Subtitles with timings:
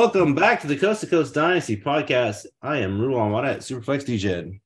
[0.00, 2.46] Welcome back to the Coast to Coast Dynasty podcast.
[2.62, 4.58] I am Ruben Wada at Superflex DJ.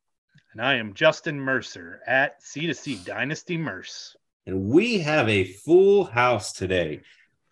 [0.52, 4.14] And I am Justin Mercer at C2C Dynasty Merce.
[4.46, 7.00] And we have a full house today.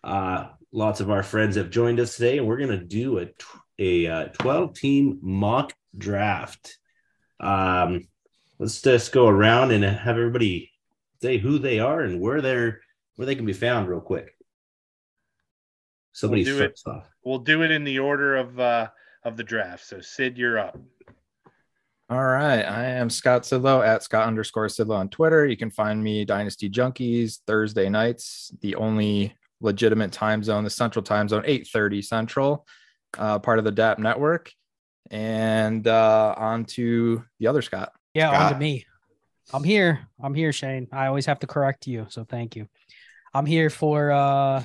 [0.01, 3.27] Uh, lots of our friends have joined us today, and we're going to do a,
[3.77, 6.77] a uh, 12 team mock draft.
[7.41, 8.07] Um,
[8.59, 10.71] let's just go around and have everybody
[11.21, 12.79] say who they are and where they're
[13.17, 14.32] where they can be found real quick.
[16.13, 17.09] Somebody we'll starts it, off.
[17.23, 18.87] We'll do it in the order of uh
[19.25, 19.85] of the draft.
[19.85, 20.77] So Sid, you're up.
[22.09, 22.61] All right.
[22.61, 25.47] I am Scott Sidlow at Scott underscore Sidlow on Twitter.
[25.47, 31.01] You can find me Dynasty Junkies Thursday nights, the only legitimate time zone, the central
[31.01, 32.67] time zone, 8:30 Central,
[33.17, 34.51] uh, part of the DAP network.
[35.09, 37.91] And uh on to the other Scott.
[38.13, 38.41] Yeah, Scott.
[38.41, 38.85] on to me.
[39.51, 40.07] I'm here.
[40.21, 40.87] I'm here, Shane.
[40.91, 42.67] I always have to correct you, so thank you.
[43.33, 44.63] I'm here for uh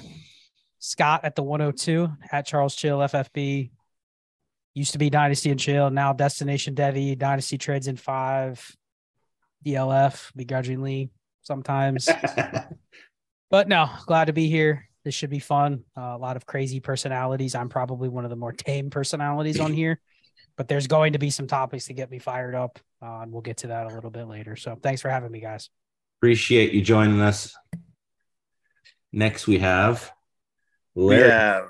[0.89, 3.71] Scott at the 102 at Charles Chill FFB.
[4.73, 8.75] Used to be Dynasty and Chill, now Destination Devy, Dynasty Trades in five,
[9.67, 11.11] DLF, begrudgingly
[11.43, 12.09] sometimes.
[13.51, 14.89] but no, glad to be here.
[15.05, 15.85] This should be fun.
[15.95, 17.55] Uh, a lot of crazy personalities.
[17.55, 20.01] I'm probably one of the more tame personalities on here,
[20.57, 23.43] but there's going to be some topics to get me fired up, uh, and we'll
[23.43, 24.57] get to that a little bit later.
[24.57, 25.69] So thanks for having me, guys.
[26.19, 27.55] Appreciate you joining us.
[29.13, 30.11] Next, we have
[30.99, 31.69] We have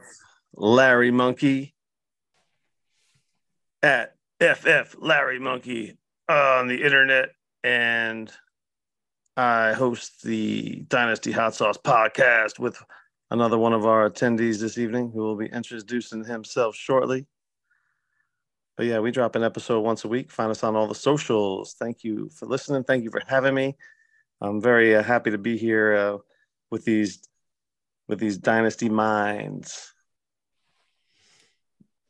[0.55, 1.75] Larry Monkey
[3.83, 5.99] at FF Larry Monkey
[6.31, 8.33] on the internet, and
[9.37, 12.83] I host the Dynasty Hot Sauce podcast with
[13.31, 17.27] another one of our attendees this evening who will be introducing himself shortly.
[18.79, 20.31] But yeah, we drop an episode once a week.
[20.31, 21.77] Find us on all the socials.
[21.79, 22.83] Thank you for listening.
[22.85, 23.77] Thank you for having me.
[24.41, 26.17] I'm very uh, happy to be here uh,
[26.71, 27.21] with these
[28.09, 29.93] with these dynasty minds.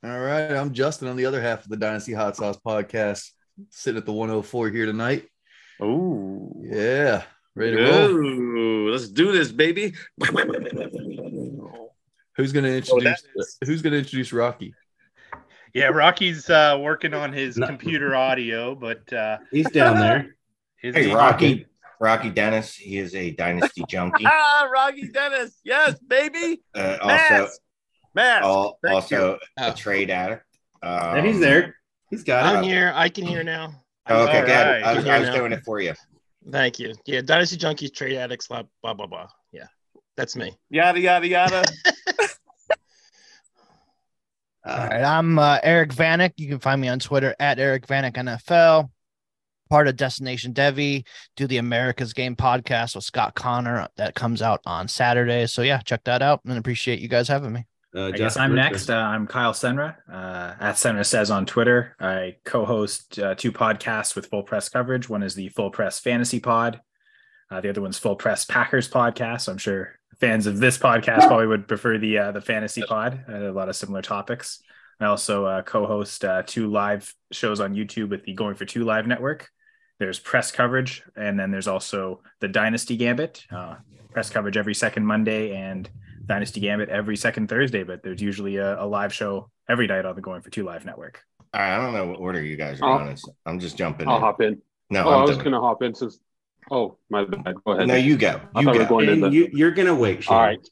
[0.04, 3.32] All right, I'm Justin on the other half of the Dynasty Hot Sauce podcast,
[3.70, 5.26] sitting at the 104 here tonight.
[5.80, 7.24] Oh, Yeah,
[7.56, 8.90] ready to roll.
[8.90, 9.94] Let's do this, baby.
[12.36, 13.24] Who's going to introduce?
[13.64, 14.74] who's going to introduce Rocky?
[15.74, 20.36] Yeah, Rocky's uh working on his computer audio, but uh He's down there.
[20.76, 21.66] his Hey, Rocky.
[22.00, 22.74] Rocky Dennis.
[22.74, 24.24] He is a dynasty junkie.
[24.26, 25.58] ah, Rocky Dennis.
[25.64, 26.62] Yes, baby.
[26.74, 27.60] Uh, also, Mask.
[28.14, 28.44] Mask.
[28.44, 29.68] al- also Oh.
[29.70, 30.44] a trade addict.
[30.82, 31.74] Um, And he's there.
[32.10, 32.66] He's got I'm it.
[32.68, 32.92] here.
[32.94, 33.82] I can hear now.
[34.08, 34.52] Oh, okay, All good.
[34.52, 34.82] right.
[34.82, 35.92] I was, Can I was doing it for you.
[36.50, 36.94] Thank you.
[37.04, 39.26] Yeah, Dynasty Junkies, trade addicts, blah blah blah blah.
[39.52, 39.66] Yeah,
[40.16, 40.56] that's me.
[40.70, 41.62] Yada yada yada.
[44.64, 46.32] All right, I'm uh, Eric Vanek.
[46.36, 48.90] You can find me on Twitter at Eric Vanek NFL.
[49.68, 51.06] Part of Destination Devy.
[51.36, 55.46] Do the America's Game podcast with Scott Connor that comes out on Saturday.
[55.46, 57.66] So yeah, check that out and appreciate you guys having me.
[57.94, 58.72] Uh, I guess I'm Richard.
[58.72, 58.90] next.
[58.90, 61.96] Uh, I'm Kyle Senra uh, at Senra Says on Twitter.
[61.98, 65.08] I co-host uh, two podcasts with Full Press coverage.
[65.08, 66.80] One is the Full Press Fantasy Pod.
[67.50, 69.42] Uh, the other one's Full Press Packers Podcast.
[69.42, 73.24] So I'm sure fans of this podcast probably would prefer the uh, the Fantasy Pod.
[73.28, 74.62] Uh, a lot of similar topics.
[75.00, 78.84] I also uh, co-host uh, two live shows on YouTube with the Going for Two
[78.84, 79.48] Live Network.
[79.98, 83.44] There's press coverage, and then there's also the Dynasty Gambit.
[83.50, 83.76] Uh,
[84.12, 85.88] press coverage every second Monday and
[86.26, 90.14] Dynasty Gambit every second Thursday, but there's usually a, a live show every night on
[90.14, 91.22] the Going for Two Live Network.
[91.52, 93.16] all right, I don't know what order you guys are I'll- on.
[93.46, 94.22] I'm just jumping I'll in.
[94.22, 94.62] hop in.
[94.90, 96.18] No, oh, I'm was going to hop in since.
[96.70, 97.54] Oh, my bad.
[97.64, 97.88] Go ahead.
[97.88, 98.40] No, you go.
[98.54, 98.88] I You thought we were go.
[98.88, 100.22] going in And the- you, you're gonna wait.
[100.24, 100.34] Shane.
[100.36, 100.68] All right.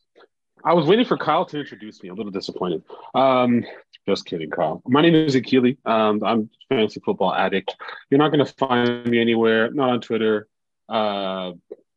[0.65, 2.09] I was waiting for Kyle to introduce me.
[2.11, 2.83] A little disappointed.
[3.15, 3.65] Um,
[4.09, 4.83] just kidding, Kyle.
[4.87, 5.79] My name is Akili.
[5.85, 7.77] Um, I'm a fantasy football addict.
[8.11, 10.49] You're not going to find me anywhere, not on Twitter,
[10.89, 11.53] uh,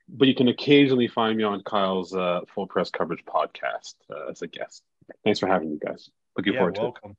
[0.08, 4.42] but you can occasionally find me on Kyle's uh, full press coverage podcast uh, as
[4.42, 4.84] a guest.
[5.24, 6.10] Thanks for having me, guys.
[6.36, 7.16] Looking yeah, forward to it.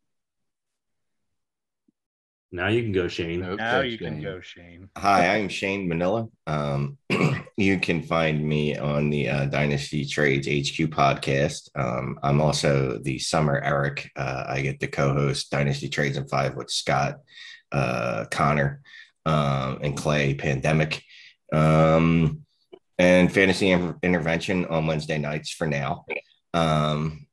[2.53, 2.67] Welcome.
[2.67, 3.43] Now you can go, Shane.
[3.43, 4.89] Okay, Now you can go, Shane.
[4.97, 6.29] Hi, I'm Shane Manila.
[6.47, 6.99] Um,
[7.57, 11.69] you can find me on the uh, Dynasty Trades HQ podcast.
[11.75, 14.11] Um, I'm also the summer Eric.
[14.17, 17.19] Uh, I get to co-host Dynasty Trades in Five with Scott,
[17.73, 18.81] uh, Connor,
[19.27, 20.35] um, and Clay.
[20.35, 21.03] Pandemic,
[21.53, 22.45] um,
[22.99, 26.05] and Fantasy In- Intervention on Wednesday nights for now,
[26.55, 27.27] um,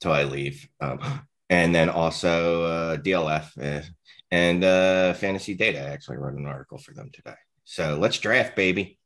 [0.00, 0.68] till I leave.
[0.80, 1.00] Um,
[1.50, 3.84] and then also uh, DLF.
[4.34, 5.78] And uh, fantasy data.
[5.78, 7.36] Actually wrote an article for them today.
[7.62, 8.98] So let's draft, baby.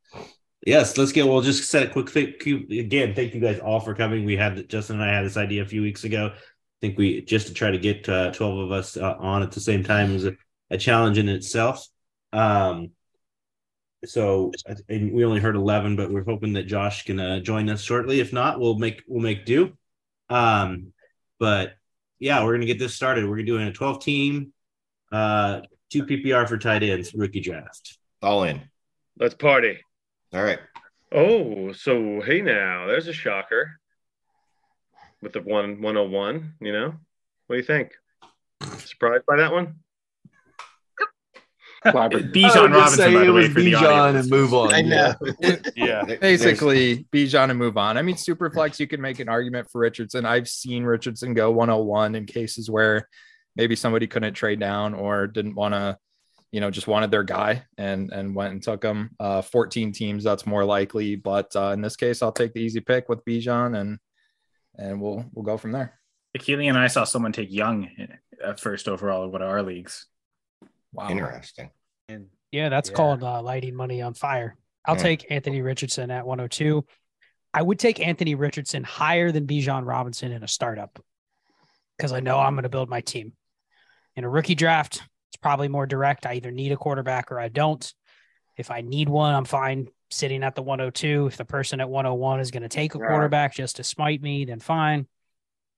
[0.64, 1.26] Yes, let's get.
[1.26, 3.14] We'll just set a quick quick again.
[3.14, 4.24] Thank you guys all for coming.
[4.24, 6.32] We had Justin and I had this idea a few weeks ago.
[6.32, 6.40] I
[6.80, 9.60] think we just to try to get uh, twelve of us uh, on at the
[9.60, 10.32] same time is a,
[10.70, 11.86] a challenge in itself.
[12.32, 12.92] Um,
[14.06, 14.50] so
[14.88, 18.20] we only heard eleven, but we're hoping that Josh can uh, join us shortly.
[18.20, 19.76] If not, we'll make we'll make do.
[20.30, 20.94] Um,
[21.38, 21.74] but
[22.18, 23.28] yeah, we're gonna get this started.
[23.28, 24.54] We're doing a 12 team,
[25.12, 25.60] uh,
[25.90, 27.98] two PPR for tight ends rookie draft.
[28.22, 28.60] All in.
[29.18, 29.78] Let's party.
[30.32, 30.58] All right.
[31.12, 33.80] Oh, so hey now, there's a shocker
[35.22, 36.94] with the one 101, you know?
[37.46, 37.92] What do you think?
[38.78, 39.76] Surprised by that one?
[41.84, 44.24] Bijan Robinson, by the way, for the audience.
[44.26, 44.74] and move on.
[44.74, 45.14] I know.
[45.76, 46.04] Yeah.
[46.20, 47.96] Basically, Bijan and move on.
[47.96, 50.26] I mean, Superflex, you can make an argument for Richardson.
[50.26, 53.08] I've seen Richardson go 101 in cases where
[53.58, 55.98] maybe somebody couldn't trade down or didn't want to,
[56.52, 59.10] you know, just wanted their guy and and went and took him.
[59.20, 61.16] Uh, 14 teams, that's more likely.
[61.16, 63.98] But uh, in this case, I'll take the easy pick with Bijan and
[64.76, 65.98] and we'll we'll go from there.
[66.38, 67.88] Keely and I saw someone take Young
[68.42, 70.06] at first overall in one of our leagues.
[70.92, 71.10] Wow.
[71.10, 71.70] Interesting.
[72.52, 72.94] Yeah, that's Yeah.
[72.94, 74.56] called uh, lighting money on fire.
[74.86, 75.02] I'll Yeah.
[75.02, 76.86] take Anthony Richardson at 102.
[77.52, 81.02] I would take Anthony Richardson higher than Bijan Robinson in a startup
[81.96, 83.32] because I know I'm going to build my team.
[84.18, 85.00] In a rookie draft,
[85.30, 86.26] it's probably more direct.
[86.26, 87.94] I either need a quarterback or I don't.
[88.56, 91.28] If I need one, I'm fine sitting at the 102.
[91.28, 94.44] If the person at 101 is going to take a quarterback just to smite me,
[94.44, 95.06] then fine.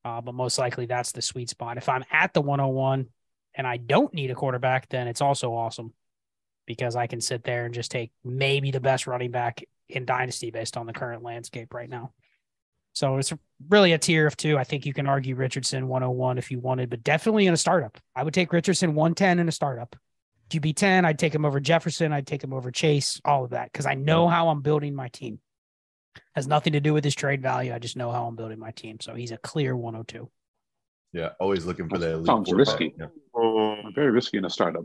[0.07, 1.77] Uh, but most likely that's the sweet spot.
[1.77, 3.09] If I'm at the 101
[3.57, 5.93] and I don't need a quarterback, then it's also awesome
[6.67, 10.51] because I can sit there and just take maybe the best running back in Dynasty
[10.51, 12.15] based on the current landscape right now.
[12.93, 13.33] So it's
[13.69, 14.59] really a tier of two.
[14.59, 17.99] I think you can argue Richardson 101 if you wanted, but definitely in a startup.
[18.17, 19.97] I would take Richardson 110 in a startup.
[20.51, 22.13] QB 10, I'd take him over Jefferson.
[22.13, 25.09] I'd take him over Chase, all of that, because I know how I'm building my
[25.09, 25.39] team.
[26.35, 27.73] Has nothing to do with his trade value.
[27.73, 28.99] I just know how I'm building my team.
[29.01, 30.29] So he's a clear 102.
[31.13, 32.25] Yeah, always looking for that.
[32.27, 32.81] Sounds quarterback.
[32.81, 32.95] risky.
[32.99, 33.07] Yeah.
[33.35, 34.85] Um, Very risky in a startup.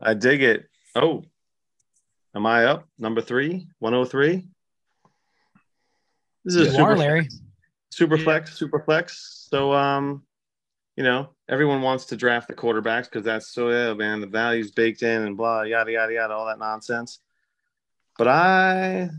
[0.00, 0.66] I dig it.
[0.94, 1.24] Oh,
[2.34, 2.86] am I up?
[2.98, 4.46] Number three, 103.
[6.48, 7.28] This is You super, are, Larry.
[7.90, 9.46] super flex, super flex.
[9.50, 10.22] So, um,
[10.96, 14.70] you know, everyone wants to draft the quarterbacks because that's so, yeah, man, the value's
[14.70, 17.20] baked in and blah, yada, yada, yada, all that nonsense.
[18.16, 19.10] But I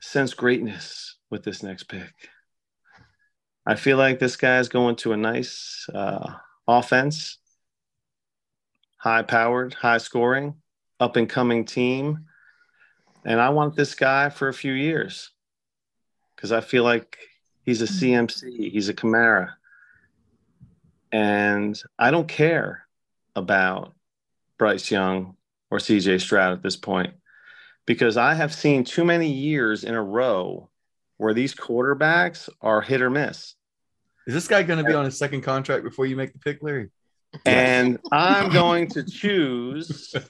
[0.00, 2.12] sense greatness with this next pick.
[3.64, 6.28] I feel like this guy's going to a nice uh,
[6.66, 7.38] offense,
[8.96, 10.56] high powered, high scoring,
[10.98, 12.24] up and coming team.
[13.24, 15.30] And I want this guy for a few years
[16.44, 17.16] because I feel like
[17.64, 18.26] he's a mm-hmm.
[18.26, 19.54] CMC, he's a Kamara.
[21.10, 22.86] And I don't care
[23.34, 23.94] about
[24.58, 25.38] Bryce Young
[25.70, 27.14] or CJ Stroud at this point
[27.86, 30.68] because I have seen too many years in a row
[31.16, 33.54] where these quarterbacks are hit or miss.
[34.26, 36.62] Is this guy going to be on his second contract before you make the pick,
[36.62, 36.90] Larry?
[37.46, 40.14] And I'm going to choose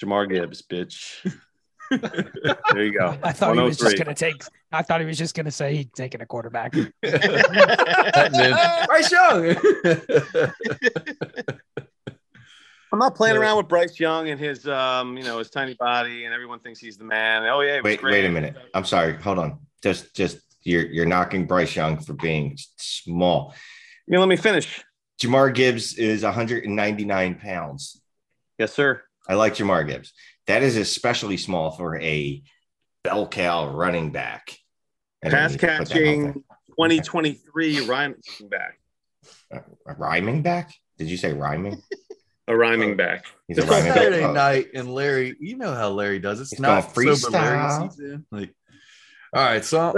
[0.00, 1.36] Jahmyr Gibbs, bitch.
[1.90, 3.18] there you go.
[3.22, 4.42] I thought he was just going to take,
[4.72, 6.72] I thought he was just going to say he'd taken a quarterback.
[7.02, 7.20] Bryce
[9.10, 9.56] Young.
[12.92, 16.24] I'm not playing around with Bryce Young and his, um, you know, his tiny body,
[16.24, 17.44] and everyone thinks he's the man.
[17.44, 18.12] Oh yeah, Wait, great.
[18.12, 18.56] wait a minute.
[18.74, 19.14] I'm sorry.
[19.22, 19.60] Hold on.
[19.82, 23.54] Just, just you're you're knocking Bryce Young for being small.
[24.06, 24.84] You know, let me finish.
[25.20, 28.00] Jahmyr Gibbs is 199 pounds.
[28.58, 29.02] Yes, sir.
[29.28, 30.12] I like Jahmyr Gibbs.
[30.46, 32.42] That is especially small for a
[33.04, 34.56] bell cow running back.
[35.22, 36.32] Pass need to put that out catching
[36.68, 38.16] 2023 rhyming
[38.50, 38.80] back,
[39.50, 39.64] there.
[39.86, 40.72] A rhyming back?
[40.98, 41.82] Did you say rhyming?
[42.48, 43.26] a rhyming back.
[43.46, 44.30] He's a It's rhyming Saturday back.
[44.30, 44.32] Oh.
[44.32, 46.40] night, and Larry, you know how Larry does.
[46.40, 46.42] It.
[46.42, 48.24] It's He's not going sober Larry freestyle.
[48.30, 48.54] Like,
[49.32, 49.64] all right.
[49.64, 49.92] So, uh,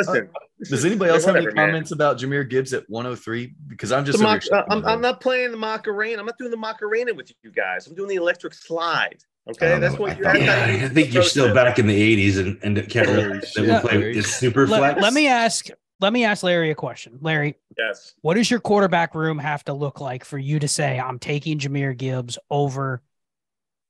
[0.69, 1.69] does anybody else have any whatever, man.
[1.69, 3.55] comments about Jahmyr Gibbs at 103?
[3.67, 4.21] Because I'm just.
[4.21, 6.21] Mac- under- uh, I'm, I'm not playing the Macarena.
[6.21, 7.87] I'm not doing the Macarena with you guys.
[7.87, 9.19] I'm doing the electric slide.
[9.47, 10.01] I Okay, um, that's know.
[10.01, 10.23] what I you.
[10.25, 10.45] thought- that's
[10.81, 13.25] Yeah, I think you're still approach uh, back in the 80s and, and can't Holy
[13.25, 14.19] realize that we play Larry.
[14.19, 15.01] it's super let, flex.
[15.03, 15.67] let me ask,
[16.01, 17.19] let me ask Larry a question.
[17.21, 18.15] Larry, Yes.
[18.23, 21.59] what does your quarterback room have to look like for you to say I'm taking
[21.59, 23.03] Jahmyr Gibbs over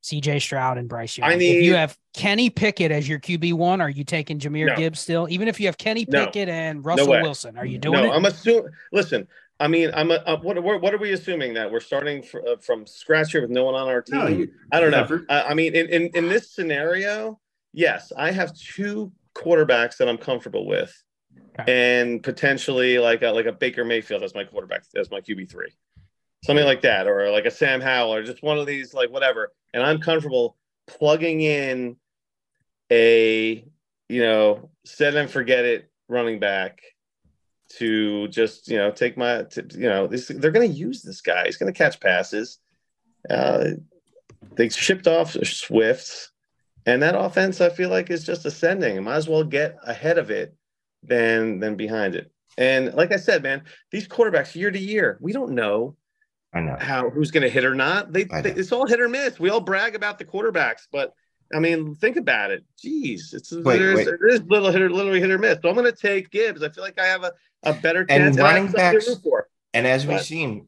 [0.05, 1.29] CJ Stroud and Bryce Young?
[1.31, 4.77] I if you have Kenny Pickett as your QB one, are you taking Jahmyr No.
[4.77, 5.27] Gibbs still?
[5.31, 6.25] Even if you have Kenny No.
[6.27, 7.23] Pickett and Russell way.
[7.23, 8.17] Wilson, are you doing no, it?
[8.17, 8.71] I'm assuming.
[8.91, 9.29] Listen,
[9.63, 10.11] I mean, I'm.
[10.11, 10.83] A, uh, what, what?
[10.83, 13.77] What are we assuming that we're starting fr- uh, from scratch here with no one
[13.77, 14.19] on our team?
[14.19, 15.21] No, you- I don't know.
[15.31, 17.39] I, I mean, in, in in this scenario,
[17.73, 20.93] yes, I have two quarterbacks that I'm comfortable with,
[21.61, 22.01] Okay.
[22.01, 25.73] and potentially like a, like a Baker Mayfield as my quarterback as my QB three,
[26.45, 29.53] something like that, or like a Sam Howell, or just one of these like whatever,
[29.73, 30.57] and I'm comfortable
[30.89, 31.97] plugging in
[32.91, 33.65] a
[34.09, 36.81] you know set and forget it running back
[37.79, 41.21] to just you know take my to, you know this, they're going to use this
[41.21, 42.59] guy he's going to catch passes
[43.31, 43.71] uh,
[44.57, 46.31] they shipped off swift
[46.87, 50.31] and that offense i feel like is just ascending might as well get ahead of
[50.31, 50.57] it
[51.03, 52.31] than than behind it.
[52.59, 55.97] And like I said, man, these quarterbacks year to year, we don't know
[56.55, 56.77] I know.
[56.79, 58.13] how who's going to hit or not.
[58.13, 59.41] They, they it's all hit or miss.
[59.41, 61.15] We all brag about the quarterbacks, but
[61.55, 62.65] I mean, think about it.
[62.83, 64.07] Jeez, it's Wait, there's, wait.
[64.07, 65.59] there is little hit or literally hit or miss.
[65.63, 66.63] So I'm going to take Gibbs.
[66.63, 67.33] I feel like I have a,
[67.63, 68.37] a better chance.
[68.37, 69.49] And running backs, for.
[69.75, 70.67] and as we've seen,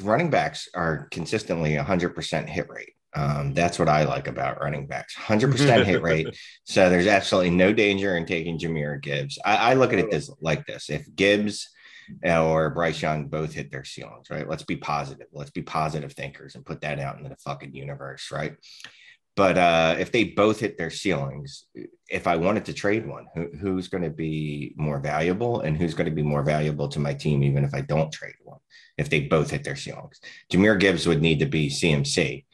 [0.00, 2.94] running backs are consistently 100% hit rate.
[3.14, 6.28] Um, that's what I like about running backs 100% hit rate.
[6.64, 9.38] So there's absolutely no danger in taking Jahmyr Gibbs.
[9.44, 11.68] I, I look at it this like this if Gibbs
[12.24, 14.48] or Bryce Young both hit their ceilings, right?
[14.48, 15.26] Let's be positive.
[15.32, 18.54] Let's be positive thinkers and put that out into the fucking universe, right?
[19.34, 21.64] But uh, if they both hit their ceilings,
[22.10, 25.94] if I wanted to trade one, who, who's going to be more valuable and who's
[25.94, 28.58] going to be more valuable to my team, even if I don't trade one,
[28.98, 30.20] if they both hit their ceilings?
[30.52, 32.44] Jahmyr Gibbs would need to be CMC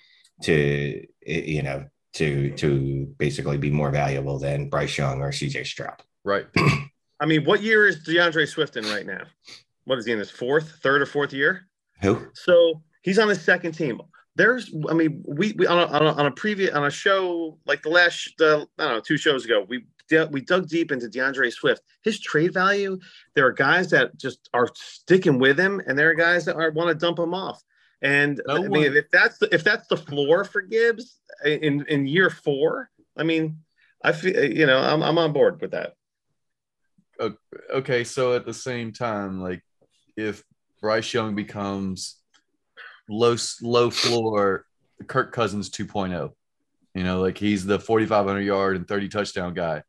[0.42, 6.02] to, you know, to to basically be more valuable than Bryce Young or CJ Stroud.
[6.24, 6.46] Right.
[7.20, 9.24] I mean, what year is D'Andre Swift in right now?
[9.84, 11.66] What is he in his fourth, third, or fourth year?
[12.02, 12.28] Who?
[12.34, 14.00] So he's on his second team.
[14.38, 17.58] There's, I mean, we, we on, a, on, a, on a previous on a show
[17.66, 19.84] like the last, uh, I don't know, two shows ago, we
[20.30, 21.82] we dug deep into D'Andre Swift.
[22.02, 22.98] His trade value.
[23.34, 26.70] There are guys that just are sticking with him, and there are guys that are
[26.70, 27.62] want to dump him off.
[28.00, 31.84] And No I mean, one- if that's the, if that's the floor for Gibbs in
[31.86, 33.58] in year four, I mean,
[34.02, 35.94] I feel you know I'm I'm on board with that.
[37.74, 39.62] okay, so at the same time, like
[40.16, 40.44] if
[40.80, 42.17] Bryce Young becomes
[43.08, 44.64] low low floor
[45.06, 46.32] Kirk Cousins 2.0,
[46.94, 49.82] you know, like he's the 4,500 yard and 30 touchdown guy.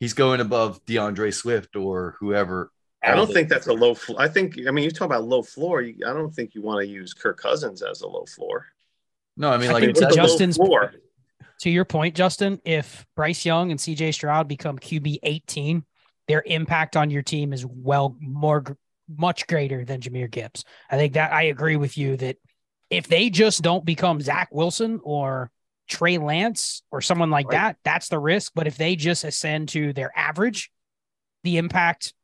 [0.00, 2.70] He's going above D'Andre Swift or whoever.
[3.02, 3.94] I don't think that's a low.
[3.94, 4.58] Fl- I think.
[4.66, 5.80] I mean, you talk about low floor.
[5.82, 8.66] You, I don't think you want to use Kirk Cousins as a low floor.
[9.36, 10.92] No, I mean like think to What's a low Justin's floor?
[11.60, 15.84] to your point, Justin, if Bryce Young and CJ Stroud become QB 18,
[16.26, 18.64] their impact on your team is well more
[19.08, 20.64] much greater than Jahmyr Gibbs.
[20.90, 22.36] I think that I agree with you that
[22.90, 25.50] if they just don't become Zach Wilson or
[25.88, 28.52] Trey Lance or someone like that, that's the risk.
[28.54, 30.70] But if they just ascend to their average,
[31.44, 32.14] the impact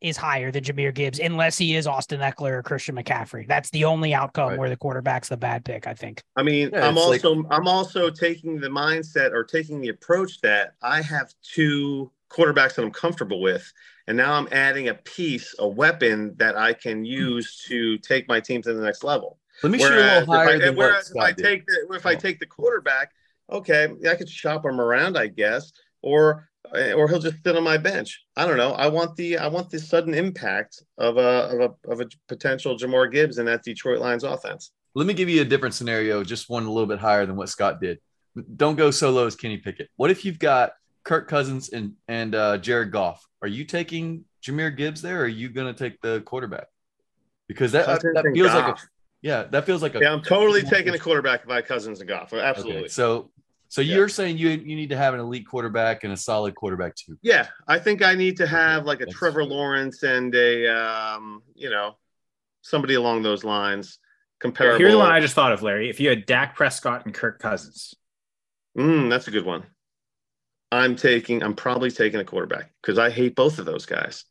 [0.00, 3.46] is higher than Jahmyr Gibbs, unless he is Austin Ekeler or Christian McCaffrey.
[3.46, 4.58] That's the only outcome Right.
[4.58, 6.22] where the quarterback's the bad pick, I think.
[6.34, 9.88] I mean, Yeah, I'm it's like- also I'm also taking the mindset or taking the
[9.88, 13.72] approach that I have two quarterbacks that I'm comfortable with,
[14.08, 17.04] and now I'm adding a piece, a weapon that I can hmm.
[17.04, 19.38] use to take my team to the next level.
[19.62, 22.06] Let me shoot a little if higher I, than whereas if I take the if
[22.06, 22.18] I Oh.
[22.18, 23.12] take the quarterback,
[23.50, 27.76] okay, I could shop him around, I guess, or or he'll just sit on my
[27.76, 28.24] bench.
[28.36, 28.72] I don't know.
[28.72, 32.76] I want the I want the sudden impact of a of a of a potential
[32.76, 34.72] Jahmyr Gibbs in that Detroit Lions offense.
[34.94, 37.48] Let me give you a different scenario, just one a little bit higher than what
[37.48, 37.98] Scott did.
[38.56, 39.90] Don't go so low as Kenny Pickett.
[39.96, 40.72] What if you've got
[41.04, 43.26] Kirk Cousins and and uh, Jared Goff?
[43.42, 46.66] Are you taking Jahmyr Gibbs there, or are you going to take the quarterback?
[47.48, 48.86] Because that that feels like a Goff.
[49.22, 52.32] Yeah, that feels like a Yeah, I'm totally taking a quarterback by Cousins and Goff.
[52.32, 52.80] Absolutely.
[52.82, 53.30] Okay, so
[53.68, 53.94] so Yeah.
[53.96, 57.16] you're saying you you need to have an elite quarterback and a solid quarterback too.
[57.22, 61.42] Yeah, I think I need to have like a That's- Trevor Lawrence and a um,
[61.54, 61.96] you know,
[62.60, 63.98] somebody along those lines.
[64.40, 64.78] Comparable.
[64.78, 65.88] Here's the one I just thought of, Larry.
[65.88, 67.94] If you had Dak Prescott and Kirk Cousins,
[68.76, 69.64] Mm, that's a good one.
[70.72, 71.42] I'm taking.
[71.42, 74.24] I'm probably taking a quarterback because I hate both of those guys.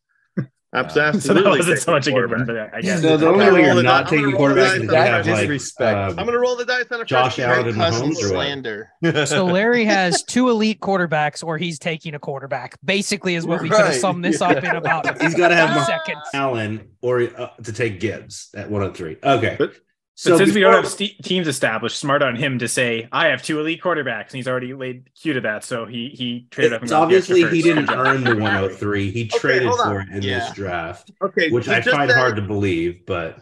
[0.73, 0.93] Abs-
[1.25, 2.71] so that wasn't so much a good one, quarterback.
[2.71, 4.79] but I guess So the only way you're not taking gonna quarterback is on if
[4.79, 5.97] the you That have first- like disrespect.
[5.97, 8.27] uh, I'm gonna roll the dice on a Josh first- Allen and Cousins Mahomes or
[8.29, 8.89] slander.
[9.27, 12.77] So Larry has two elite quarterbacks, or he's taking a quarterback.
[12.85, 13.99] Basically, is what we could have Right.
[13.99, 16.21] summed this up in about He's got to have seconds.
[16.33, 19.17] Allen or uh, to take Gibbs at 103.
[19.23, 19.55] Okay.
[19.59, 19.73] But-
[20.15, 23.41] So since we don't have ste teams established, smart on him to say I have
[23.41, 25.63] two elite quarterbacks, and he's already laid cue to that.
[25.63, 26.81] So he he traded up.
[26.81, 28.05] and It's got the extra obviously he didn't Good job.
[28.07, 29.11] earn the 103.
[29.11, 29.77] He traded on.
[29.77, 33.05] for it in this draft, Okay, which I find say- hard to believe.
[33.05, 33.39] But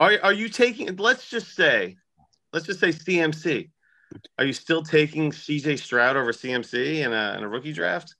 [0.00, 0.94] Are are you taking?
[0.96, 1.96] Let's just say,
[2.52, 3.70] let's just say CMC.
[4.38, 8.14] Are you still taking CJ Stroud over CMC in a in a rookie draft?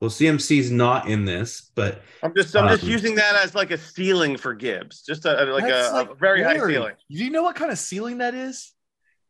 [0.00, 3.70] Well, CMC's not in this, but I'm just I'm just Um, using that as like
[3.70, 6.94] a ceiling for Gibbs, just a, like, a, That's a like very high ceiling.
[7.10, 8.74] Do you know what kind of ceiling that is?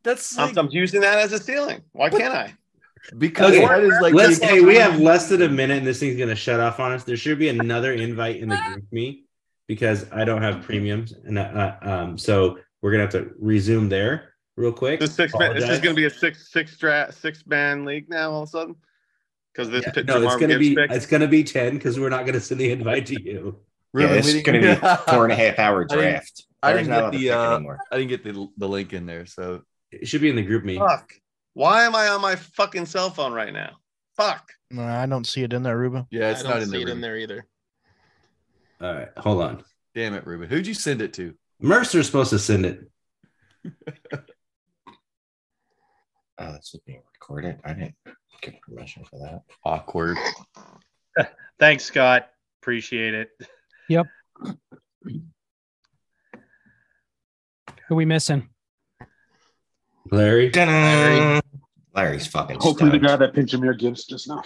[0.03, 1.81] That's I'm, I'm using that as a ceiling.
[1.93, 2.19] Why What?
[2.19, 2.53] can't I?
[3.17, 4.39] because Okay, that is like let's.
[4.39, 6.91] taking- Hey, we have less than a minute, and this thing's gonna shut off on
[6.91, 7.05] us.
[7.05, 9.23] There should be another invite in the GroupMe
[9.67, 14.33] because I don't have premiums, and uh, um, so we're gonna have to resume there
[14.57, 14.99] real quick.
[14.99, 18.09] This six man, this is going to be a six six dra- six man league
[18.09, 18.75] now all of a sudden
[19.57, 20.91] because this Yeah, J- no, it's gonna be pick.
[20.91, 23.59] it's gonna be ten because we're not gonna send the invite to you.
[23.93, 24.75] Yeah, Ruben, it's gonna be
[25.11, 26.43] four and a half hour I didn't- draft.
[26.63, 27.59] I didn't get the uh.
[27.91, 30.77] I didn't get the the link in there, so It should be in the GroupMe.
[30.77, 31.13] Fuck.
[31.53, 33.77] Why am I on my fucking cell phone right now?
[34.15, 34.51] Fuck.
[34.69, 36.05] No, I don't see it in there, Ruben.
[36.11, 36.87] Yeah, it's I don't not in see there.
[36.87, 37.45] it in there either.
[38.81, 39.63] All right, hold on.
[39.95, 40.49] Damn it, Ruben.
[40.49, 41.33] Who'd you send it to?
[41.59, 42.91] Mercer's supposed to send it.
[46.39, 47.59] Oh, this is being recorded.
[47.65, 47.95] I didn't
[48.41, 49.43] get permission for that.
[49.63, 50.17] Awkward.
[51.59, 52.29] Thanks, Scott.
[52.61, 53.29] Appreciate it.
[53.89, 54.07] Yep.
[57.87, 58.49] Who we missing?
[60.11, 60.51] Larry.
[60.51, 61.41] Larry.
[61.95, 64.43] Larry's fucking Hopefully, the guy that picked Jahmyr Gibbs just now.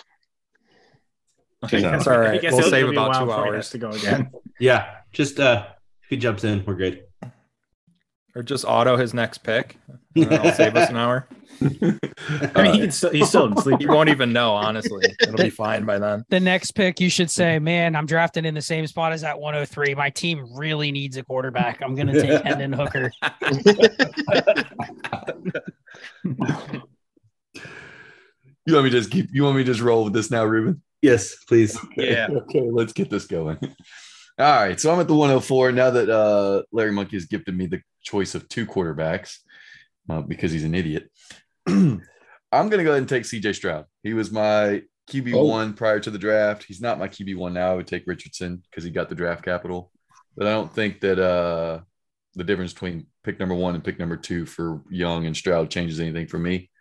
[1.64, 2.42] Okay, that's all I right.
[2.42, 4.32] guess We'll save about two hours to go again.
[4.60, 5.66] Yeah, just uh,
[6.04, 7.06] if he jumps in, we're good.
[8.36, 9.78] Or just auto his next pick.
[10.16, 11.28] And then I'll save us an hour.
[11.62, 13.80] I mean, he can still, he's still in sleep.
[13.80, 15.06] He won't even know, honestly.
[15.22, 16.24] It'll be fine by then.
[16.30, 19.40] The next pick, you should say, "Man, I'm drafting in the same spot as that
[19.40, 19.94] 103.
[19.96, 21.82] My team really needs a quarterback.
[21.82, 23.12] I'm going to take Hendon Hooker."
[28.66, 29.28] You want me to just keep?
[29.32, 30.82] You want me to just roll with this now, Ruben?
[31.02, 31.78] Yes, please.
[31.98, 32.28] Yeah.
[32.32, 33.58] Okay, let's get this going.
[34.42, 37.68] All right, so I'm at the 104 now that uh, Larry Monkey has gifted me
[37.68, 39.38] the choice of two quarterbacks
[40.10, 41.12] uh, because he's an idiot.
[41.68, 42.02] I'm
[42.52, 43.86] going to go ahead and take CJ Stroud.
[44.02, 44.82] He was my
[45.12, 46.64] QB one prior to the draft.
[46.64, 47.72] He's not my QB one now.
[47.72, 49.92] I would take Richardson because he got the draft capital,
[50.36, 51.82] but I don't think that uh,
[52.34, 56.00] the difference between pick number one and pick number two for Young and Stroud changes
[56.00, 56.72] anything for me,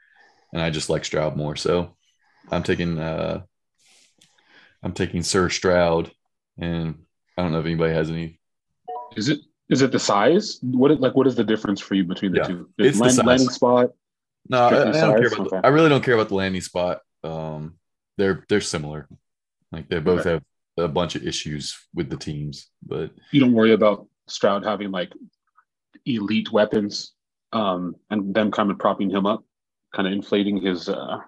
[0.55, 1.57] and I just like Stroud more.
[1.57, 1.95] So
[2.51, 3.43] I'm taking uh,
[4.83, 6.11] I'm taking Sir Stroud,
[6.57, 7.01] and
[7.37, 8.39] I don't know if anybody has any.
[9.17, 10.59] Is it is it the size?
[10.63, 12.71] What like what is the difference for you between the Yeah, two?
[12.79, 13.25] it's the size.
[13.25, 13.91] landing spot.
[14.49, 15.51] No, I, I don't care about.
[15.51, 17.01] The, I really don't care about the landing spot.
[17.23, 17.75] Um,
[18.19, 19.09] they're they're similar.
[19.73, 20.31] Like they both Okay.
[20.33, 20.43] have
[20.79, 25.13] a bunch of issues with the teams, but You don't worry about Stroud having like
[26.07, 27.13] elite weapons,
[27.53, 29.45] um, and them kind of propping him up,
[29.95, 30.89] kind of inflating his.
[30.89, 31.19] uh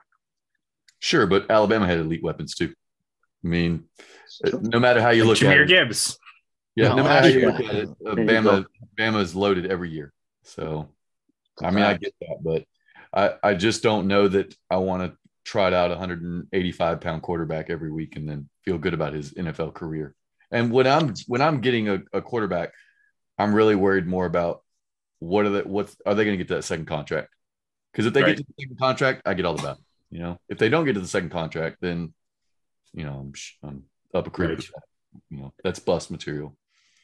[1.01, 1.27] sure.
[1.27, 2.75] But Alabama had elite weapons too.
[3.45, 3.85] I mean,
[4.61, 5.47] no matter how you look at it.
[5.47, 6.19] Jahmyr it, Gibbs.
[6.77, 8.67] yeah, no No, matter how you look at it, uh, there you
[8.99, 10.13] Bama is loaded every year.
[10.45, 10.89] So,
[11.61, 12.65] I mean, I get that, but
[13.13, 17.69] I I just don't know that I want to trot out a 185 pound quarterback
[17.69, 20.15] every week and then feel good about his NFL career.
[20.51, 22.73] And when I'm when I'm getting a, a quarterback,
[23.39, 24.63] I'm really worried more about
[25.19, 27.29] what are the what's are they going to get to that second contract?
[27.93, 28.37] Because if they Right.
[28.37, 29.85] get to the second contract, I get all about it.
[30.11, 32.13] You know, if they don't get to the second contract, then
[32.95, 33.33] you know I'm,
[33.69, 33.83] I'm
[34.15, 34.51] up a creek.
[34.51, 34.69] Right.
[35.31, 36.57] You know, that's bust material.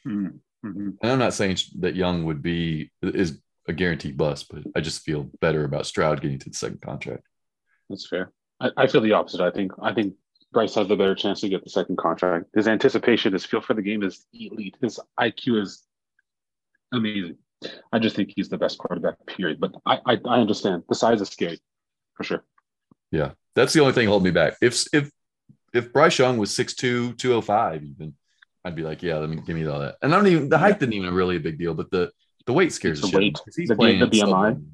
[0.05, 0.97] mhm, mhm.
[1.01, 5.03] And I'm not saying that Young would be is a guaranteed bust, but I just
[5.03, 7.23] feel better about Stroud getting to the second contract.
[7.89, 8.31] That's fair.
[8.59, 9.41] I, I feel the opposite.
[9.41, 10.15] I think I think
[10.51, 12.45] Bryce has the better chance to get the second contract.
[12.55, 14.75] His anticipation, his feel for the game is elite.
[14.81, 15.83] His IQ is
[16.91, 17.37] amazing.
[17.91, 19.15] I just think he's the best quarterback.
[19.27, 19.59] Period.
[19.59, 21.59] But I I, I understand the size is scary,
[22.15, 22.43] for sure.
[23.11, 24.55] Yeah, that's the only thing holding me back.
[24.61, 25.11] If if
[25.73, 28.13] if Bryce Young was 6'2", 205 even,
[28.65, 29.95] I'd be like, yeah, let me give me all that.
[30.01, 32.11] And I don't even the height didn't even really a big deal, but the
[32.45, 33.19] the weight scares It's the the shit.
[33.19, 34.19] weight, out of me, 'cause He's the- playing the BMI.
[34.29, 34.71] Southern.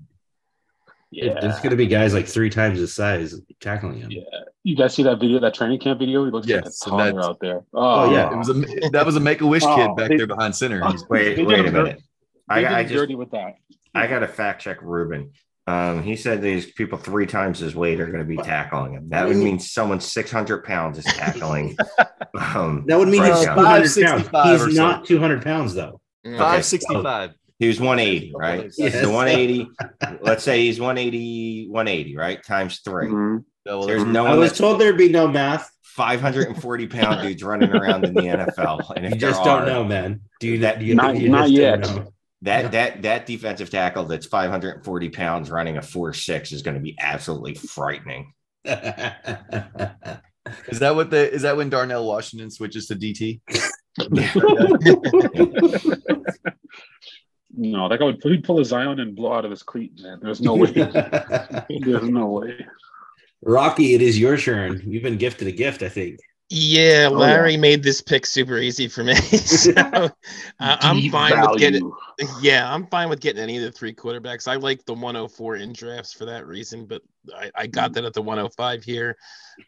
[1.11, 4.11] It- There's going to be guys like three times his size tackling him.
[4.11, 4.23] Yeah.
[4.63, 6.25] You guys see that video, that training camp video?
[6.25, 7.63] He looks Yes, like and a toddler out there.
[7.73, 8.53] Oh Oh, yeah, it was a
[8.91, 10.83] that was a Make a Wish Oh, kid back they- there behind center.
[10.87, 12.01] He's- Wait, wait a minute.
[12.49, 13.55] I, I just dirty with that.
[13.93, 15.31] I got to fact check Ruben.
[15.67, 19.09] Um, he said these people three times his weight are going to be tackling him.
[19.09, 21.75] That would mean someone 600 pounds is tackling.
[22.55, 23.55] um, That would mean he's Young.
[23.55, 23.95] 200 pounds.
[23.95, 25.99] 565 He's not 200 pounds though.
[26.25, 26.33] Mm.
[26.33, 27.31] Okay, 565.
[27.57, 28.71] He was 180, right?
[28.77, 28.93] Yes.
[29.01, 29.67] So 180.
[30.21, 32.43] let's say he's 180, 180, right?
[32.43, 33.43] Times 3 Mhm.
[33.65, 35.71] Double There's no I was told there'd be no math.
[35.83, 38.91] 540 pound dudes running around in the NFL.
[38.97, 40.19] And if You there just don't are, know, man.
[40.41, 42.07] Do you, That- do you, Not- you not just don't yet.
[42.45, 42.61] Know?
[42.61, 46.81] That that that defensive tackle that's 540 pounds running a four six is going to
[46.81, 48.33] be absolutely frightening.
[50.67, 53.41] Is that what the is that when Darnell Washington switches to DT?
[57.57, 60.19] No, that guy would he'd pull a Zion and blow out of his cleat, man.
[60.21, 60.71] There's no way.
[61.69, 62.65] There's no way.
[63.41, 64.81] Rocky, it is your turn.
[64.85, 66.19] You've been gifted a gift, I think.
[66.49, 69.15] Yeah, Oh, Larry made this pick super easy for me.
[69.15, 70.09] so uh,
[70.59, 71.91] I'm Deep fine with getting.
[72.39, 74.47] Yeah, I'm fine with getting any of the three quarterbacks.
[74.47, 77.01] I like the 104 in drafts for that reason, but
[77.35, 79.17] I, I got that at the 105 here.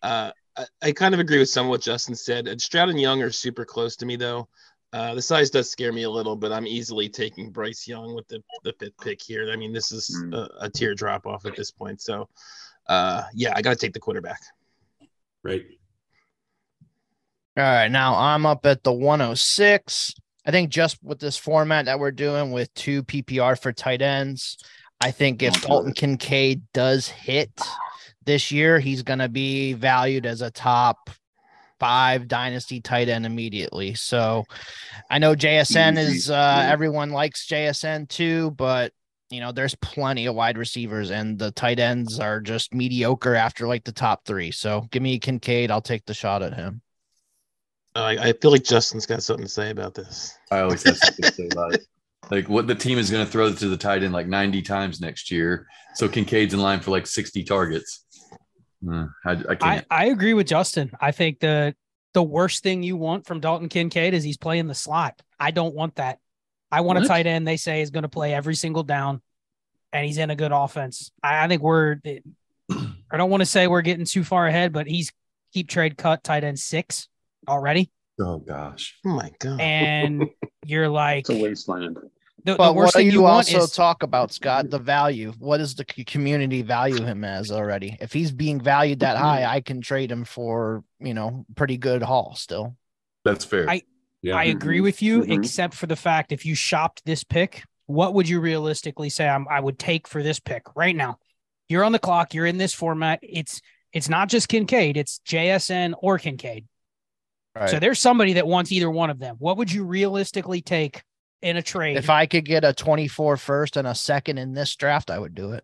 [0.04, 2.48] Uh, I, I kind of agree with some of what Justin said.
[2.48, 4.48] Uh, Stroud and Young are super close to me, though.
[4.94, 8.28] Uh, the size does scare me a little, but I'm easily taking Bryce Young with
[8.30, 9.52] the, the fifth pick here.
[9.52, 10.34] I mean, this is Hmm.
[10.34, 12.02] a, a tear drop off at this point.
[12.02, 12.30] So,
[12.88, 14.40] uh, yeah, I got to take the quarterback.
[15.44, 15.66] Right.
[17.58, 20.13] All right, now I'm up at the 106.
[20.46, 24.58] I think just with this format that we're doing with two PPR for tight ends,
[25.02, 27.50] I think if Dalton Kincaid does hit,
[28.26, 31.10] This year, he's going to be valued as a top
[31.80, 33.96] five dynasty tight end immediately.
[33.96, 34.43] So
[35.10, 38.91] I know JSN is, uh, everyone likes JSN too, but
[39.32, 43.67] you know, there's plenty of wide receivers and the tight ends are just mediocre after
[43.67, 44.52] like the top three.
[44.52, 45.72] So give me Kincaid.
[45.72, 46.82] I'll take the shot at him.
[47.98, 50.38] Uh, I, I feel like Justin's got something to say about this.
[50.52, 51.88] I always have something to say about it.
[52.30, 55.00] Like what the team is going to throw to the tight end like 90 times
[55.00, 55.66] next year.
[55.96, 58.04] So Kincaid's in line for like 60 targets.
[58.86, 59.86] Uh, I, I I, can't.
[59.90, 60.92] I agree with Justin.
[61.00, 61.74] I think the
[62.14, 65.22] the worst thing you want from Dalton Kincaid is he's playing the slot.
[65.40, 66.20] I don't want that.
[66.70, 69.22] I want a tight end they say is going to play every single down
[69.94, 71.12] and he's in a good offense.
[71.24, 72.02] I, I think we're
[72.70, 75.14] I don't want to say we're getting too far ahead, but he's
[75.54, 77.08] keep trade cut tight end six
[77.48, 77.92] already.
[78.20, 78.98] oh gosh.
[79.06, 79.60] Oh my god.
[79.62, 80.26] And
[80.66, 81.98] you're like It's a wasteland.
[82.44, 84.70] the, the But worst what do you, you also is talk about, Scott?
[84.70, 85.34] The value.
[85.40, 87.98] What does the community value him as already?
[88.00, 92.02] If he's being valued that high, I can trade him for you know pretty good
[92.02, 92.76] haul still.
[93.24, 93.70] That's fair.
[93.70, 93.84] I-
[94.24, 94.36] Yeah.
[94.36, 95.32] I agree with you, Mhm.
[95.38, 99.46] except for the fact if you shopped this pick, what would you realistically say I'm,
[99.48, 101.20] I would take for this pick right now?
[101.70, 102.34] You're on the clock.
[102.34, 103.20] You're in this format.
[103.22, 103.62] It's
[103.94, 104.98] it's not just Kincaid.
[104.98, 106.66] It's JSN or Kincaid.
[107.67, 109.36] So there's somebody that wants either one of them.
[109.39, 111.02] What would you realistically take
[111.41, 111.98] in a trade?
[111.98, 115.34] if I could get a 24 first and a second in this draft, I would
[115.34, 115.63] do it.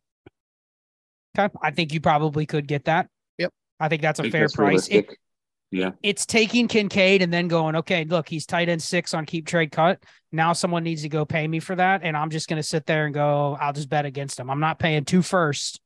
[1.37, 3.07] Okay, I think you probably could get that.
[3.37, 3.51] Yep.
[3.79, 4.87] I think that's a think fair that's price.
[4.87, 5.09] It,
[5.71, 5.91] yeah.
[6.03, 9.71] it's taking Kincaid and then going, okay, look, he's tight end six on keep trade
[9.71, 10.03] cut.
[10.31, 12.01] Now someone needs to go pay me for that.
[12.03, 14.49] And I'm just going to sit there and go, I'll just bet against him.
[14.49, 15.79] I'm not paying two first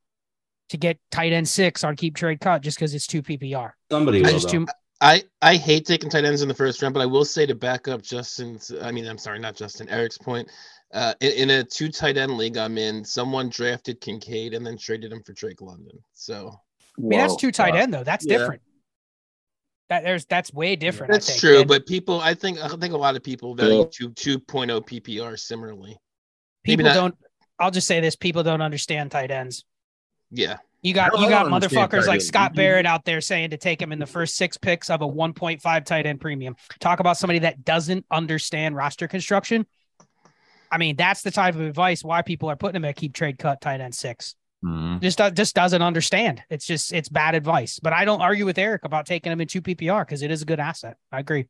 [0.68, 3.72] to get tight end six on keep trade cut just because it's two PPR.
[3.90, 4.40] Somebody will.
[4.40, 4.66] too,
[5.00, 7.54] I I hate taking tight ends in the first round, but I will say to
[7.54, 8.72] back up Justin's.
[8.82, 9.88] I mean, I'm sorry, not Justin.
[9.88, 10.48] Eric's point.
[10.92, 14.76] Uh, in, in a two tight end league I'm in, someone drafted Kincaid and then
[14.78, 15.98] traded him for Drake London.
[16.14, 16.58] So
[16.96, 17.38] I mean, that's Whoa.
[17.38, 17.80] two tight wow.
[17.80, 18.04] end though.
[18.04, 18.38] That's Yeah.
[18.38, 18.62] different.
[19.88, 21.12] That there's that's way different.
[21.12, 21.40] I that's think.
[21.40, 24.80] true, And but people, I think, I think a lot of people value two 2.0
[24.86, 25.96] PPR similarly.
[26.64, 27.14] people not- don't.
[27.60, 29.64] I'll just say this: people don't understand tight ends.
[30.30, 32.20] Yeah, You got I you got motherfuckers like.
[32.20, 35.06] Scott Barrett out there saying to take him in the first six picks of a
[35.06, 36.54] 1.5 tight end premium.
[36.78, 39.66] Talk about somebody that doesn't understand roster construction.
[40.70, 43.38] I mean, that's the type of advice why people are putting him at keep trade
[43.38, 44.36] cut tight end six.
[44.64, 45.00] Mhm.
[45.00, 46.42] Just just doesn't understand.
[46.50, 47.80] It's just it's bad advice.
[47.80, 50.42] But I don't argue with Eric about taking him in two PPR because it is
[50.42, 50.96] a good asset.
[51.10, 51.46] I agree.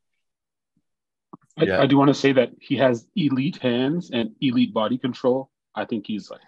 [1.57, 1.81] I, Yeah.
[1.81, 5.49] I do want to say that he has elite hands and elite body control.
[5.75, 6.41] I think he's like,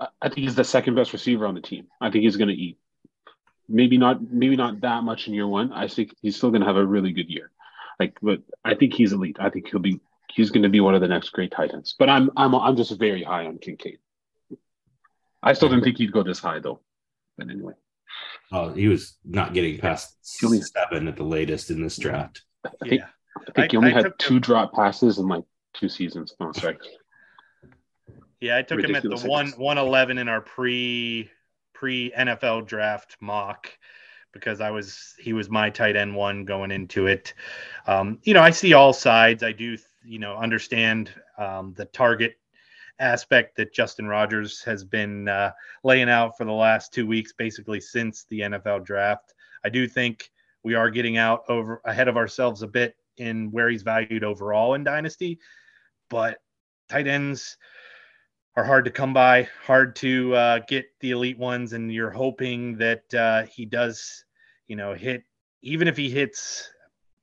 [0.00, 1.86] I- I think he's the second best receiver on the team.
[2.00, 2.78] I think he's going to eat.
[3.68, 5.72] Maybe not, maybe not that much in year one.
[5.72, 7.50] I think he's still going to have a really good year.
[8.00, 9.36] Like, but I think he's elite.
[9.40, 10.00] I think he'll be,
[10.32, 11.94] he's going to be one of the next great Titans.
[11.98, 13.98] But I'm, I'm, I'm just very high on Kincaid.
[15.42, 16.80] I still didn't think he'd go this high though.
[17.36, 17.74] But anyway,
[18.50, 20.64] Oh, he was not getting past Julian.
[20.64, 22.42] seven at the latest in this draft.
[22.64, 23.06] I think, Yeah.
[23.46, 26.34] I think he only I had two him- drop passes in like two seasons.
[26.40, 26.78] No, sorry.
[28.40, 31.30] Yeah, I took him at the one one eleven in our pre
[31.72, 33.70] pre NFL draft mock
[34.32, 37.34] because I was he was my tight end one going into it.
[37.86, 39.42] Um, you know, I see all sides.
[39.42, 42.36] I do you know understand um, the target
[43.00, 45.52] aspect that Justin Rogers has been uh,
[45.84, 49.34] laying out for the last two weeks, basically since the NFL draft.
[49.64, 50.30] I do think
[50.62, 54.74] we are getting out over ahead of ourselves a bit in where he's valued overall
[54.74, 55.38] in Dynasty,
[56.08, 56.38] but
[56.88, 57.56] tight ends
[58.58, 62.76] are hard to come by, hard to uh, get the elite ones, and you're hoping
[62.76, 64.24] that uh, he does,
[64.66, 65.22] you know, hit
[65.62, 66.68] even if he hits,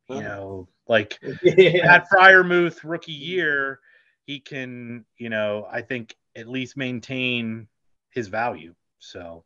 [0.07, 1.19] you know, like
[1.81, 3.81] Pat Freiermuth rookie year,
[4.25, 7.67] he can, you know, I think at least maintain
[8.11, 8.73] his value.
[8.99, 9.43] So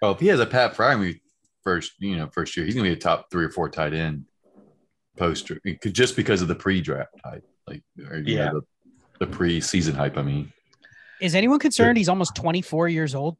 [0.00, 1.20] Oh, if he has a Pat Freiermuth
[1.62, 4.24] first, you know, first year, he's gonna be a top three or four tight end
[5.18, 8.50] poster just because of the pre-draft hype, like or, you know, Yeah.
[8.52, 8.62] the,
[9.18, 10.16] the pre-season hype.
[10.16, 10.50] I mean,
[11.20, 13.36] Is anyone concerned he's almost 24 years old?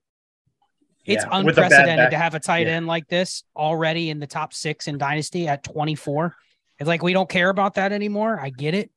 [1.04, 2.74] It's yeah, with a bad unprecedented to have a tight yeah.
[2.74, 6.34] end like this already in the top six in Dynasty at 24.
[6.78, 8.38] It's like we don't care about that anymore.
[8.40, 8.90] I get it.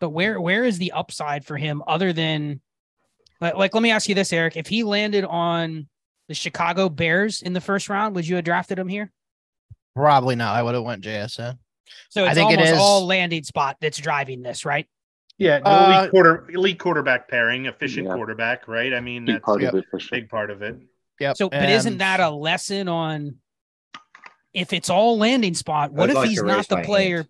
[0.00, 2.60] But where where is the upside for him other than
[3.40, 4.56] like, like let me ask you this, Eric.
[4.56, 5.88] If he landed on
[6.28, 9.10] the Chicago Bears in the first round, would you have drafted him here?
[9.94, 10.54] Probably not.
[10.54, 11.58] I would have went JSN.
[12.10, 14.86] So I it's think it almost is- all landing spot that's driving this, right?
[15.38, 18.14] Yeah, the Uh, elite quarter elite quarterback pairing, efficient Yeah.
[18.14, 18.94] quarterback, right?
[18.94, 20.18] I mean, Big that's part a of it for sure.
[20.20, 20.76] big part of it.
[21.20, 21.36] Yep.
[21.36, 23.36] So, but isn't that a lesson on
[24.52, 25.92] if it's all landing spot?
[25.92, 27.16] What I'd if like he's not the player?
[27.18, 27.28] hand.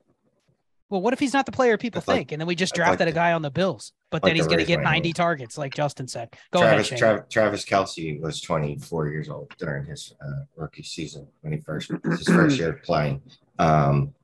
[0.90, 2.74] Well, what if he's not the player people That's like- think, and then we just
[2.74, 4.66] that's like drafted a guy on the Bills, but like then he's the going to
[4.66, 5.14] get 90 league.
[5.16, 6.28] targets, like Justin said.
[6.52, 7.22] Go Travis, ahead, Shane.
[7.30, 12.28] Travis Kelce was 24 years old during his uh, rookie season when he first his
[12.28, 13.22] first year playing.
[13.58, 14.14] Um,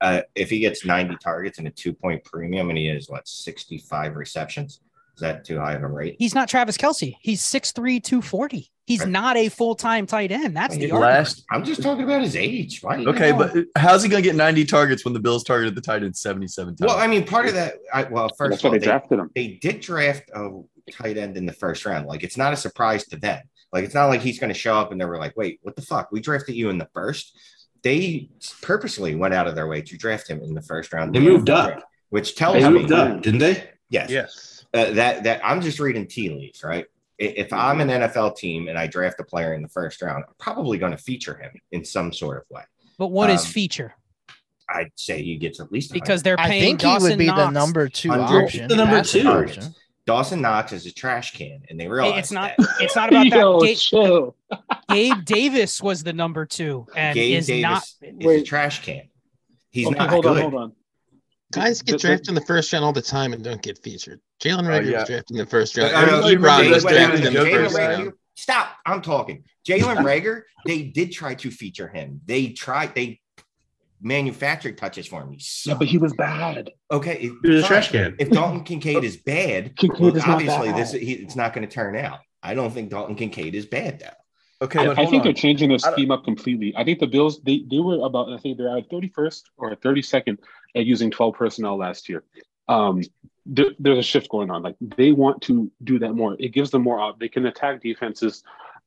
[0.00, 3.26] uh, if he gets 90 targets and a two point premium and he has what
[3.28, 4.80] 65 receptions,
[5.14, 6.16] is that too high of a rate?
[6.18, 7.14] He's not Travis Kelce.
[7.20, 8.70] He's 6'3, 240.
[8.86, 9.08] He's Right.
[9.08, 10.56] not a full time tight end.
[10.56, 12.80] That's the Last I'm just talking about his age.
[12.82, 15.74] Why do you okay, but how's he gonna get 90 targets when the Bills targeted
[15.76, 16.88] the tight end 77 times?
[16.88, 17.74] well, I mean, part of that.
[17.92, 19.30] I, well, first That's of all, why they they, drafted him.
[19.34, 22.06] they did draft a tight end in the first round.
[22.06, 23.42] Like, it's not a surprise to them.
[23.72, 25.76] Like, it's not like he's going to show up and they were like, "Wait, what
[25.76, 26.10] the fuck?
[26.10, 27.36] We drafted you in the first.
[27.82, 28.28] They
[28.60, 31.14] purposely went out of their way to draft him in the first round.
[31.14, 31.82] They moved up.
[32.10, 33.70] which tells They me moved up, didn't they?
[33.88, 34.64] yes, Yes.
[34.74, 36.86] uh, that that I'm just reading tea leaves, right?
[37.18, 40.34] If I'm an NFL team and I draft a player in the first round, I'm
[40.38, 42.62] probably going to feature him in some sort of way.
[42.98, 43.94] But what is Um, feature?
[44.68, 46.50] I'd say he gets at least a Because they're paying.
[46.62, 48.68] I think Dawson he would be the number two option.
[48.68, 49.28] the number passing two.
[49.28, 49.74] option.
[50.10, 52.52] Dawson Knox is a trash can, and they realize It's not.
[52.58, 52.68] that.
[52.80, 53.66] It's not about Yo, that.
[53.66, 54.36] Gabe, chill.
[54.88, 57.84] Gabe Davis was the number two, and Gabe is Davis not.
[58.02, 58.44] is a Wait.
[58.46, 59.02] trash can.
[59.70, 60.36] He's okay, not hold good.
[60.36, 60.72] on, hold on.
[61.52, 63.78] Guys get The- the- drafted in the first round all the time and don't get
[63.82, 64.20] featured.
[64.42, 64.98] Jalen Oh, Reagor yeah.
[65.00, 65.94] was drafted in the first round.
[65.94, 68.12] Eric uh, Ebron Jalen- was wait, drafted wait, in the Jalen first Reagor- round.
[68.36, 68.68] Stop!
[68.86, 69.44] I'm talking.
[69.68, 70.42] Jalen Reagor.
[70.66, 72.20] They did try to feature him.
[72.24, 72.94] They tried.
[72.96, 73.20] They
[74.02, 75.32] manufactured touches for him.
[75.32, 76.70] He Yeah, but he was bad.
[76.90, 77.14] okay.
[77.16, 78.16] it- He was a trash can.
[78.18, 80.76] If Dalton Kincaid is bad, Kincaid well, is obviously bad.
[80.78, 82.20] this he, it's not going to turn out.
[82.42, 84.64] I don't think Dalton Kincaid is bad though.
[84.66, 85.24] okay, I, but I think on.
[85.24, 86.74] they're changing their scheme up completely.
[86.76, 90.38] I think the Bills they, they were about I think they're at 31st or 32nd
[90.74, 92.24] at using 12 personnel last year.
[92.68, 93.02] Um,
[93.46, 94.62] there, there's a shift going on.
[94.62, 96.36] Like they want to do that more.
[96.38, 97.00] It gives them more.
[97.00, 98.42] op- They can attack defenses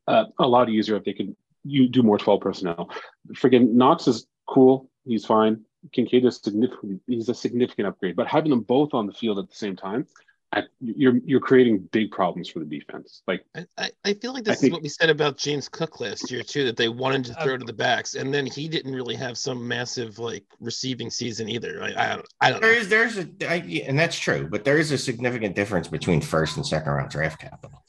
[0.08, 2.89] uh, a lot easier if they can you do more 12 personnel.
[3.34, 4.89] Friggin' Knox is cool.
[5.05, 5.61] He's fine.
[5.91, 8.15] Kincaid is significantly he's a significant upgrade.
[8.15, 10.07] But having them both on the field at the same time,
[10.53, 13.23] I, you're you're creating big problems for the defense.
[13.27, 15.67] Like I, I, I feel like I this think- is what we said about James
[15.67, 18.45] Cook last year too, that they wanted to Uh, throw to the backs, and then
[18.45, 21.81] he didn't really have some massive like receiving season either.
[21.81, 22.67] I, I don't, I don't know.
[22.67, 26.21] There is there's a I, and that's true, but there is a significant difference between
[26.21, 27.83] first and second round draft capital.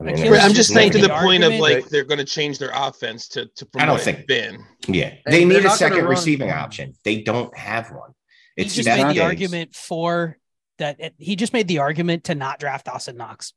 [0.00, 2.18] I mean, Achilles there's I'm just saying to the significant- point of like they're going
[2.18, 4.64] to change their offense to to I don't promote think- Ben.
[4.88, 6.94] Yeah, they they're need a second receiving option.
[7.04, 8.12] They don't have one.
[8.56, 9.20] He just made the decades.
[9.20, 10.38] argument for
[10.78, 10.96] that.
[11.00, 13.52] it- he just made the argument to not draft Austin Knox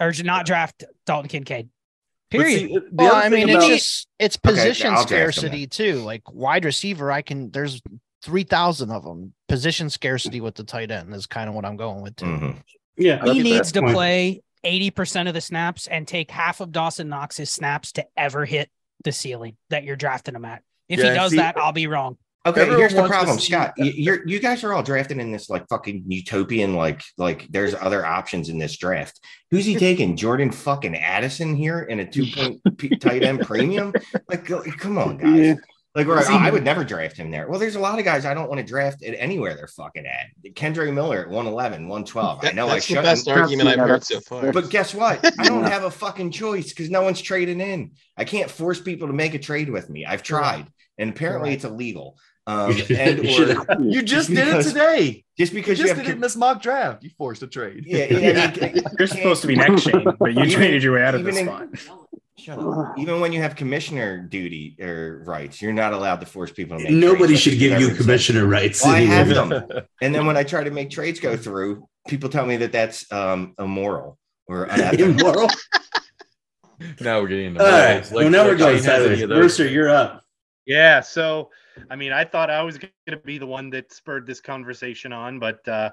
[0.00, 1.68] or to not draft Dalton Kincaid.
[2.30, 2.58] But Period.
[2.68, 5.94] see, Well, I mean, about- it's just it's position I'll draft him scarcity too.
[6.02, 7.50] Like wide receiver, I can.
[7.50, 7.80] There's
[8.22, 9.32] three thousand of them.
[9.48, 12.26] Position scarcity with the tight end is kind of what I'm going with too.
[12.26, 12.62] Mhm.
[12.98, 13.94] Yeah, he needs to point.
[13.94, 18.70] play 80% of the snaps and take half of Dawson Knox's snaps to ever hit
[19.04, 20.62] the ceiling that you're drafting him at.
[20.88, 22.16] If Yeah, he does see- that, I'll be wrong.
[22.46, 23.74] Okay, Everyone here's the problem, Scott.
[23.76, 27.74] You, you're you guys are all drafting in this like fucking utopian like like there's
[27.74, 29.20] other options in this draft.
[29.50, 30.16] Who's he taking?
[30.16, 32.60] Jordan fucking Addison here in a two point
[33.02, 33.92] tight end premium?
[34.30, 35.58] Like, come on, guys.
[35.94, 36.00] Yeah.
[36.00, 37.48] Like, where See- I would never draft him there.
[37.48, 40.06] Well, there's a lot of guys I don't want to draft at anywhere they're fucking
[40.06, 40.26] at.
[40.54, 42.38] Kendre Miller at 111, 112.
[42.38, 43.04] I That- know I that's the shouldn't.
[43.06, 44.52] best argument I've Yeah, heard so far.
[44.52, 45.24] But guess what?
[45.38, 47.92] I don't have a fucking choice because no one's trading in.
[48.16, 50.04] I can't force people to make a trade with me.
[50.06, 50.66] I've tried,
[50.98, 52.18] and apparently it's illegal.
[52.46, 55.24] Um, and You or, you just did it today.
[55.36, 57.02] just because you, just have did it in this mock draft.
[57.02, 57.84] You forced a trade.
[57.86, 61.02] yeah, yeah, yeah, You're supposed to be next, Shane, but you Even- traded your way
[61.02, 61.46] out of even this in-
[61.76, 61.98] spot.
[62.38, 62.94] Shut up.
[62.98, 66.84] Even when you have commissioner duty or rights, you're not allowed to force people to
[66.84, 66.92] make.
[66.92, 67.40] Nobody trades.
[67.40, 68.84] should give you Whatever it commissioner rights.
[68.84, 69.52] Well, I have them,
[70.00, 73.10] and then when I try to make trades go through, people tell me that that's
[73.12, 75.06] um, immoral or unethical.
[75.10, 75.48] Immoral.
[77.00, 77.94] Now we're getting into All right.
[77.94, 78.10] morals.
[78.12, 79.22] well, now we're like going Shane has any sideways.
[79.22, 79.38] of those.
[79.42, 80.22] Mercer, you're up.
[80.64, 81.00] Yeah.
[81.00, 81.50] So,
[81.90, 85.12] I mean, I thought I was going to be the one that spurred this conversation
[85.12, 85.90] on, but uh,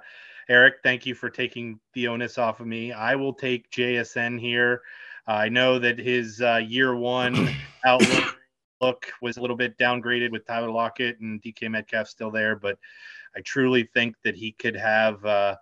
[0.48, 2.92] Eric, thank you for taking the onus off of me.
[2.92, 4.82] I will take JSN here.
[5.28, 7.50] I know that his uh, year one
[7.86, 8.38] outlook
[8.82, 12.78] look was a little bit downgraded with Tyler Lockett and DK Metcalf still there, but
[13.36, 15.56] I truly think that he could have, uh,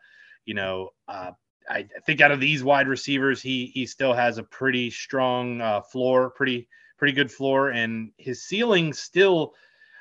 [0.46, 1.32] you know, uh,
[1.70, 5.62] I I think out of these wide receivers, he he still has a pretty strong
[5.62, 9.54] uh, floor, pretty pretty good floor, and his ceiling still.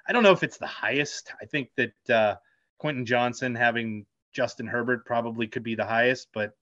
[0.08, 1.32] I don't know if it's the highest.
[1.40, 2.36] I think that uh,
[2.78, 6.54] Quentin Johnston having Justin Herbert probably could be the highest, but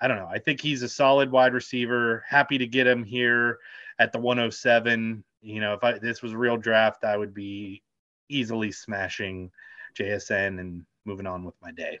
[0.00, 0.28] I don't know.
[0.30, 2.24] I think he's a solid wide receiver.
[2.28, 3.58] Happy to get him here
[3.98, 5.24] at the 107.
[5.40, 7.82] You know, if I, this was a real draft, I would be
[8.28, 9.50] easily smashing
[9.98, 11.98] JSN and moving on with my day.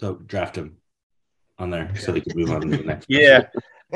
[0.00, 0.76] So draft him
[1.58, 3.06] on there so they can move on to the next.
[3.08, 3.48] Yeah.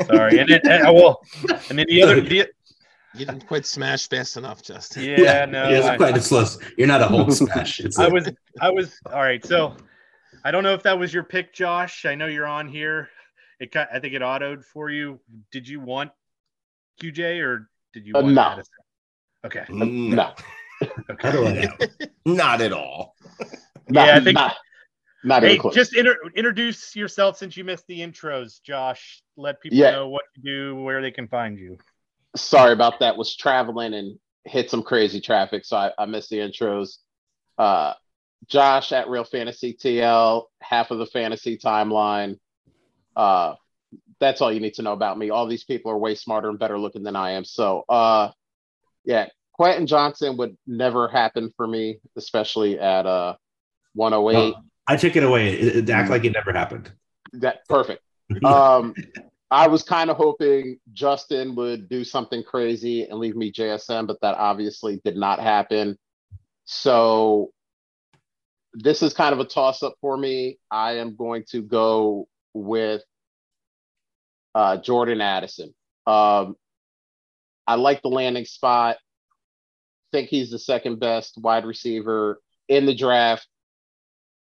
[0.07, 0.39] Sorry.
[0.39, 1.21] And then, and, well,
[1.69, 2.47] and then the other, the,
[3.15, 5.03] You didn't quite smash fast enough, Justin.
[5.03, 5.69] Yeah, no.
[5.69, 6.45] yeah, it's I- quite a slow.
[6.79, 7.79] You're not a whole smash.
[7.79, 8.27] It's I a- was
[8.59, 9.45] I was all right.
[9.45, 9.75] So
[10.43, 12.05] I don't know if that was your pick, Josh.
[12.05, 13.09] I know you're on here.
[13.59, 15.19] It got, I think it autoed for you.
[15.51, 16.11] Did you want
[17.01, 18.41] QJ or did you Uh, want no.
[18.41, 18.73] Madison?
[19.45, 19.65] Okay.
[19.69, 20.33] No,
[21.19, 21.77] How do I know?
[22.25, 23.15] not at all.
[23.89, 24.55] Not, Yeah, I think- not,
[25.23, 29.21] not Hey, just inter- introduce yourself since you missed the intros, Josh.
[29.37, 29.91] Let people Yeah.
[29.91, 31.77] know what you do, where they can find you.
[32.35, 33.15] Sorry about that.
[33.15, 36.97] Was traveling and hit some crazy traffic, so I, I missed the intros.
[37.57, 37.93] Uh,
[38.47, 42.39] Josh at Real Fantasy TL, half of the fantasy timeline.
[43.15, 43.55] Uh,
[44.19, 45.29] that's all you need to know about me.
[45.29, 47.45] All these people are way smarter and better looking than I am.
[47.45, 48.31] So, uh,
[49.03, 53.35] yeah, Quentin Johnston would never happen for me, especially at uh
[53.93, 54.35] 108.
[54.35, 55.53] Well, I took it away.
[55.53, 56.91] It, it act like it never happened.
[57.33, 58.01] That perfect.
[58.43, 58.95] Um,
[59.51, 64.19] I was kind of hoping Justin would do something crazy and leave me JSN, but
[64.21, 65.99] that obviously did not happen.
[66.65, 67.51] So
[68.73, 70.57] this is kind of a toss up for me.
[70.71, 73.01] I am going to go with
[74.55, 75.73] uh, Jordan Addison.
[76.05, 76.55] Um,
[77.65, 78.97] I like the landing spot.
[80.11, 83.47] Think he's the second best wide receiver in the draft.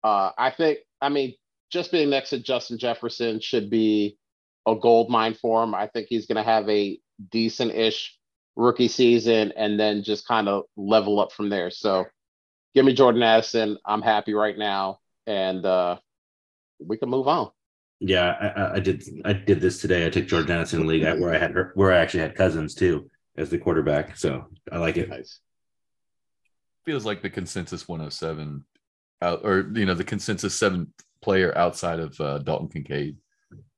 [0.02, 1.34] Uh, I think, I mean,
[1.70, 4.18] just being next to Justin Jefferson should be
[4.66, 5.74] a gold mine for him.
[5.74, 6.98] I think he's going to have a
[7.30, 8.16] decent ish
[8.56, 11.70] rookie season and then just kind of level up from there.
[11.70, 12.06] So
[12.74, 13.78] give me Jordan Addison.
[13.84, 15.00] I'm happy right now.
[15.26, 15.96] And uh,
[16.80, 17.50] we can move on.
[18.00, 19.04] Yeah, I, I- I did.
[19.24, 20.06] I did this today.
[20.06, 22.34] I took Jordan Addison in the league where I had her, where I actually had
[22.34, 24.16] Cousins too as the quarterback.
[24.16, 25.08] So I like it.
[25.08, 25.38] Nice.
[26.84, 28.64] Feels like the consensus 107
[29.22, 30.88] out, or you know, the consensus seventh
[31.22, 33.16] player outside of uh, Dalton Kincaid.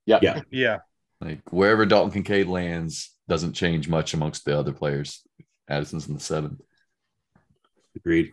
[0.07, 0.21] Yeah.
[0.23, 0.41] Yeah.
[0.51, 0.79] Yeah.
[1.21, 5.23] Like wherever Dalton Kincaid lands doesn't change much amongst the other players.
[5.69, 6.61] Addison's in the seventh.
[7.95, 8.33] Agreed.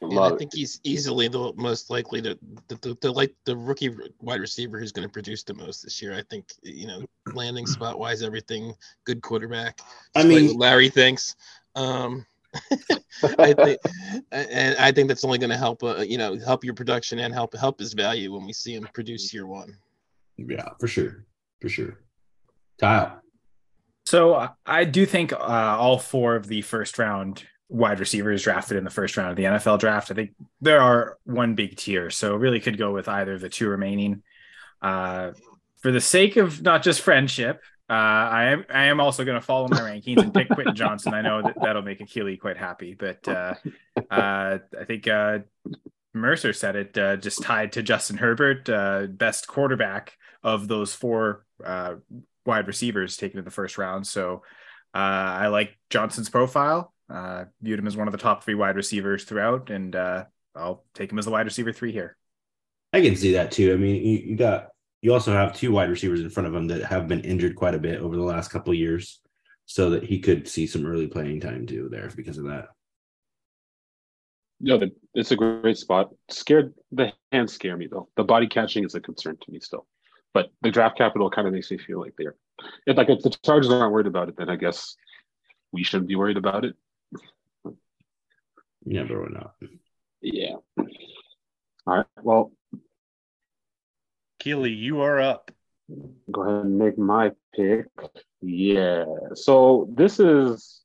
[0.00, 0.38] And Love I it.
[0.38, 4.78] think he's easily the most likely to the, the, the like the rookie wide receiver
[4.78, 6.14] who's going to produce the most this year.
[6.14, 9.80] I think you know landing spot wise, everything good quarterback.
[10.14, 11.36] I mean- Larry thinks.
[11.74, 12.26] Um,
[13.38, 13.78] I think,
[14.32, 15.84] and I think that's only going to help.
[15.84, 18.88] Uh, you know, help your production and help help his value when we see him
[18.92, 19.76] produce year one.
[20.36, 21.26] Yeah, for sure,
[21.60, 22.00] for sure.
[22.80, 23.20] Kyle.
[24.06, 28.76] So uh, I do think uh, all four of the first round wide receivers drafted
[28.76, 30.10] in the first round of the NFL draft.
[30.10, 33.48] I think there are one big tier, so really could go with either of the
[33.48, 34.22] two remaining.
[34.82, 35.32] Uh,
[35.80, 39.44] for the sake of not just friendship, uh, I am I am also going to
[39.44, 41.14] follow my rankings and pick Quentin Johnston.
[41.14, 43.54] I know that that'll make Achille quite happy, but uh,
[44.10, 45.40] uh, I think uh,
[46.12, 51.44] Mercer said it uh, just tied to Justin Herbert, uh, best quarterback of those four
[51.64, 51.94] uh,
[52.46, 54.06] wide receivers taken in the first round.
[54.06, 54.42] So
[54.94, 56.92] uh, I like Johnston's profile.
[57.10, 60.84] Uh, viewed him as one of the top three wide receivers throughout, and uh, I'll
[60.94, 62.16] take him as the wide receiver three here.
[62.92, 63.72] I can see that too.
[63.72, 64.68] I mean, you, you got
[65.02, 67.74] you also have two wide receivers in front of him that have been injured quite
[67.74, 69.20] a bit over the last couple of years,
[69.66, 72.68] so that he could see some early playing time too there because of that.
[74.60, 76.10] No, the, it's a great spot.
[76.28, 78.08] Scared the hands scare me though.
[78.16, 79.86] The body catching is a concern to me still,
[80.32, 82.36] but the draft capital kind of makes me feel like they're.
[82.86, 84.94] If like if the Chargers aren't worried about it, then I guess
[85.72, 86.76] we shouldn't be worried about it.
[88.84, 89.54] Yeah, but we're not.
[90.20, 90.56] Yeah.
[90.78, 92.06] All right.
[92.22, 92.52] Well,
[94.38, 95.50] Keely, you are up.
[96.30, 97.86] go ahead and make my pick.
[98.40, 99.04] Yeah.
[99.34, 100.80] So this is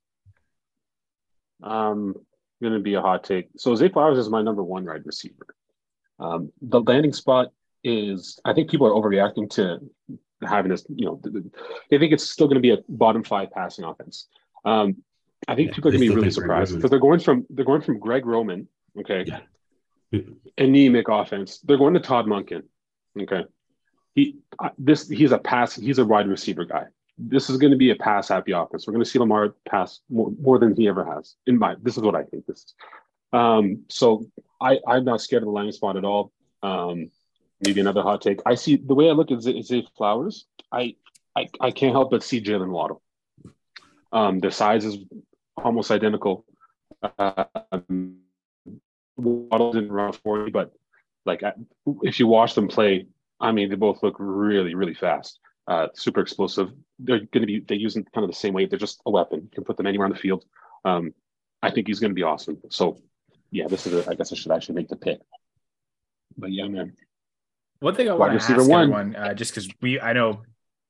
[1.64, 2.16] um
[2.62, 3.50] going to be a hot take.
[3.58, 5.48] So Zay Flowers is my number one wide receiver.
[6.20, 7.50] Um, the landing spot
[7.84, 9.80] is, I think people are overreacting to
[10.42, 10.86] having this.
[10.90, 11.46] You know, th- th-
[11.90, 14.28] they think it's still going to be a bottom five passing offense.
[14.64, 15.04] Um,
[15.48, 17.66] I think Yeah, people are going to be really surprised because they're going from they're
[17.66, 18.68] going from Greg Roman,
[19.00, 19.26] okay,
[20.12, 20.22] Yeah.
[20.58, 21.60] anemic offense.
[21.60, 22.64] They're going to Todd Monken,
[23.22, 23.46] okay.
[24.16, 25.76] He uh, this he's a pass.
[25.76, 26.86] He's a wide receiver guy.
[27.18, 28.88] This is going to be a pass happy offense.
[28.88, 31.36] We're going to see Lamar pass more, more than he ever has.
[31.48, 32.74] In my this is what I think this is.
[33.34, 34.26] Um, so
[34.62, 36.32] I I'm not scared of the landing spot at all.
[36.64, 37.12] Um,
[37.62, 38.40] maybe another hot take.
[38.46, 40.46] I see the way I look at Zay, Zay Flowers.
[40.72, 40.96] I,
[41.36, 43.02] I I can't help but see Jaylen Waddle.
[44.14, 44.98] Um, the size is
[45.58, 46.46] almost identical.
[47.18, 48.18] Um,
[49.18, 50.74] Waddle didn't run forty, but
[51.26, 51.54] like I-
[52.04, 53.08] if you watch them play,
[53.40, 56.72] I mean they both look really really fast, uh, super explosive.
[57.00, 58.66] They're going to be they use them kind of the same way.
[58.66, 59.42] They're just a weapon.
[59.44, 60.44] You can put them anywhere on the field.
[60.84, 61.14] Um,
[61.62, 62.58] I think he's going to be awesome.
[62.70, 62.98] So
[63.52, 65.20] yeah, this is a, I guess I should actually make the pick.
[66.38, 66.94] But yeah, man.
[67.80, 68.82] One thing I want to ask one.
[68.82, 70.42] everyone, uh, just because we, I know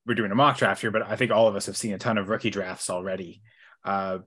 [0.05, 1.97] we're doing a mock draft here, but I think all of us have seen a
[1.97, 3.41] ton of rookie drafts already.
[3.83, 4.19] uh,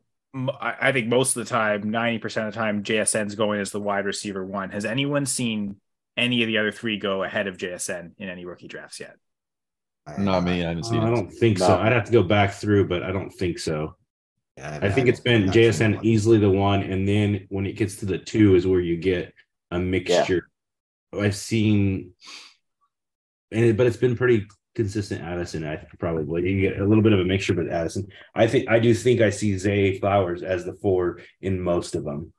[0.60, 3.80] I I think most of the time, 90% of the time, JSN's going as the
[3.80, 4.70] wide receiver one.
[4.70, 5.76] Has anyone seen
[6.16, 9.16] any of the other three go ahead of JSN in any rookie drafts yet?
[10.18, 10.64] Not me.
[10.64, 11.68] I haven't Uh, seen I don't think so.
[11.68, 11.78] No.
[11.82, 13.96] I'd have to go back through, but I don't think so.
[14.56, 18.06] Yeah, I think it's been JSN easily the one, and then when it gets to
[18.06, 19.32] the two is where you get
[19.70, 20.48] a mixture.
[21.12, 22.12] I've seen,
[23.52, 24.46] and it, but it's been pretty
[24.82, 25.20] consistent.
[25.22, 28.46] Addison, I think probably you get a little bit of a mixture, but Addison, I
[28.46, 32.32] think I do think I see Zay Flowers as the four in most of them.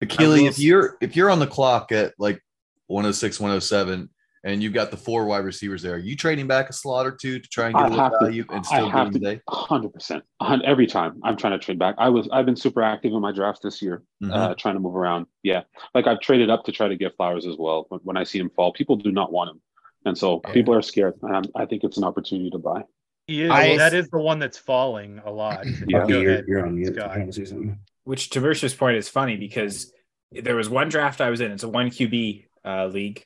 [0.00, 2.42] Achille, if you're if you're on the clock at like
[2.86, 4.08] 106, 107,
[4.44, 7.12] and you've got the four wide receivers there, are you trading back a slot or
[7.12, 8.18] two to try and get I a little have to.
[8.24, 9.18] value and still I have to.
[9.18, 9.40] day?
[9.48, 10.24] Hundred percent.
[10.64, 11.96] Every time I'm trying to trade back.
[11.98, 12.28] I was.
[12.32, 14.32] I've been super active in my drafts this year, Mhm.
[14.34, 15.26] uh, trying to move around.
[15.42, 15.62] Yeah,
[15.94, 17.84] like I've traded up to try to get flowers as well.
[17.90, 19.60] When, when I see him fall, people do not want him,
[20.04, 21.14] and so people are scared.
[21.22, 22.82] And I'm, I think it's an opportunity to buy.
[23.26, 25.64] Yeah, is, I- that is the one that's falling a lot.
[25.88, 26.06] Yeah.
[26.06, 26.94] Go You're- you're on mute.
[26.94, 27.10] Scott.
[27.10, 27.78] I want to say something.
[28.04, 29.92] Which to Mercer's point is funny because
[30.30, 31.52] there was one draft I was in.
[31.52, 33.24] It's a one QB uh, league,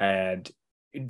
[0.00, 0.50] and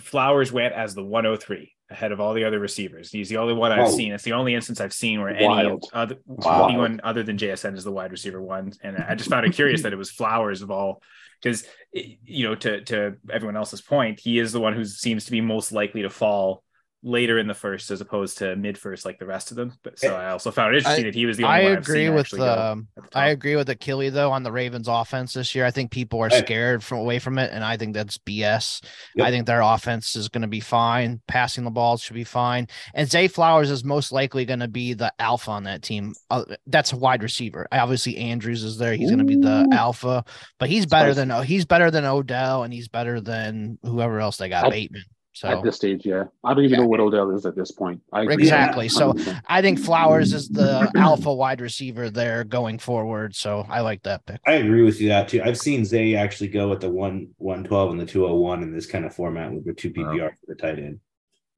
[0.01, 3.13] Flowers went as the 103 ahead of all the other receivers.
[3.13, 3.91] He's the only one I've Wow.
[3.91, 4.13] seen.
[4.13, 6.67] It's the only instance I've seen where any other Wow.
[6.67, 8.73] anyone other than JSN is the wide receiver one.
[8.83, 11.01] And I just found it curious that it was Flowers of all
[11.43, 11.65] because
[11.95, 15.31] eh, you know to to everyone else's point, he is the one who seems to
[15.31, 16.63] be most likely to fall
[17.07, 19.73] later in the first as opposed to mid first like the rest of them.
[19.85, 21.73] But so I also found it interesting I- that he was the only I one
[21.73, 23.03] I've agree seen with actually go um, the.
[23.15, 25.65] I agree with Achille though on the Ravens offense this year.
[25.65, 28.85] I think people are scared from away from it, and I think that's BS.
[29.15, 29.27] Yep.
[29.27, 31.21] I think their offense is going to be fine.
[31.29, 34.93] Passing the balls should be fine, and Zay Flowers is most likely going to be
[34.93, 36.13] the alpha on that team.
[36.29, 37.69] Uh, that's a wide receiver.
[37.71, 38.95] Obviously, Andrews is there.
[38.95, 40.25] He's going to be the alpha,
[40.59, 41.29] but he's better Spicy.
[41.29, 44.65] than he's better than Odell, and he's better than whoever else they got.
[44.67, 45.05] At- Bateman.
[45.37, 48.01] So At this stage, yeah, I don't even know what Odell is at this point.
[48.11, 48.23] I.
[48.23, 48.89] Exactly.
[48.89, 49.15] So
[49.47, 53.37] I think Flowers is the alpha wide receiver there going forward.
[53.37, 54.41] So I like that pick.
[54.47, 55.43] I agree with you that too.
[55.45, 58.63] I've seen Zay actually go with the one one twelve and the two hundred one
[58.63, 61.01] in this kind of format with the two PPR for the tight end.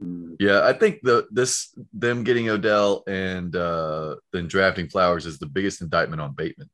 [0.02, 0.34] Mm.
[0.40, 5.46] Yeah, I think the this them getting Odell and uh then drafting Flowers is the
[5.46, 6.68] biggest indictment on Bateman.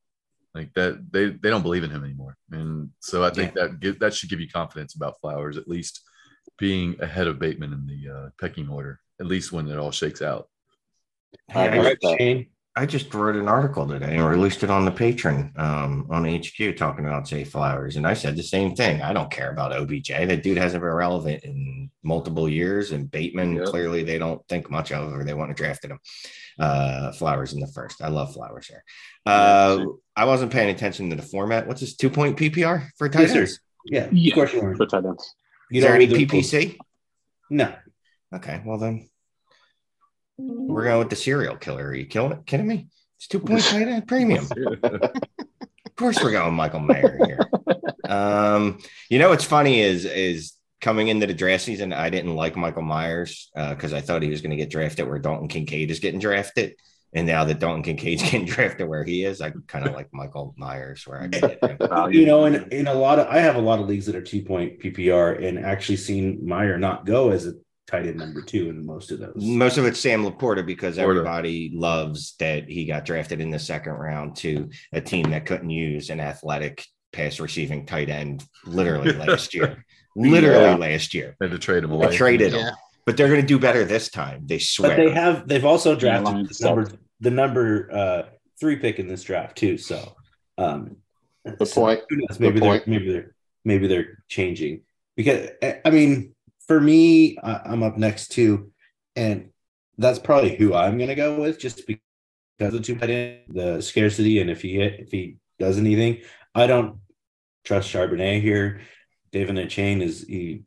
[0.55, 2.39] Like that they they don't believe in him anymore.
[2.51, 6.01] And so I think that that should give you confidence about Flowers at least
[6.59, 10.23] being ahead of Bateman in the uh, pecking order, at least when it all shakes
[10.23, 10.49] out.
[11.49, 12.47] Hey, I, All right, just, Shane.
[12.77, 16.77] I just wrote an article today and released it on the patron um, on HQ
[16.77, 17.97] talking about Zay Flowers.
[17.97, 19.01] And I said the same thing.
[19.03, 20.09] I don't care about OBJ.
[20.09, 22.91] That dude hasn't been relevant in multiple years.
[22.93, 23.67] And Bateman, Yep.
[23.67, 25.99] clearly, they don't think much of or they want to draft him.
[26.59, 28.03] Uh, Flowers in the first.
[28.03, 28.83] I love Flowers here.
[29.27, 29.93] Uh, same.
[30.17, 31.67] I wasn't paying attention to the format.
[31.69, 34.31] What's this two point PPR for tight Yes, Yeah, Yeah.
[34.31, 34.77] of course you weren't.
[34.79, 35.35] for tight ends.
[35.71, 36.77] You Is there don't any need to- PPC?
[37.51, 37.75] No.
[38.35, 39.09] Okay, well then
[40.37, 41.87] we're going with the serial killer.
[41.89, 42.89] Are you killing kidding me?
[43.19, 44.47] It's two point tight end premium.
[45.87, 47.39] Of course, we're going Michael Mayer here.
[48.13, 52.57] um, you know what's funny is is coming into the draft season, I didn't like
[52.57, 56.01] Michael Myers because I thought he was going to get drafted where Dalton Kincaid is
[56.01, 56.75] getting drafted.
[57.15, 60.55] And now that Dalton Kincaid's getting to where he is, I kind of like Michael
[60.59, 61.79] Myers where I get him.
[62.13, 64.23] You know, in, in a lot of I have a lot of leagues that are
[64.23, 67.53] two point PPR and actually seen Mayer not go as a
[67.87, 69.35] tight end number two in most of those.
[69.37, 71.03] Most of it's Sam Laporta because Laporta.
[71.03, 75.71] everybody loves that he got drafted in the second round to a team that couldn't
[75.71, 79.85] use an athletic pass receiving tight end literally last year.
[80.17, 80.75] Literally Yeah.
[80.77, 81.37] last year.
[81.41, 82.17] Had to trade him They away.
[82.17, 82.69] traded Yeah.
[82.69, 82.75] him.
[83.07, 84.47] But they're going to do better this time.
[84.47, 84.91] They swear.
[84.91, 86.91] But they have they've also drafted Lions the number
[87.21, 88.23] the number uh
[88.59, 89.77] three pick in this draft too.
[89.79, 90.17] So
[90.59, 90.97] um
[91.47, 92.01] Good so point.
[92.09, 92.41] who knows?
[92.41, 92.89] Maybe Good they're point.
[92.89, 93.35] maybe they're
[93.65, 94.83] maybe they're changing
[95.17, 96.35] because I- I mean
[96.67, 98.73] for me I- I'm up next too,
[99.17, 99.51] and
[99.99, 102.01] that's probably who I'm gonna go with just because
[102.61, 106.23] of the two tight end, the scarcity, and if he hit if he does anything,
[106.55, 106.99] I don't
[107.65, 108.81] trust Charbonnet here.
[109.33, 110.63] Devon Achane is he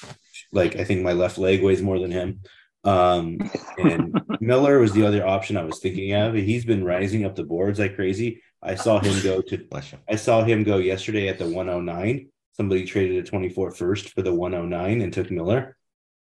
[0.58, 2.42] like I think my left leg weighs more than him.
[2.84, 3.38] Um,
[3.78, 6.34] and Miller was the other option I was thinking of.
[6.34, 8.42] He's been rising up the boards like crazy.
[8.62, 10.00] I saw him go to Bless you.
[10.10, 12.30] I saw him go yesterday at the 109.
[12.54, 15.78] Somebody traded a 24 first for the 109 and took Miller.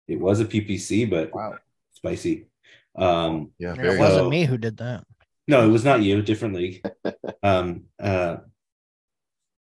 [0.07, 1.55] It was a PPC, but Wow.
[1.93, 2.47] spicy.
[2.95, 5.03] Um, Yeah, It very wasn't So- me who did that.
[5.47, 6.85] no, it was not you, different league.
[7.43, 8.37] Um, uh,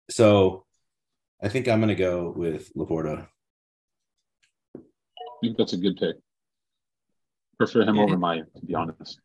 [0.10, 0.66] so
[1.42, 3.28] I think I'm gonna go with Laporta.
[5.44, 6.18] I think that's a good pick.
[7.58, 9.20] Prefer him over Mayer, to be honest.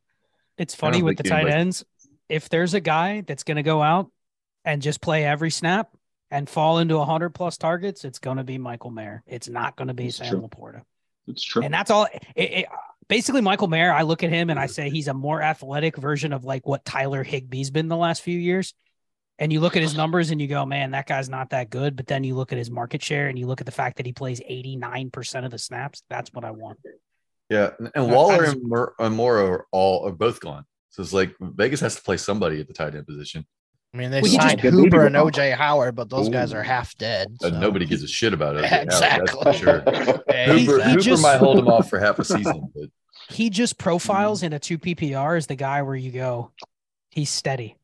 [0.56, 1.84] It's funny with the tight anybody- ends.
[2.28, 4.10] If there's a guy that's going to go out
[4.64, 5.90] and just play every snap
[6.30, 9.24] and fall into 100 plus targets, it's going to be Michael Mayer.
[9.26, 10.40] It's not going to be It's Sam true.
[10.40, 10.82] Laporta.
[11.26, 11.62] It's true.
[11.64, 12.06] And that's all.
[12.36, 12.66] It, it,
[13.08, 16.32] basically Michael Mayer, I look at him and I say he's a more athletic version
[16.32, 18.72] of like what Tyler Higbee's been the last few years.
[19.40, 21.96] And you look at his numbers and you go, man, that guy's not that good.
[21.96, 24.06] But then you look at his market share and you look at the fact that
[24.06, 26.02] he plays 89% of the snaps.
[26.08, 26.78] That's what I want.
[27.48, 30.64] Yeah, and- and Waller and, Mor- and Moreau are all are both gone.
[30.90, 33.44] So it's like Vegas has to play somebody at the tight end position.
[33.92, 36.62] I mean, they Well, he just- signed Hooper and OJ Howard, but those guys are
[36.62, 37.36] half dead.
[37.42, 38.64] Uh, so- nobody gives a shit about it.
[38.70, 39.42] Exactly.
[39.42, 39.80] for sure.
[39.80, 40.22] Hooper,
[40.54, 42.88] He Hooper just- might hold him off for half a season, but
[43.30, 43.82] He just Mm-hmm.
[43.84, 46.50] profiles in a two PPR as the guy where you go,
[47.10, 47.76] he's steady.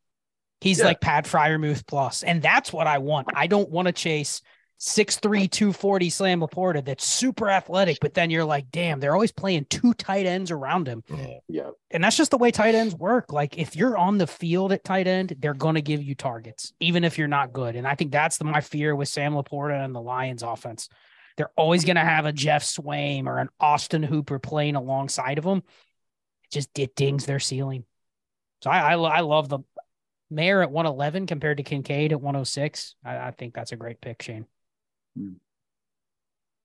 [0.61, 0.87] He's Yeah.
[0.87, 2.25] like Pat Freiermuth.
[2.27, 3.29] And that's what I want.
[3.35, 4.41] I don't want to chase
[4.79, 9.65] 6'3, 240 Slam Laporta that's super athletic, but then you're like, damn, they're always playing
[9.71, 11.03] two tight ends around him.
[11.49, 11.71] Yeah.
[11.91, 13.33] And that's just the way tight ends work.
[13.33, 16.75] Like if you're on the field at tight end, they're going to give you targets,
[16.79, 17.75] even if you're not good.
[17.75, 20.91] And I think that's the, my fear with Sam Laporta and the Lions offense.
[21.39, 25.45] They're always going to have a Jeff Swaim or an Austin Hooper playing alongside of
[25.45, 25.59] them.
[26.45, 27.85] It just it dings their ceiling.
[28.63, 29.61] So I I, I love the
[30.31, 32.95] Mayer at 111 compared to Kincaid at 106.
[33.05, 34.47] I, I think that's a great pick, Shane.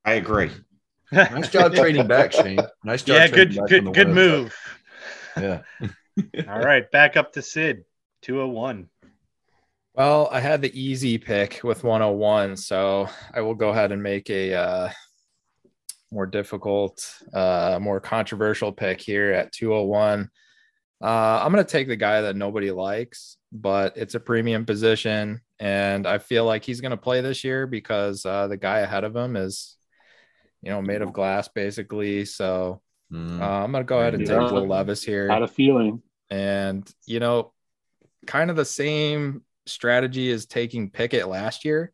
[0.04, 0.52] I agree.
[1.12, 2.60] nice job trading back, Shane.
[2.84, 3.16] Nice job.
[3.16, 4.16] yeah, good, good, good 105.
[4.16, 4.56] move.
[5.38, 5.62] Yeah.
[6.50, 7.84] All right, back up to Sid,
[8.24, 8.90] 201.
[9.94, 14.30] Well, I had the easy pick with 101, so I will go ahead and make
[14.30, 14.90] a uh,
[16.12, 20.30] more difficult, uh, more controversial pick here at 201.
[21.02, 25.42] Uh, I'm going to take the guy that nobody likes, but it's a premium position,
[25.60, 29.04] and I feel like he's going to play this year because uh, the guy ahead
[29.04, 29.78] of him is,
[30.62, 32.26] you know, made of glass basically.
[32.26, 32.82] So
[33.12, 33.42] Mm.
[33.42, 34.52] uh, I'm going to go ahead and take Yeah.
[34.54, 36.02] Will Levis here Had a feeling.
[36.30, 37.52] and you know
[38.26, 41.92] kind of the same strategy as taking pickett last year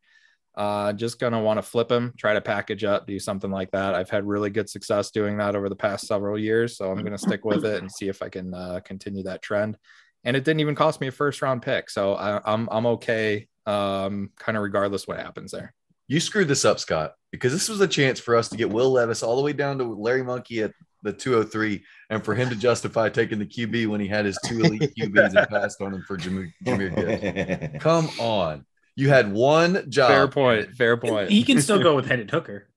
[0.57, 3.95] uh just gonna want to flip him try to package up do something like that
[3.95, 7.17] i've had really good success doing that over the past several years so i'm gonna
[7.17, 9.77] stick with it and see if i can uh, continue that trend
[10.25, 13.47] and it didn't even cost me a first round pick so I, i'm i'm okay
[13.65, 15.73] um kind of regardless what happens there
[16.09, 18.91] You screwed this up, Scott, because this was a chance for us to get Will
[18.91, 20.71] Levis all the way down to Larry Monkey at
[21.03, 24.61] the 203 and for him to justify taking the QB when he had his two
[24.61, 27.83] elite QBs and passed on him for Jahmyr, Jahmyr Gibbs.
[27.83, 28.65] Come on.
[28.97, 30.09] You had one job.
[30.09, 32.67] fair point fair point He can still go with Hendon Hooker.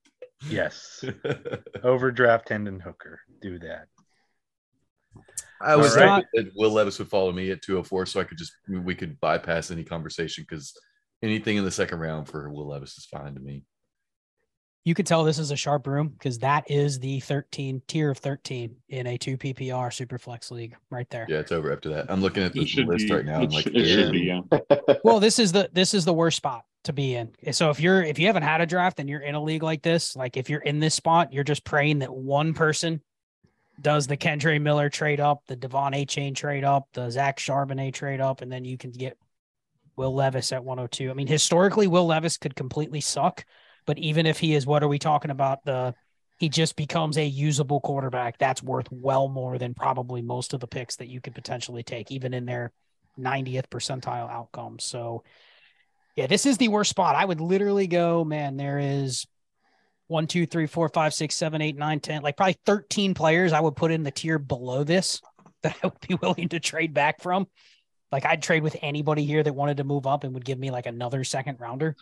[0.49, 1.03] Yes.
[1.83, 3.21] Overdraft Hendon Hooker.
[3.41, 3.87] Do that.
[5.63, 6.09] I was All right.
[6.11, 9.19] hoping that Will Levis would follow me at 204 so I could just we could
[9.21, 10.73] bypass any conversation because
[11.23, 13.65] anything in the second round for Will Levis is fine to me.
[14.85, 18.19] You could tell this is a sharp room because that is the 13 tier of
[18.19, 21.27] 13 in a two PPR super flex league right there.
[21.29, 22.11] Yeah, it's over after that.
[22.11, 23.15] I'm looking at the It list be.
[23.15, 23.41] right now.
[23.41, 24.21] It, I'm like, should, it should be.
[24.21, 24.41] Yeah.
[25.05, 28.03] well this is the this is the worst spot to be in so if you're
[28.03, 30.49] if you haven't had a draft and you're in a league like this like if
[30.49, 33.03] you're in this spot you're just praying that one person
[33.83, 38.23] does the Kendre Miller trade up the Devon Achane trade up the Zach Charbonnet trade
[38.23, 39.19] up and then you can get
[39.97, 43.45] Will Levis at 102 I mean historically Will Levis could completely suck
[43.91, 45.95] but even if he is what are we talking about the
[46.39, 50.67] he just becomes a usable quarterback that's worth well more than probably most of the
[50.67, 52.73] picks that you could potentially take even in their
[53.19, 55.23] 90th percentile outcomes so
[56.17, 57.15] yeah, this is the worst spot.
[57.17, 59.27] I would literally go, man, there is
[60.09, 63.61] one, two, three, four, five, six, seven, eight, nine, ten, like probably 13 players I
[63.61, 65.21] would put in the tier below this
[65.63, 67.47] that I would be willing to trade back from.
[68.11, 70.71] Like I'd trade with anybody here that wanted to move up and would give me
[70.71, 71.97] like another second rounder.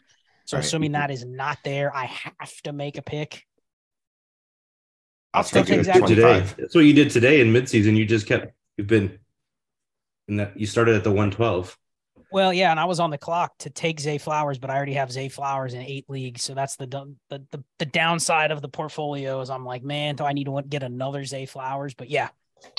[0.48, 0.64] So Right.
[0.64, 3.44] assuming that is not there, I have to make a pick.
[5.34, 6.40] I'll still take take Zach today.
[6.56, 7.98] That's what you did today in midseason.
[7.98, 9.18] You just kept you've been
[10.26, 11.76] in that you started at the 112.
[12.32, 14.94] Well, yeah, and I was on the clock to take Zay Flowers, but I already
[14.94, 16.86] have Zay Flowers in eight leagues, so that's the
[17.28, 19.42] the the, the downside of the portfolio.
[19.42, 21.92] Is I'm like, man, do I need to get another Zay Flowers?
[21.92, 22.30] But yeah,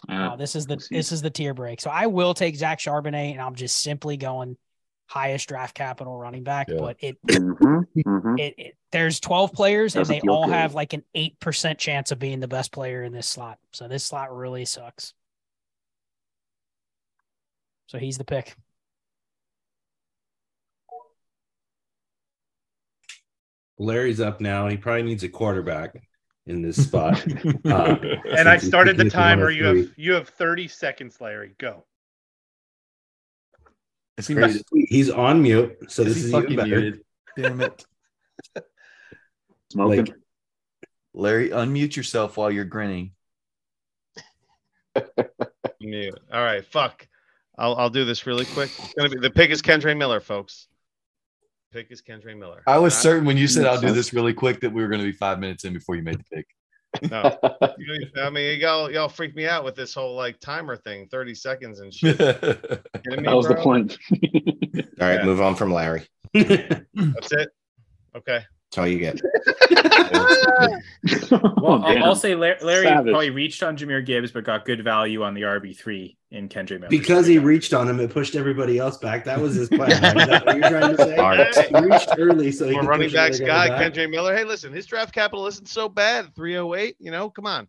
[0.07, 1.81] uh, this is the this is the tier break.
[1.81, 4.57] So I will take Zach Charbonnet, and I'm just simply going
[5.09, 6.67] highest draft capital running back.
[6.69, 6.77] Yeah.
[6.77, 8.39] But it, mhm, mhm.
[8.39, 10.53] it it there's 12 players, and Doesn't they all good.
[10.53, 13.57] have like an eight percent chance of being the best player in this slot.
[13.73, 15.13] So this slot really sucks.
[17.87, 18.55] So he's the pick.
[23.79, 24.67] Larry's up now.
[24.67, 25.95] He probably needs a quarterback
[26.45, 27.25] in this spot.
[27.65, 27.95] Uh,
[28.37, 29.49] And I started the timer.
[29.49, 31.55] You have you have 30 seconds, Larry.
[31.57, 31.85] Go.
[34.19, 34.63] It's He's, crazy.
[34.89, 36.81] he's on mute, so Is this is even fucking better.
[36.81, 37.01] muted?
[37.37, 37.85] Damn it.
[39.71, 40.05] Smoking.
[40.07, 40.15] Like,
[41.13, 43.11] Larry, unmute yourself while you're grinning.
[45.81, 46.19] Mute.
[46.33, 47.07] All right, fuck.
[47.57, 48.69] I'll I'll do this really quick.
[48.79, 50.67] It's gonna be the pick is Kendre Miller, folks.
[51.71, 52.61] Pick is Kendre Miller.
[52.67, 54.87] I was Not- certain when you said I'll do this really quick that we were
[54.89, 56.47] going to be five minutes in before you made the pick.
[57.11, 57.37] No,
[57.77, 61.07] You know, I mean, y'all y'all freaked me out with this whole like timer thing,
[61.09, 62.17] thirty seconds and shit.
[62.17, 63.97] that Kidding me, was the point.
[64.11, 65.25] All right, Yeah.
[65.25, 66.07] move on from Larry.
[66.33, 67.49] That's it.
[68.15, 68.41] Okay.
[68.71, 69.19] That's all you get.
[71.31, 75.23] Well, I'll, I'll say Larry, Larry probably reached on Jahmyr Gibbs, but got good value
[75.23, 76.89] on the RB three in Kendre Miller.
[76.89, 79.23] because he reached on him, it pushed everybody else back.
[79.25, 79.89] That was his plan.
[80.01, 80.17] Right?
[80.17, 81.15] Is that what you're trying to say?
[81.15, 81.55] Smart.
[81.55, 83.79] He reached early, so he More could running push backs guy, back.
[83.81, 84.07] Ken J.
[84.07, 84.35] Miller.
[84.35, 86.35] Hey, listen, his draft capital isn't so bad.
[86.35, 87.67] 308, you know, come on.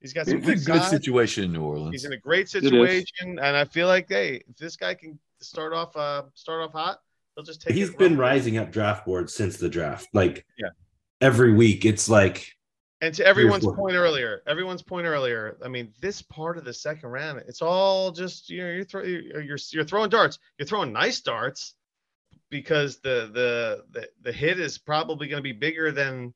[0.00, 0.90] He's got some It's a good good size.
[0.90, 1.92] situation in New Orleans.
[1.92, 5.72] He's in a great situation, and I feel like, hey, if this guy can start
[5.72, 6.98] off, uh, start off hot,
[7.34, 7.74] he'll just take.
[7.74, 10.08] He's it been run rising up draft boards since the draft.
[10.12, 10.68] Like Yeah.
[11.20, 12.46] every week, it's like
[13.00, 15.56] And to everyone's point earlier, everyone's point earlier.
[15.64, 19.02] I mean, this part of the second round, it's all just you know, you're throw,
[19.02, 20.38] you're, you're you're throwing darts.
[20.58, 21.74] You're throwing nice darts
[22.50, 26.32] because the the the, the hit is probably going to be bigger than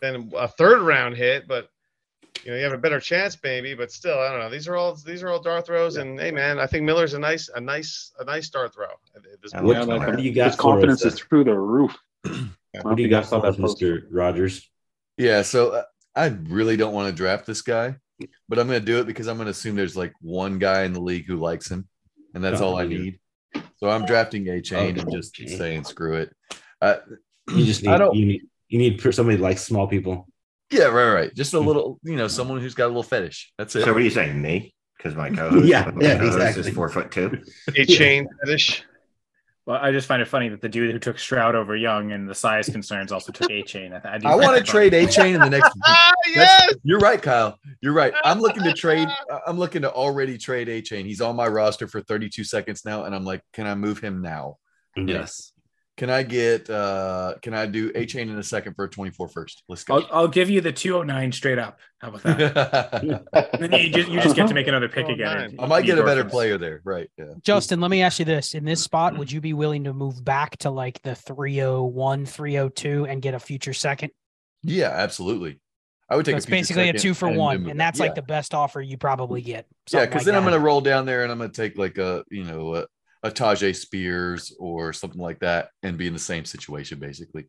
[0.00, 1.70] than a third round hit, but
[2.44, 3.74] you know you have a better chance maybe.
[3.74, 4.50] But still, I don't know.
[4.50, 7.18] These are all these are all dart throws, and hey man, I think Miller's a
[7.18, 8.86] nice a nice a nice dart throw.
[9.42, 11.58] this I what, like like what do you got His confidence us, is through the
[11.58, 11.96] roof.
[12.82, 14.02] What do you got for us, Mr.
[14.10, 14.68] Rogers?
[15.16, 15.82] Yeah, so uh,
[16.14, 17.96] I really don't want to draft this guy,
[18.50, 20.82] but I'm going to do it because I'm going to assume there's like one guy
[20.84, 21.88] in the league who likes him,
[22.34, 23.18] and that's all I Oh, need.
[23.78, 25.56] So I'm drafting Achane and just Okay.
[25.56, 26.36] saying screw it.
[26.82, 26.96] Uh,
[27.54, 30.28] You just I need don't- you need you need for somebody that likes small people.
[30.70, 31.34] Yeah, right, right.
[31.34, 33.52] Just a little, you know, someone who's got a little fetish.
[33.58, 33.84] That's it.
[33.84, 34.74] So what are you saying, me?
[34.96, 36.68] Because my co-host, Yeah, my yeah, co-host exactly.
[36.68, 37.38] is four foot two.
[37.70, 38.82] Achane fetish.
[39.66, 42.28] Well, I just find it funny that the dude who took Stroud over Young and
[42.28, 43.92] the size concerns also took Achane.
[43.92, 45.72] I, I, I want to trade A Chain in the next.
[45.84, 46.72] Ah, yes.
[46.84, 47.58] You're right, Kyle.
[47.80, 48.14] You're right.
[48.24, 49.08] I'm looking to trade.
[49.44, 51.04] I'm looking to already trade Achane.
[51.04, 54.22] He's on my roster for 32 seconds now, and I'm like, can I move him
[54.22, 54.58] now?
[54.96, 55.52] Yes.
[55.96, 56.68] Can I get?
[56.68, 59.62] uh Can I do Achane in a second for a 24 first?
[59.68, 59.94] Let's go.
[59.94, 61.78] I'll, I'll give you the 209 straight up.
[62.00, 63.22] How about that?
[63.58, 65.56] Then you just, you just get to make another pick again.
[65.58, 66.32] I might get a better Orphans.
[66.32, 66.82] player there.
[66.84, 67.08] Right.
[67.16, 67.32] Yeah.
[67.42, 68.54] Justin, let me ask you this.
[68.54, 73.06] In this spot, would you be willing to move back to like the 301, 302
[73.06, 74.10] and get a future second?
[74.62, 75.58] Yeah, absolutely.
[76.10, 77.70] I would take So it's future basically a two for and one.
[77.70, 78.06] And that's Yeah.
[78.06, 79.66] like the best offer you probably get.
[79.90, 82.22] yeah, because like then I'm gonna roll down there and I'm gonna take like a
[82.30, 82.86] you know
[83.26, 87.46] a, a Tyjae Spears or something like that and be in the same situation basically.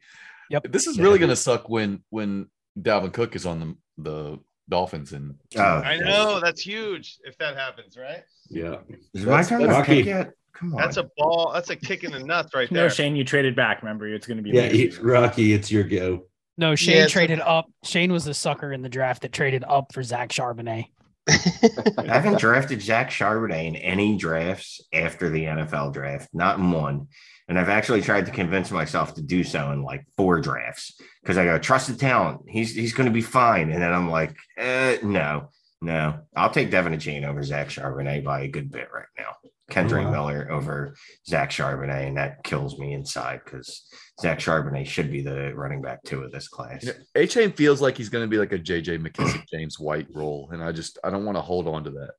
[0.49, 0.71] Yep.
[0.71, 1.03] This is Yeah.
[1.03, 2.47] really gonna suck when when
[2.79, 7.55] Dalvin Cook is on the the Dolphins and Oh, I know that's huge if that
[7.55, 8.23] happens, right?
[8.49, 8.77] Yeah.
[9.13, 10.01] Is my That's- turn that's to Rocky.
[10.03, 10.31] yet?
[10.53, 10.81] Come on.
[10.81, 11.51] That's a ball.
[11.53, 12.83] That's a kick in the nuts right there.
[12.83, 12.89] No.
[12.89, 13.81] Shane, you traded back.
[13.83, 14.83] Remember, it's going to be Yeah, me.
[14.83, 16.25] it- Rocky, it's your go.
[16.57, 17.67] No, Shane it's- traded up.
[17.83, 20.87] Shane was the sucker in the draft that traded up for Zach Charbonnet.
[21.97, 27.07] I haven't drafted Zach Charbonnet in any drafts after the NFL draft, not in one.
[27.49, 31.37] And I've actually tried to convince myself to do so in like four drafts because
[31.37, 32.41] I go, trust the talent.
[32.47, 33.71] He's he's going to be fine.
[33.71, 35.49] And then I'm like, eh, no,
[35.81, 36.19] no.
[36.35, 39.35] I'll take Devon Achane over Zach Charbonnet by a good bit right now.
[39.69, 40.27] Kendrick oh, wow.
[40.27, 40.95] Miller over
[41.27, 42.07] Zach Charbonnet.
[42.07, 43.87] And that kills me inside because
[44.21, 46.89] Zach Charbonnet should be the running back two of this class.
[47.15, 50.71] Achane feels like he's gonna be like a JJ McKissic James White role, and I
[50.71, 52.11] just I don't want to hold on to that.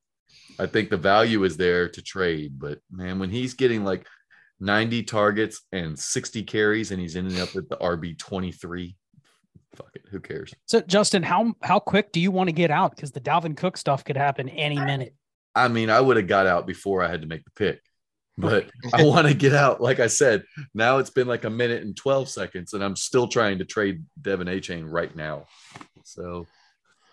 [0.58, 4.06] I think the value is there to trade, but man, when he's getting like
[4.60, 8.96] 90 targets and 60 carries and he's ending up at the RB 23,
[9.74, 10.52] fuck it, who cares?
[10.66, 12.94] So, Justin, how how quick do you want to get out?
[12.94, 15.14] Because the Dalvin Cook stuff could happen any minute.
[15.64, 17.80] I mean, I would have got out before I had to make the pick,
[18.36, 19.80] but I want to get out.
[19.80, 20.44] Like I said,
[20.74, 24.04] now it's been like a minute and 12 seconds, and I'm still trying to trade
[24.20, 25.46] Devon Achane right now.
[26.04, 26.46] So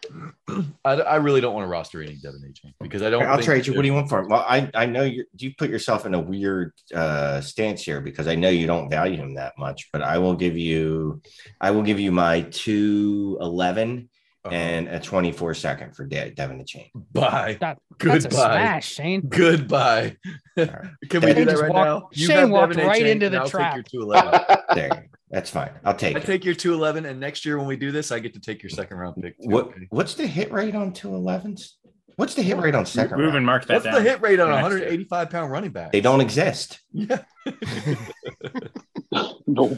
[0.85, 3.23] I, I really don't want to roster any Devon Achane because I don't.
[3.23, 3.73] I'll trade you.
[3.73, 4.29] What do you want for him?
[4.29, 8.27] Well, I, I know you you put yourself in a weird uh, stance here because
[8.27, 11.21] I know you don't value him that much, but I will give you
[11.59, 14.09] I will give you my two eleven
[14.45, 14.53] Uh-huh.
[14.55, 16.89] and a twenty four second for De- Devon Achane.
[17.13, 17.57] Bye.
[17.61, 18.57] That, that's a Goodbye.
[18.59, 19.21] smash, Shane.
[19.27, 20.17] Goodbye.
[20.55, 22.09] Can we do Shane that right walked- now?
[22.13, 23.75] You Shane have walked Devin right Chain, into the I'll trap.
[23.75, 24.57] Take your 211.
[24.75, 25.71] There, that's fine.
[25.85, 26.19] I'll take it.
[26.19, 26.25] I it.
[26.25, 28.69] take your 211, and next year when we do this, I get to take your
[28.69, 29.39] second round pick.
[29.41, 29.87] too, What okay?
[29.89, 31.77] what's the hit rate on two elevens?
[32.17, 33.37] What's the hit rate on second Move round?
[33.37, 33.95] and mark that What's down.
[33.95, 34.79] the hit rate on a for next year.
[34.91, 35.91] 185 pound running back?
[35.91, 36.79] They don't exist.
[36.93, 37.19] Yeah.
[39.47, 39.77] Nope.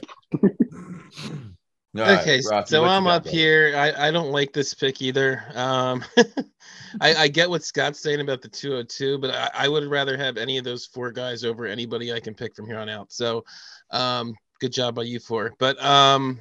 [1.95, 3.35] All right, okay, Rocky, so I'm up brother?
[3.35, 3.73] here.
[3.75, 5.43] I, I don't like this pick either.
[5.55, 6.03] Um,
[7.01, 10.37] I, I get what Scott's saying about the 202, but I, I would rather have
[10.37, 13.11] any of those four guys over anybody I can pick from here on out.
[13.11, 13.45] So,
[13.91, 15.53] um, good job by you four.
[15.59, 16.39] But um,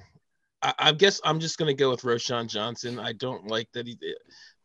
[0.62, 2.98] I, I guess I'm just gonna go with Roschon Johnson.
[2.98, 3.98] I don't like that he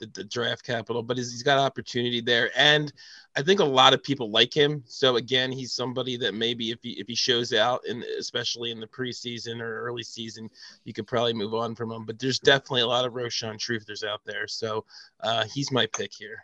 [0.02, 2.92] the, the draft capital, but he's, he's got opportunity there, and
[3.38, 4.84] I think a lot of people like him.
[4.86, 8.80] So again, he's somebody that maybe if he if he shows out, and especially in
[8.82, 10.50] the preseason or early season,
[10.84, 12.04] you could probably move on from him.
[12.04, 14.84] But there's definitely a lot of Roschon truthers out there, so
[15.22, 16.44] uh, he's my pick here.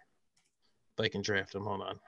[0.97, 1.99] If I can draft him, hold on.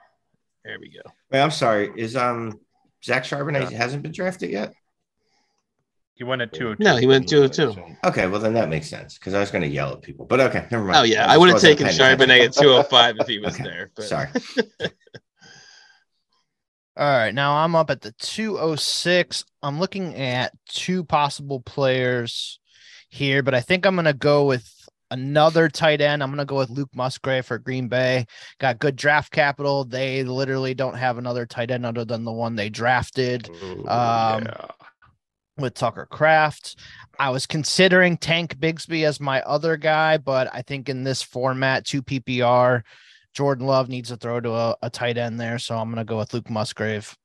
[0.64, 1.02] There we go.
[1.30, 1.92] Wait, I'm sorry.
[1.96, 2.60] Is um
[3.04, 4.72] Zach Charbonnet hasn't been drafted yet?
[6.20, 6.84] He went at 202.
[6.84, 7.96] No, he went 202.
[8.04, 10.38] Okay, well then that makes sense because I was going to yell at people, but
[10.38, 10.98] okay, never mind.
[10.98, 12.62] Oh yeah, just I would have taken paying Charbonnet at attention.
[12.62, 13.90] 205 if he was Okay, there.
[13.96, 14.28] But Sorry.
[16.98, 19.46] All right, now I'm up at the 206.
[19.62, 22.60] I'm looking at two possible players
[23.08, 24.70] here, but I think I'm going to go with
[25.10, 26.22] another tight end.
[26.22, 28.26] I'm going to go with Luke Musgrave for Green Bay.
[28.58, 29.86] Got good draft capital.
[29.86, 33.48] They literally don't have another tight end other than the one they drafted.
[33.88, 34.46] Um,
[35.60, 36.76] with Tucker Kraft.
[37.18, 41.84] I was considering Tank Bigsby as my other guy, but I think in this format,
[41.84, 42.82] two PPR,
[43.34, 45.58] Jordan Love needs to throw to a, a tight end there.
[45.58, 47.16] So I'm going to go with Luke Musgrave.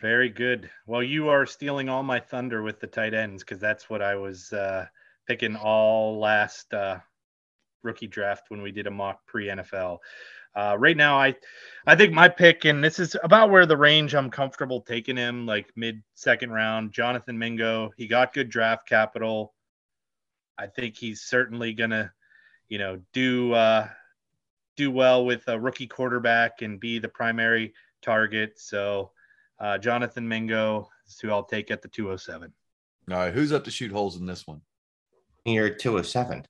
[0.00, 0.68] Very good.
[0.86, 4.16] Well, you are stealing all my thunder with the tight ends because that's what I
[4.16, 4.86] was uh,
[5.28, 6.98] picking all last uh,
[7.84, 9.98] rookie draft when we did a mock pre NFL.
[10.54, 11.34] Uh, right now, I
[11.86, 15.46] I think my pick, and this is about where the range I'm comfortable taking him,
[15.46, 16.92] like mid second round.
[16.92, 19.54] Jonathan Mingo, he got good draft capital.
[20.58, 22.12] I think he's certainly gonna,
[22.68, 23.88] you know, do uh,
[24.76, 28.58] do well with a rookie quarterback and be the primary target.
[28.58, 29.10] So,
[29.58, 32.52] uh, Jonathan Mingo is who I'll take at the 207.
[33.10, 34.60] All right, who's up to shoot holes in this one?
[35.44, 36.46] You're 207.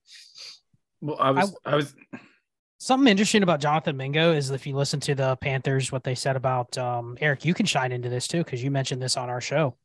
[1.01, 1.95] Well, I was, I, was,
[2.83, 6.35] Something interesting about Jonathan Mingo is if you listen to the Panthers, what they said
[6.35, 9.39] about um, Eric, you can shine into this too because you mentioned this on our
[9.39, 9.77] show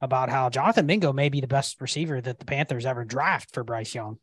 [0.00, 3.62] about how Jonathan Mingo may be the best receiver that the Panthers ever draft for
[3.62, 4.18] Bryce Young,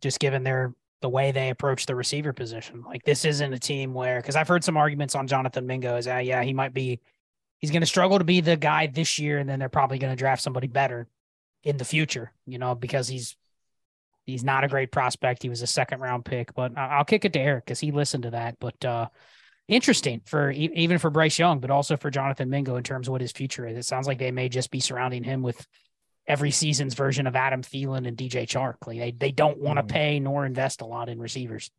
[0.00, 2.82] just given their the way they approach the receiver position.
[2.82, 6.08] Like this isn't a team where because I've heard some arguments on Jonathan Mingo is
[6.08, 6.98] uh, yeah he might be
[7.58, 10.14] he's going to struggle to be the guy this year and then they're probably going
[10.14, 11.08] to draft somebody better
[11.62, 13.36] in the future, you know, because he's
[14.30, 15.42] he's not a great prospect.
[15.42, 18.24] He was a second round pick, but I'll kick it to Eric because he listened
[18.24, 18.56] to that.
[18.60, 19.08] But uh,
[19.68, 23.20] interesting for even for Bryce Young, but also for Jonathan Mingo in terms of what
[23.20, 23.76] his future is.
[23.76, 25.66] It sounds like they may just be surrounding him with
[26.26, 28.86] every season's version of Adam Thielen and DJ Chark.
[28.86, 31.70] Like they they don't want to pay nor invest a lot in receivers.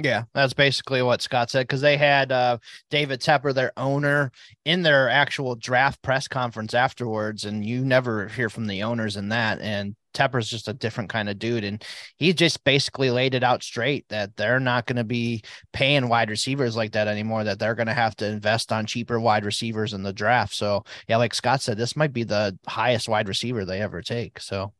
[0.00, 2.58] Yeah, that's basically what Scott said because they had uh,
[2.88, 4.30] David Tepper, their owner,
[4.64, 9.30] in their actual draft press conference afterwards, and you never hear from the owners in
[9.30, 9.60] that.
[9.60, 11.84] And Tepper's just a different kind of dude, and
[12.16, 15.42] he just basically laid it out straight that they're not going to be
[15.72, 17.44] paying wide receivers like that anymore.
[17.44, 20.54] That they're going to have to invest on cheaper wide receivers in the draft.
[20.54, 24.40] So yeah, like Scott said, this might be the highest wide receiver they ever take.
[24.40, 24.72] So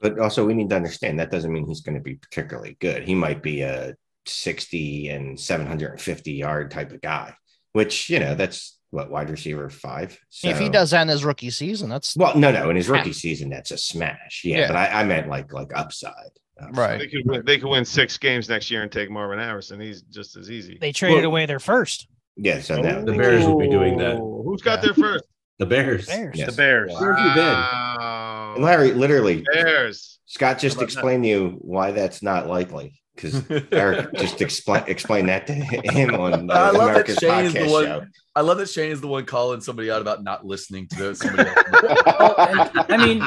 [0.00, 3.04] But also, we need to understand that doesn't mean he's going to be particularly good.
[3.04, 3.94] He might be a
[4.26, 7.34] 60 and 750 yard type of guy,
[7.72, 10.18] which, you know, that's what wide receiver five.
[10.42, 13.12] if he does that in his rookie season, that's well, no, no, in his rookie
[13.12, 14.42] season, that's a smash.
[14.44, 14.66] Yeah, Yeah.
[14.68, 16.12] but I, I meant like like upside.
[16.72, 16.98] Right.
[16.98, 19.80] They could win, they could win six games next year and take Marvin Harrison.
[19.80, 20.76] He's just as easy.
[20.80, 22.06] They traded Well- away their first.
[22.36, 24.16] Yeah, so now oh, The Bears will be doing that.
[24.16, 25.24] Oh, Who's got their first?
[25.58, 26.06] The Bears.
[26.06, 26.38] Bears.
[26.38, 26.50] Yes.
[26.50, 26.92] The Bears.
[26.98, 28.04] Where have you been?
[28.54, 30.18] And Larry, literally, Bears.
[30.26, 35.28] Scott just How explained to you why that's not likely because Eric just explain explained
[35.28, 37.84] that to him on the I love America's that Shane is the podcast one.
[37.84, 38.04] show.
[38.36, 41.48] I love that Shane is the one calling somebody out about not listening to somebody
[41.48, 41.64] else.
[42.88, 43.22] I mean,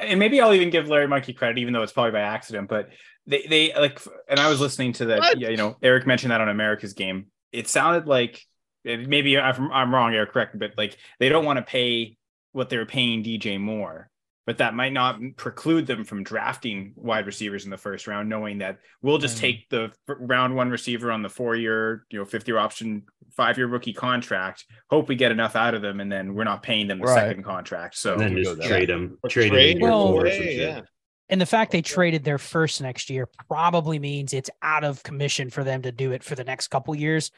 [0.00, 2.68] and maybe I'll even give Larry Monkey credit, even though it's probably by accident.
[2.68, 2.90] But
[3.26, 5.38] they, they like, and I was listening to that.
[5.38, 7.26] Yeah, you know, Eric mentioned that on America's game.
[7.52, 8.42] It sounded like
[8.84, 12.16] maybe I'm, I'm wrong, Eric, correct but like they don't want to pay
[12.52, 14.08] what they were paying DJ Moore,
[14.46, 18.58] but that might not preclude them from drafting wide receivers in the first round, knowing
[18.58, 19.40] that we'll just Mm.
[19.40, 23.02] take the round one receiver on the four year, you know, fifth year option,
[23.36, 26.62] five year rookie contract, hope we get enough out of them, and then we're not
[26.62, 27.28] paying them the Right.
[27.28, 27.96] second contract.
[27.96, 30.80] So and then just trade them, Trade, trade him in year Well, Hey, yeah.
[31.28, 35.50] And the fact they traded their first next year probably means it's out of commission
[35.50, 37.32] for them to do it for the next couple years.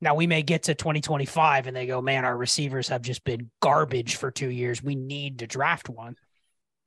[0.00, 3.50] Now we may get to 2025 and they go, man, our receivers have just been
[3.60, 4.82] garbage for two years.
[4.82, 6.16] We need to draft one.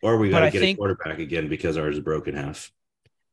[0.04, 2.72] Or we got to get think- a quarterback again because ours is broken half.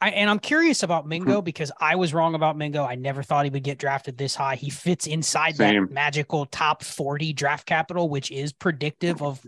[0.02, 1.08] I, and I'm curious about Hmm.
[1.10, 2.84] Mingo because I was wrong about Mingo.
[2.84, 4.54] I never thought he would get drafted this high.
[4.56, 5.86] He fits inside Same.
[5.88, 9.44] that magical top 40 draft capital, which is predictive of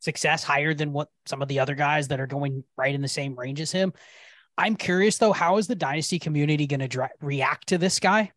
[0.00, 3.08] success higher than what some of the other guys that are going right in the
[3.08, 3.92] same range as him.
[4.56, 8.32] I'm curious though, how is the dynasty community going to dra- react to this guy?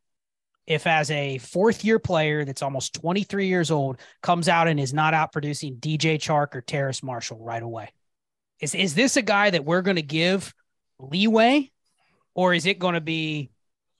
[0.68, 4.93] if as a fourth year player that's almost 23 years old comes out and is
[4.93, 7.89] not out producing DJ Chark or Terrace Marshall right away?
[8.60, 10.53] Is is this a guy that we're going to give
[10.99, 11.72] leeway,
[12.34, 13.51] or is it going to be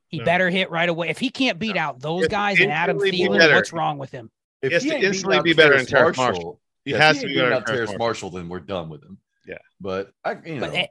[0.08, 0.26] he No.
[0.26, 1.10] better hit right away?
[1.10, 3.98] If he can't beat out those If guys and Adam instantly be Thielen, what's wrong
[3.98, 4.30] with him?
[4.62, 6.60] If He has he to instantly out be better than Terrace Marshall.
[6.84, 8.60] He yeah, has if to he be better than out Terrace Terrace Marshall, then we're
[8.60, 9.18] done with him.
[9.48, 9.58] Yeah.
[9.80, 10.88] But I, you know, But, eh,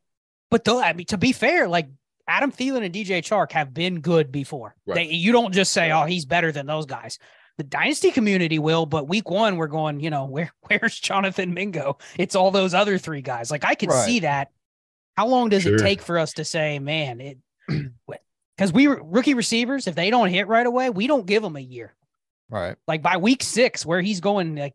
[0.51, 1.89] but though, I mean, to be fair, like
[2.27, 4.75] Adam Thielen and DJ Chark have been good before.
[4.87, 4.95] Right.
[4.95, 7.19] They, you don't just say, "Oh, he's better than those guys."
[7.59, 10.01] The dynasty community will, but week one, we're going.
[10.01, 11.99] You know, where where's Jonathan Mingo?
[12.17, 13.51] It's all those other three guys.
[13.51, 14.05] Like I can Right.
[14.07, 14.51] see that.
[15.17, 15.75] How long does Sure.
[15.75, 17.39] it take for us to say, "Man, it"?
[18.57, 21.61] Because we rookie receivers, if they don't hit right away, we don't give them a
[21.61, 21.95] year.
[22.51, 22.75] Right.
[22.89, 24.75] Like by week six, where he's going, like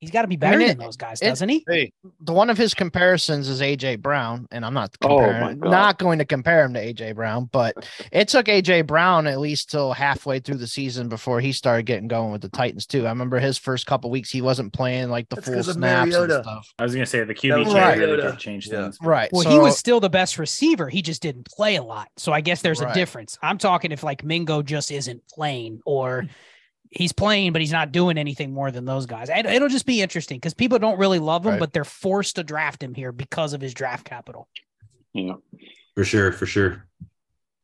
[0.00, 1.64] he's got to be I better mean, than it- those guys, it- doesn't he?
[1.68, 5.54] Hey, The one of his comparisons is AJ Brown, and I'm not Oh, comparing, my
[5.54, 5.70] God.
[5.70, 7.74] not going to compare him to AJ Brown, but
[8.12, 12.08] it took AJ Brown at least till halfway through the season before he started getting
[12.08, 13.06] going with the Titans too.
[13.06, 15.74] I remember his first couple weeks he wasn't playing like the That's full 'cause of
[15.74, 16.72] snaps and stuff.
[16.78, 17.98] I was gonna say the That QB was chair right.
[17.98, 18.82] really did change Yeah.
[18.82, 18.98] things.
[19.00, 19.30] Right.
[19.32, 20.88] Well, so, he was still the best receiver.
[20.88, 22.08] He just didn't play a lot.
[22.16, 23.38] So I guess there's a difference.
[23.42, 26.24] I'm talking if like Mingo just isn't playing or
[26.94, 29.28] he's playing, but he's not doing anything more than those guys.
[29.28, 31.60] And it'll just be interesting because people don't really love him, Right.
[31.60, 34.48] but they're forced to draft him here because of his draft capital.
[35.12, 35.34] Yeah.
[35.94, 36.86] For sure, for sure.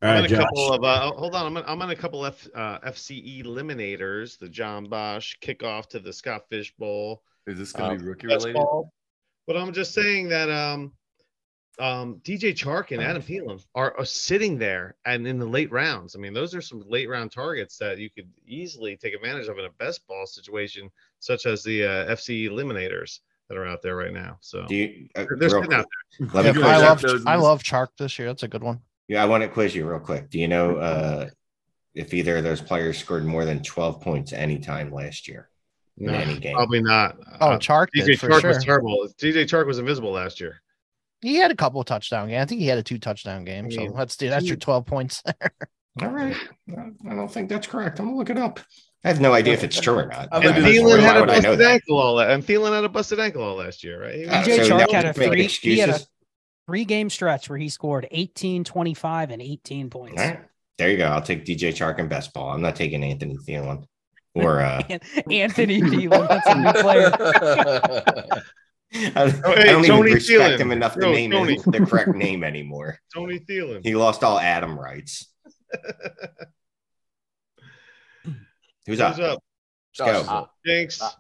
[0.02, 0.38] All I'm right, in a Josh.
[0.44, 1.46] couple of uh, hold on.
[1.46, 4.38] I'm in, I'm in a couple F, uh, FCE eliminators.
[4.38, 7.22] The John Bosch kickoff to the Scott Fish Bowl.
[7.46, 8.54] is this going to uh, be rookie related?
[8.54, 8.92] ball.
[9.46, 10.92] But I'm just saying that um,
[11.80, 16.14] um, DJ Chark and Adam Thielen are, are sitting there and in the late rounds.
[16.14, 19.58] I mean, those are some late round targets that you could easily take advantage of
[19.58, 23.96] in a best ball situation, such as the uh, FCE eliminators that are out there
[23.96, 24.36] right now.
[24.40, 25.86] So Do you, uh, they're real sitting out
[26.18, 28.28] quick, let me Yeah, I love I love Chark this year.
[28.28, 28.80] That's a good one.
[29.08, 30.30] Yeah, I want to quiz you real quick.
[30.30, 31.28] Do you know uh,
[31.94, 35.48] if either of those players scored more than 12 points anytime last year
[35.98, 36.54] No, any game?
[36.54, 37.16] probably not.
[37.40, 38.50] Oh, Uh, Chark DJ did Chark sure.
[38.50, 39.08] was terrible.
[39.18, 40.60] DJ Chark was invisible last year.
[41.20, 42.42] He had a couple of touchdown games.
[42.42, 43.70] I think he had a two touchdown game.
[43.70, 45.52] So mean, let's do that's your 12 points there.
[46.02, 46.36] All right.
[46.76, 47.98] I don't think that's correct.
[47.98, 48.60] I'm going to look it up.
[49.04, 50.28] I have no idea if it's true or not.
[50.30, 52.30] I'm And gonna do this Thielen for had a I busted ankle all that.
[52.30, 54.14] And Thielen had a busted ankle all last year, right?
[54.14, 56.00] He Uh, DJ so Chark had a three he had a
[56.66, 60.20] three game stretch where he scored 18, 25, and 18 points.
[60.20, 60.40] All right.
[60.76, 61.06] There you go.
[61.06, 62.52] I'll take DJ Chark and best ball.
[62.52, 63.84] I'm not taking Anthony Thielen
[64.34, 64.82] or uh,
[65.30, 68.42] Anthony Thielen, that's a new player.
[68.94, 70.60] I, I hey, don't Tony even respect Thielen.
[70.60, 71.54] him enough to Yo, name Tony.
[71.54, 72.98] him the correct name anymore.
[73.14, 73.84] Tony Thielen.
[73.84, 75.26] He lost all Adam rights.
[78.86, 79.14] Who's up?
[79.16, 79.42] Who's up?
[79.98, 80.34] Let's Josh is go.
[80.34, 80.54] up.
[80.66, 81.00] Jinx.
[81.02, 81.10] Uh,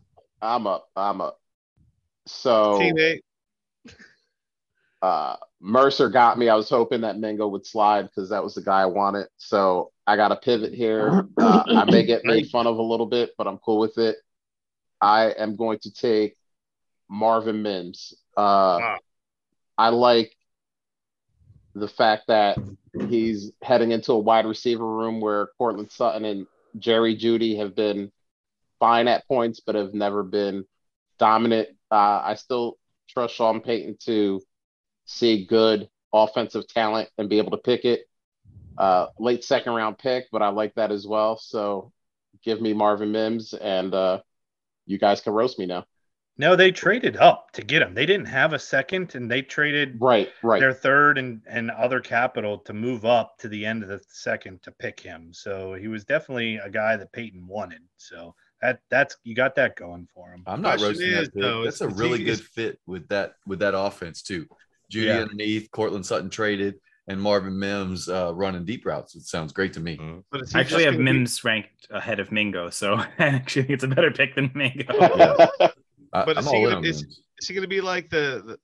[0.42, 0.88] I'm up.
[0.96, 1.38] I'm up.
[2.26, 3.20] So Teammate.
[5.02, 6.48] uh, Mercer got me.
[6.48, 9.28] I was hoping that Mingo would slide because that was the guy I wanted.
[9.36, 11.28] So I got a pivot here.
[11.38, 14.16] Uh, I may get made fun of a little bit, but I'm cool with it.
[15.00, 16.36] I am going to take
[17.10, 18.14] Marvin Mims.
[18.36, 18.98] Uh, Wow.
[19.76, 20.36] I like
[21.74, 22.58] the fact that
[23.08, 26.46] he's heading into a wide receiver room where Courtland Sutton and
[26.78, 28.12] Jerry Jeudy have been
[28.78, 30.64] fine at points, but have never been
[31.18, 31.68] dominant.
[31.90, 34.40] Uh, I still trust Sean Payton to
[35.06, 38.02] see good offensive talent and be able to pick it.
[38.76, 41.36] Uh, late second round pick, but I like that as well.
[41.38, 41.92] So
[42.44, 44.20] give me Marvin Mims, and uh,
[44.86, 45.84] you guys can roast me now.
[46.40, 47.92] No, they traded up to get him.
[47.92, 50.58] They didn't have a second, and they traded Right, right.
[50.58, 54.62] their third and, and other capital to move up to the end of the second
[54.62, 55.34] to pick him.
[55.34, 57.82] So he was definitely a guy that Payton wanted.
[57.98, 60.42] So that that's you got that going for him.
[60.46, 61.42] I'm not Question roasting is, that pick.
[61.42, 64.46] though, That's a really is- good fit with that with that offense too.
[64.90, 65.18] Jeudy Yeah.
[65.20, 66.76] underneath, Courtland Sutton traded,
[67.06, 69.14] and Marvin Mims uh, running deep routes.
[69.14, 69.98] It sounds great to me.
[69.98, 70.24] Mhm.
[70.32, 73.74] But I actually have gonna be- Mims ranked ahead of Mingo, so I actually think
[73.74, 74.86] it's a better pick than Mingo.
[76.12, 78.10] I, But I'm is he all in gonna- is- Is he going to be like
[78.10, 78.58] the, the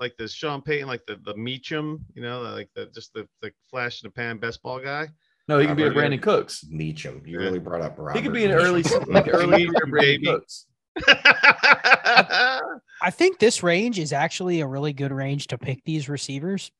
[0.00, 3.52] like the Sean Payton, like the the Meachem, you know, like the just the the
[3.70, 5.08] flash in the pan best ball guy?
[5.48, 6.64] No, he can be a Robert Brandin Cooks.
[6.72, 7.26] Meachem.
[7.26, 8.12] You really brought up Robert.
[8.16, 10.26] He could be an early, like early career Brandin baby.
[10.26, 10.66] Cooks.
[11.06, 16.70] I think this range is actually a really good range to pick these receivers.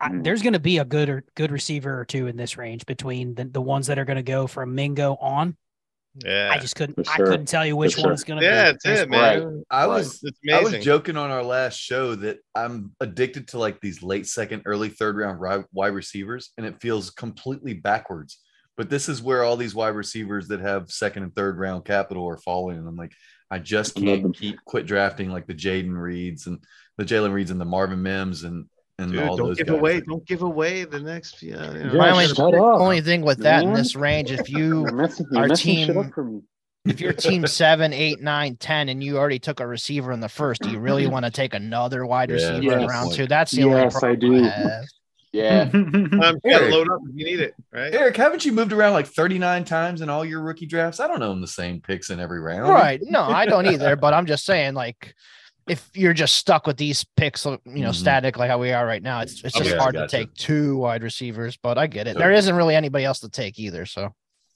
[0.00, 0.24] I, Mm.
[0.24, 3.34] there's going to be a good or good receiver or two in this range between
[3.34, 5.56] the, the ones that are going to go from Mingo on.
[6.24, 7.04] Yeah, I just couldn't.
[7.04, 8.12] For I couldn't tell you which For one sure.
[8.14, 8.78] is going to yeah, be.
[8.82, 9.38] that's it, Right.
[9.40, 9.64] man.
[9.70, 13.80] I was It's I was joking on our last show that I'm addicted to like
[13.80, 18.38] these late second, early third round wide receivers, and it feels completely backwards.
[18.76, 22.26] But this is where all these wide receivers that have second and third round capital
[22.28, 22.76] are falling.
[22.78, 23.12] And I'm like,
[23.50, 24.32] I just I love them.
[24.32, 26.62] can't keep quit drafting like the Jaden Reeds and
[26.98, 28.66] the Jalen Reeds and the Marvin Mims and
[28.98, 29.76] and Dude, all don't those give guys.
[29.78, 30.00] away.
[30.00, 31.42] Don't give away the next.
[31.42, 34.48] Yeah, you know, My only, shut up, only thing with that in this range, if
[34.48, 36.42] you You're messing, you're are messing shit up team,
[36.86, 40.28] if you're team seven, eight, nine, ten, and you already took a receiver in the
[40.28, 42.90] first, do you really want to take another wide Yeah, receiver in yes.
[42.90, 43.26] round two?
[43.26, 44.42] That's the only Yes, I problem do.
[44.44, 44.84] have.
[45.32, 45.68] Yeah.
[45.74, 47.92] um, you gotta load up if you need it, right?
[47.94, 50.98] Eric, haven't you moved around like 39 times in all your rookie drafts?
[51.00, 52.70] I don't own the same picks in every round.
[52.70, 53.00] Right.
[53.02, 53.96] No, I don't either.
[53.96, 55.14] But I'm just saying, like,
[55.68, 57.94] if you're just stuck with these picks, you know, Mhm.
[57.94, 60.76] static like how we are right now, it's it's just Okay, hard to take two
[60.78, 61.56] wide receivers.
[61.56, 62.14] But I get it.
[62.14, 63.84] So- There isn't really anybody else to take either.
[63.86, 64.12] So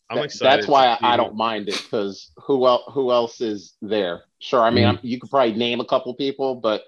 [0.09, 0.59] I'm That- excited.
[0.59, 2.83] That's why I, I don't mind it because who else?
[2.93, 4.25] Who else is there?
[4.39, 6.85] Sure, I mean I'm, you could probably name a couple people, but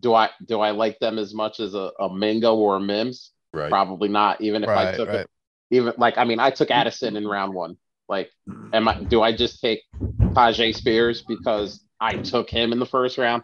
[0.00, 3.32] do I do I like them as much as a, a Mingo or a Mims?
[3.52, 3.70] Right.
[3.70, 4.40] Probably not.
[4.40, 5.20] Even if I took right.
[5.20, 5.30] it,
[5.70, 7.76] even like I mean I took Addison in round one.
[8.08, 8.30] Like,
[8.72, 9.02] am I?
[9.02, 9.82] Do I just take
[10.18, 13.42] Tyjae Spears because I took him in the first round?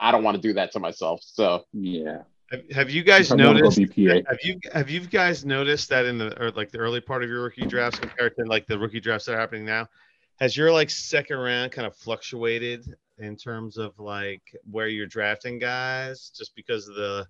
[0.00, 1.20] I don't want to do that to myself.
[1.22, 2.22] So Yeah.
[2.50, 3.78] Have, have you guys Probably wanna noticed?
[3.78, 7.28] Have you have you guys noticed that in the or like the early part of
[7.28, 9.88] your rookie drafts compared to like the rookie drafts that are happening now?
[10.38, 15.58] Has your like second round kind of fluctuated in terms of like where you're drafting
[15.58, 17.26] guys just because of the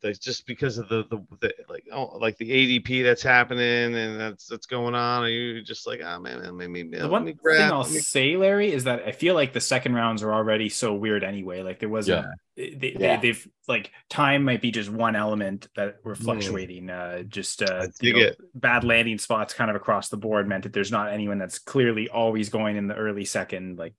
[0.00, 4.20] the just because of the the, the like oh like the ADP that's happening and
[4.20, 5.22] that's that's going on?
[5.22, 7.98] Are you just like oh man, man maybe The let one me thing I'll me-
[7.98, 11.62] say, Larry, is that I feel like the second rounds are already so weird anyway.
[11.62, 12.26] Like there wasn't,
[12.56, 13.20] they, Yeah.
[13.20, 16.90] they, have like time might be just one element that were fluctuating.
[16.90, 20.72] Uh, just uh, you know, bad landing spots kind of across the board meant that
[20.72, 23.78] there's not anyone that's clearly always going in the early second.
[23.78, 23.94] Like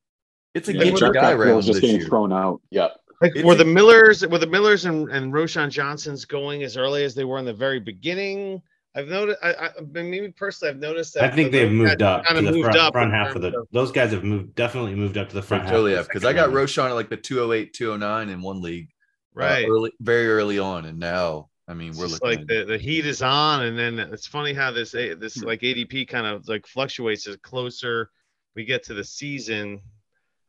[0.54, 2.08] It's a Yeah, get your draft guy round just getting year.
[2.08, 2.62] thrown out.
[2.72, 2.98] yep.
[3.22, 7.04] Like, It's were the Millers were the Millers and, and Roschon Johnsons going as early
[7.04, 8.62] as they were in the very beginning?
[8.96, 9.40] I've noticed.
[9.42, 11.24] I, I I mean, maybe personally, I've noticed that.
[11.24, 13.54] I think they've moved up to kinda the moved front, up front half of terms
[13.54, 13.66] the.
[13.72, 15.72] Those guys have moved definitely moved up to the front half.
[15.72, 16.68] totally of have the because I got round.
[16.68, 18.90] Roschon at like the 208, 209 in one league.
[18.90, 19.66] uh, right.
[19.70, 20.84] early, very early on.
[20.86, 23.78] And now, I mean, It's we're just looking like the, the heat is on, and
[23.80, 25.46] then it's funny how this this Hmm.
[25.46, 28.10] like ADP kind of like fluctuates as closer
[28.56, 29.80] we get to the season.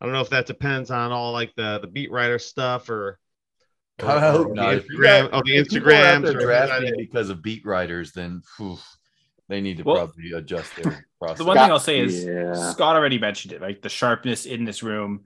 [0.02, 3.20] I don't know if that depends on all like the the beat writer stuff or.
[4.02, 4.70] or- I hope or not.
[4.72, 8.10] The Instagram, got- or the if people are out Instagrams, drafting because of beat writers,
[8.12, 8.78] then phew,
[9.48, 11.38] they need to Well, probably adjust their process.
[11.38, 12.52] the one thing I'll say is Yeah.
[12.72, 15.22] Scott already mentioned it, like the sharpness in this room,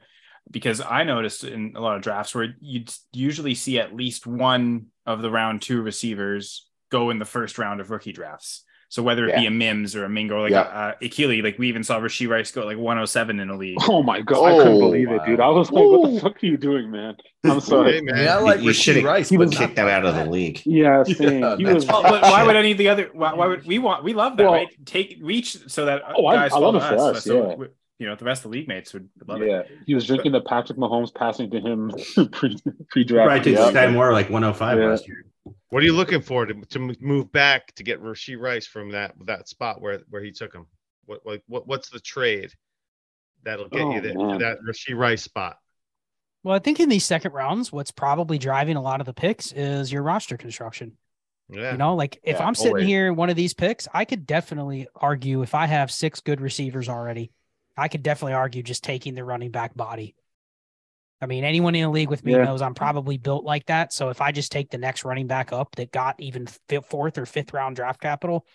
[0.51, 4.89] because I noticed in a lot of drafts where you'd usually see at least one
[5.07, 8.63] of the round two receivers go in the first round of rookie drafts.
[8.89, 10.61] So whether it be a Mims or a Mingo, like Yeah.
[10.61, 13.79] uh, Akili, like we even saw Rasheed Rice go like 107 in a league.
[13.89, 15.41] Oh my god, I couldn't Oh, believe it, dude.
[15.41, 17.17] I was like, what the fuck are you doing, man?
[17.45, 17.95] I'm sorry.
[17.95, 18.15] Hey, man.
[18.15, 20.63] mean, I like you Rasheed Rice, have but not kicked them out of the league.
[20.65, 21.41] Yeah, same.
[21.43, 23.11] Yeah, he was Well, but why would any of the other?
[23.13, 24.05] Why, why would we want?
[24.05, 24.69] We love that, Well- right?
[24.85, 27.01] Take reach so that Oh, guys I love it for us.
[27.19, 27.55] us, so yeah.
[27.57, 27.67] we-
[27.99, 29.49] you know the rest of the league mates would, would love it.
[29.49, 31.91] yeah, he was drinking the Patrick Mahomes passing to him
[32.31, 32.55] pre
[32.91, 33.27] pre draft.
[33.27, 34.85] Right, took Sky Moore like 105 Yeah.
[34.87, 35.25] last year.
[35.71, 39.15] What are you looking for to, to move back to get Rasheed Rice from that
[39.27, 40.67] that spot where where he took him?
[41.07, 42.53] What like what what's the trade
[43.45, 44.39] that'll get Oh, you there, to man.
[44.39, 45.59] that Rasheed Rice spot?
[46.43, 49.53] Well, I think in these second rounds, what's probably driving a lot of the picks
[49.53, 50.97] is your roster construction.
[51.49, 52.87] Yeah, You know, like if Yeah, I'm sitting always.
[52.87, 56.41] here in one of these picks, I could definitely argue if I have six good
[56.41, 57.33] receivers already,
[57.77, 60.17] I could definitely argue just taking the running back body.
[61.21, 62.45] I mean, anyone in a league with me Yeah.
[62.45, 63.93] knows I'm probably built like that.
[63.93, 67.17] So if I just take the next running back up that got even fi- fourth
[67.17, 68.47] or fifth round draft capital,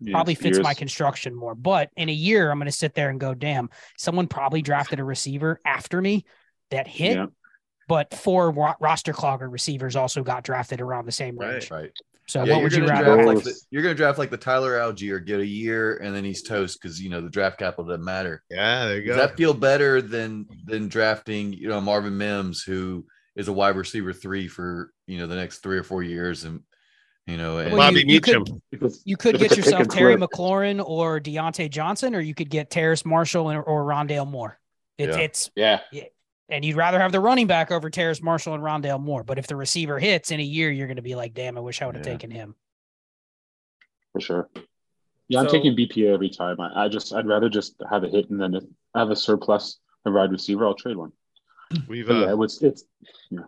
[0.00, 1.54] Yeah, probably fits my construction more.
[1.54, 5.00] But in a year, I'm going to sit there and go, damn, someone probably drafted
[5.00, 6.24] a receiver after me
[6.70, 7.26] that hit, Yeah.
[7.88, 11.52] but four ro- roster clogger receivers also got drafted around the same Right.
[11.54, 11.70] range.
[11.70, 11.90] Right.
[12.28, 13.22] So yeah, what you're would you gonna rather?
[13.22, 16.24] draft like the, you're gonna draft like the Tyler Allgeier, get a year and then
[16.24, 18.42] he's toast because you know the draft capital doesn't matter.
[18.50, 19.16] Yeah, there you go.
[19.16, 23.76] Does that feel better than than drafting, you know, Marvin Mims, who is a wide
[23.76, 26.60] receiver three for you know the next three or four years, and
[27.26, 29.64] you know, and Well, Bobby you, you could Because you could get it's a pick
[29.64, 33.84] yourself Terry flip- McLaurin or Diontae Johnson, or you could get Terrace Marshall or, or
[33.84, 34.58] Rondale Moore.
[34.98, 35.22] It's Yeah.
[35.22, 36.04] it's Yeah.
[36.48, 39.22] And you'd rather have the running back over Terrace Marshall and Rondale Moore.
[39.22, 41.60] But if the receiver hits in a year, you're going to be like, damn, I
[41.60, 42.12] wish I would have Yeah.
[42.12, 42.54] taken him.
[44.12, 44.48] for sure.
[45.28, 46.58] Yeah, I'm taking BPA every time.
[46.58, 49.16] I, I just I'd rather just have a hit and then if I have a
[49.16, 51.12] surplus a wide receiver, I'll trade one.
[51.86, 52.84] We've uh, yeah, it was it's
[53.30, 53.40] yeah.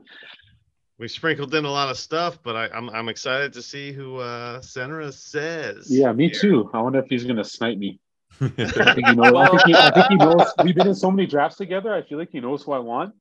[0.98, 4.18] we sprinkled in a lot of stuff, but I, I'm I'm excited to see who
[4.18, 5.86] uh Senra says.
[5.88, 6.38] Yeah, me here.
[6.38, 6.70] too.
[6.74, 7.98] I wonder if he's gonna snipe me.
[8.40, 8.48] I
[8.94, 9.34] think he knows.
[9.34, 10.46] I think he, I think he knows.
[10.64, 11.94] We've been in so many drafts together.
[11.94, 13.14] I feel like he knows who I want.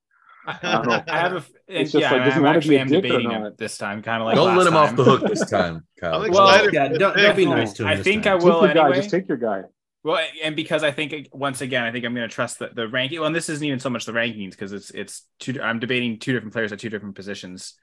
[0.45, 1.03] I don't know.
[1.07, 2.87] I have a, It's just yeah, like, does he I'm wanna actually be a am
[2.87, 3.57] dick debating him not?
[3.57, 6.25] this time, kind of like don't last let him off the hook this time, Kyle.
[6.29, 6.71] Well.
[6.73, 7.89] Yeah, don't, don't be nice to him.
[7.89, 8.39] I this think time.
[8.39, 8.95] I will take your guy.
[8.95, 9.61] Just take your guy.
[10.01, 12.87] Well, and because I think once again, I think I'm going to trust the, the
[12.87, 13.19] ranking.
[13.19, 15.61] Well, and this isn't even so much the rankings because it's it's two.
[15.61, 17.73] I'm debating two different players at two different positions.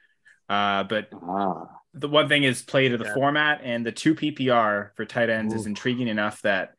[0.49, 1.65] Uh, but Ah.
[1.93, 3.15] the one thing is play to the Yeah.
[3.15, 6.71] format, and the two PPR for tight ends is intriguing enough that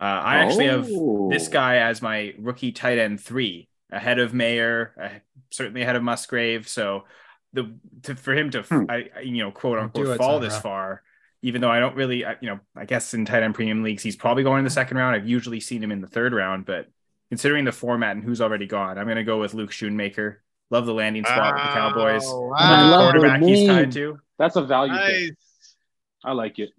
[0.00, 1.50] uh, I actually have this Oh.
[1.50, 5.18] guy as my rookie tight end three, ahead of Mayer, uh,
[5.50, 6.68] certainly ahead of Musgrave.
[6.68, 7.04] So
[7.52, 8.84] the to, for him to Hmm.
[8.88, 10.62] I, I- you know quote Do unquote it, fall this Sandra.
[10.70, 11.02] far,
[11.42, 14.02] even though I don't really I, you know I guess in tight end premium leagues
[14.02, 15.16] he's probably going in the second round.
[15.16, 16.88] I've usually seen him in the third round, but
[17.30, 20.36] considering the format and who's already gone, I'm going to go with Luke Schoonmaker.
[20.70, 22.22] Love the landing spot with the Cowboys.
[22.26, 24.18] Wow, I The love quarterback he's tied to.
[24.38, 24.92] That's a value.
[24.92, 25.00] pick.
[25.30, 25.76] Nice.
[26.24, 26.70] I like it.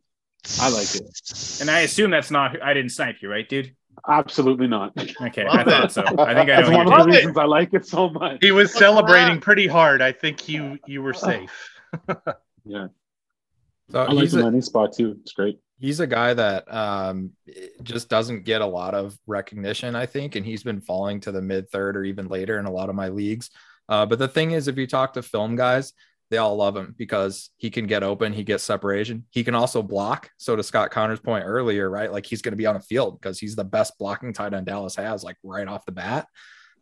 [0.60, 1.60] I like it.
[1.62, 3.76] And I assume that's not I didn't snipe you, right, dude?
[4.08, 4.93] Absolutely not.
[4.98, 5.91] Okay, Love I thought it.
[5.91, 6.02] so.
[6.04, 8.38] I think I That's one of the reasons I like it so much.
[8.41, 10.02] He was What's celebrating pretty hard.
[10.02, 11.52] I think you you were safe.
[12.70, 12.88] Yeah,
[13.91, 15.18] So I like he's the a, landing spot too.
[15.22, 15.58] It's great.
[15.80, 17.32] he's a guy that um,
[17.82, 21.41] just doesn't get a lot of recognition, I think, and he's been falling to the
[21.41, 23.50] mid third or even later in a lot of my leagues.
[23.88, 25.93] Uh, but the thing is, if you talk to film guys,
[26.30, 29.82] they all love him because he can get open, he gets separation, he can also
[29.82, 30.30] block.
[30.38, 32.11] So to Scott Connor's point earlier, right?
[32.11, 34.65] Like he's going to be on the field because he's the best blocking tight end
[34.65, 36.28] Dallas has, like right off the bat.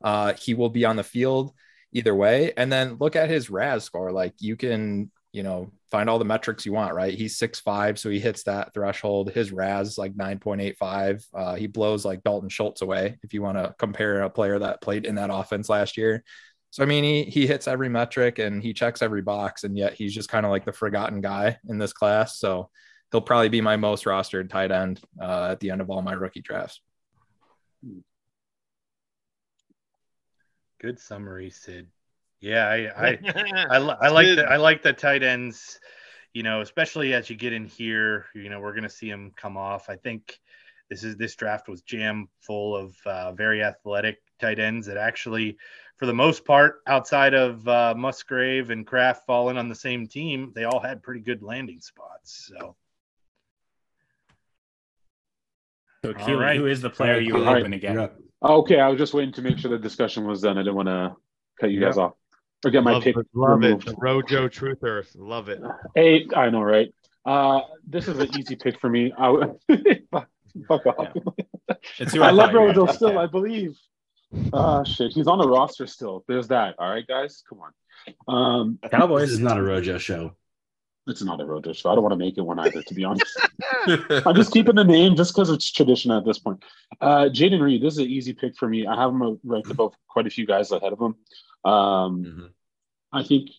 [0.04, 1.54] Uh, he will be on the field
[1.92, 2.54] either way.
[2.58, 4.12] And then look at his RAS score.
[4.12, 7.14] Like you can, you know, find all the metrics you want, right?
[7.14, 9.32] He's six five, so he hits that threshold.
[9.32, 11.26] His RAS like 9.85.
[11.34, 14.82] Uh, he blows like Dalton Schultz away if you want to compare a player that
[14.82, 16.24] played in that offense last year.
[16.76, 19.94] So I mean, he he hits every metric and he checks every box, and yet
[19.94, 22.38] he's just kind of like the forgotten guy in this class.
[22.38, 22.70] So
[23.14, 26.12] he'll probably be my most rostered tight end uh, at the end of all my
[26.12, 26.82] rookie drafts.
[30.82, 31.88] Good summary, Sid.
[32.42, 33.20] Yeah, I I
[33.70, 34.40] I, I like good.
[34.40, 35.80] the I like the tight ends.
[36.34, 39.32] You know, especially as you get in here, you know, we're going to see them
[39.38, 39.88] come off.
[39.88, 40.38] I think
[40.90, 45.58] this is this draft was jam full of uh, very athletic tight ends that actually,
[45.98, 50.52] for the most part, outside of uh, Musgrave and Kraft falling on the same team,
[50.56, 52.50] they all had pretty good landing spots.
[52.50, 52.76] So
[56.06, 56.58] So Keely, right.
[56.58, 57.58] who is the player you were All right.
[57.58, 57.94] hoping to get?
[57.94, 58.12] You're.
[58.44, 60.58] Okay, I was just waiting to make sure the discussion was done.
[60.58, 61.16] I didn't want to
[61.60, 62.14] cut you guys off
[62.64, 63.68] or get my love, pick love it.
[63.68, 63.92] removed.
[63.98, 65.04] Rojo Truther.
[65.16, 65.62] Love it.
[65.96, 66.94] Hey, I know, right?
[67.26, 69.12] Uh, this is an easy pick for me.
[69.18, 69.48] I
[70.12, 70.28] fuck,
[70.68, 71.08] fuck off.
[71.98, 73.18] It's who I, I love thought you were Rojo still, get.
[73.18, 73.76] I believe.
[74.54, 75.12] Ah, shit.
[75.14, 76.24] He's on the roster still.
[76.28, 76.76] There's that.
[76.80, 77.72] All right, guys, come on.
[78.28, 79.32] Um, Cowboys.
[79.32, 80.36] is not a Rojo show.
[81.08, 81.90] it's not a Rojo show.
[81.92, 83.40] I don't want to make it one either, to be honest.
[84.26, 86.64] I'm just keeping the name just because it's tradition at this point.
[87.02, 88.86] Uh, Jayden Reed, this is an easy pick for me.
[88.88, 91.16] I have him ranked above quite a few guys ahead of him.
[91.64, 92.50] Um, Mhm.
[93.12, 93.50] I think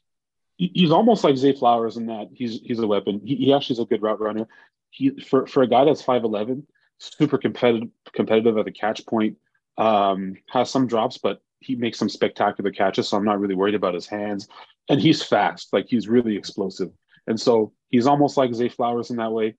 [0.58, 3.20] he's almost like Zay Flowers in that he's he's a weapon.
[3.24, 4.46] He, he actually is a good route runner.
[4.90, 6.66] He for for a guy that's five eleven,
[6.98, 9.38] super competitive competitive at the catch point.
[9.78, 13.08] Um, has some drops, but he makes some spectacular catches.
[13.08, 14.48] So I'm not really worried about his hands.
[14.88, 16.90] And he's fast, like he's really explosive.
[17.26, 19.56] And so he's almost like Zay Flowers in that way.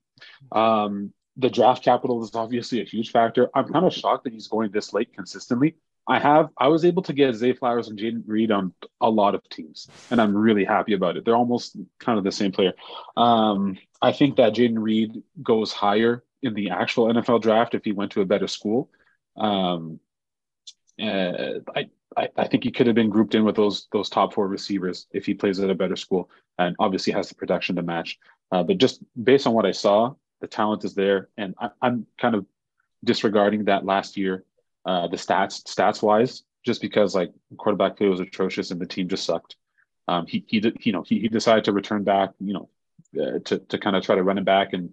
[0.52, 3.48] Um, the draft capital is obviously a huge factor.
[3.54, 5.76] I'm kind of shocked that he's going this late consistently.
[6.08, 9.34] I have I was able to get Zay Flowers and Jayden Reed on a lot
[9.34, 11.24] of teams, and I'm really happy about it.
[11.24, 12.72] They're almost kind of the same player.
[13.16, 17.92] Um, I think that Jayden Reed goes higher in the actual NFL draft if he
[17.92, 18.90] went to a better school.
[19.36, 20.00] Um,
[21.00, 24.34] uh, I, I I think he could have been grouped in with those those top
[24.34, 27.82] four receivers if he plays at a better school, and obviously has the production to
[27.82, 28.18] match.
[28.50, 32.06] Uh, but just based on what I saw, the talent is there, and I, I'm
[32.18, 32.46] kind of
[33.04, 34.44] disregarding that last year,
[34.84, 39.08] uh, the stats stats wise, just because like quarterback play was atrocious and the team
[39.08, 39.56] just sucked.
[40.08, 42.68] Um, he he did you know he, he decided to return back, you know,
[43.20, 44.90] uh, to to kind of try to run it back, and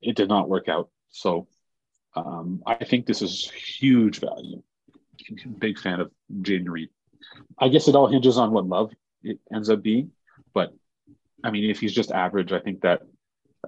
[0.00, 0.88] it did not work out.
[1.10, 1.46] So
[2.14, 4.62] um, I think this is huge value.
[5.58, 6.10] Big fan of
[6.42, 6.90] Jayden Reed.
[7.58, 10.12] I guess it all hinges on what love it ends up being,
[10.54, 10.72] but
[11.42, 13.02] I mean, if he's just average, I think that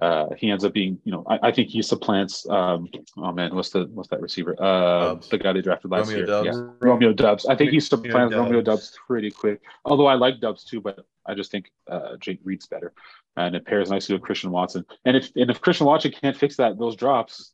[0.01, 2.47] uh, he ends up being, you know, I, I think he supplants.
[2.49, 4.55] Um, oh man, what's the what's that receiver?
[4.57, 5.29] Uh, Doubs.
[5.29, 6.25] the guy they drafted last Romeo year.
[6.25, 6.45] Doubs.
[6.45, 7.45] Yeah, Romeo Doubs.
[7.45, 8.91] I think he supplants Romeo Doubs.
[8.91, 9.61] Doubs pretty quick.
[9.83, 12.93] Although I like Doubs too, but I just think uh, Jake Reed's better,
[13.35, 14.85] and it pairs nicely with Christian Watson.
[15.03, 17.51] And if and if Christian Watson can't fix that, those drops,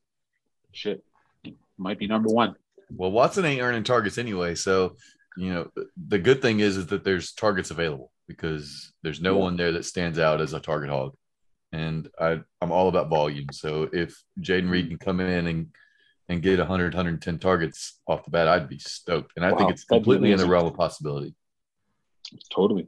[0.72, 1.04] shit,
[1.78, 2.56] might be number one.
[2.92, 4.96] Well, Watson ain't earning targets anyway, so
[5.38, 5.70] you know
[6.08, 9.42] the good thing is is that there's targets available because there's no Yeah.
[9.42, 11.16] one there that stands out as a target hog,
[11.72, 13.52] and I I'm all about volume.
[13.52, 15.68] So if Jayden Reed can come in and
[16.28, 19.72] and get 100 110 targets off the bat, I'd be stoked, and I Wow, think
[19.72, 21.36] it's completely in the realm of possibility.
[22.52, 22.88] Totally.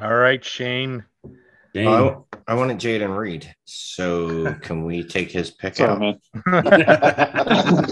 [0.00, 1.04] all right, Shane.
[1.74, 1.88] Dang.
[1.88, 3.54] I, uh, I wanted Jayden Reed.
[3.64, 6.00] So can we take his pick Sorry, out?
[6.00, 6.20] man.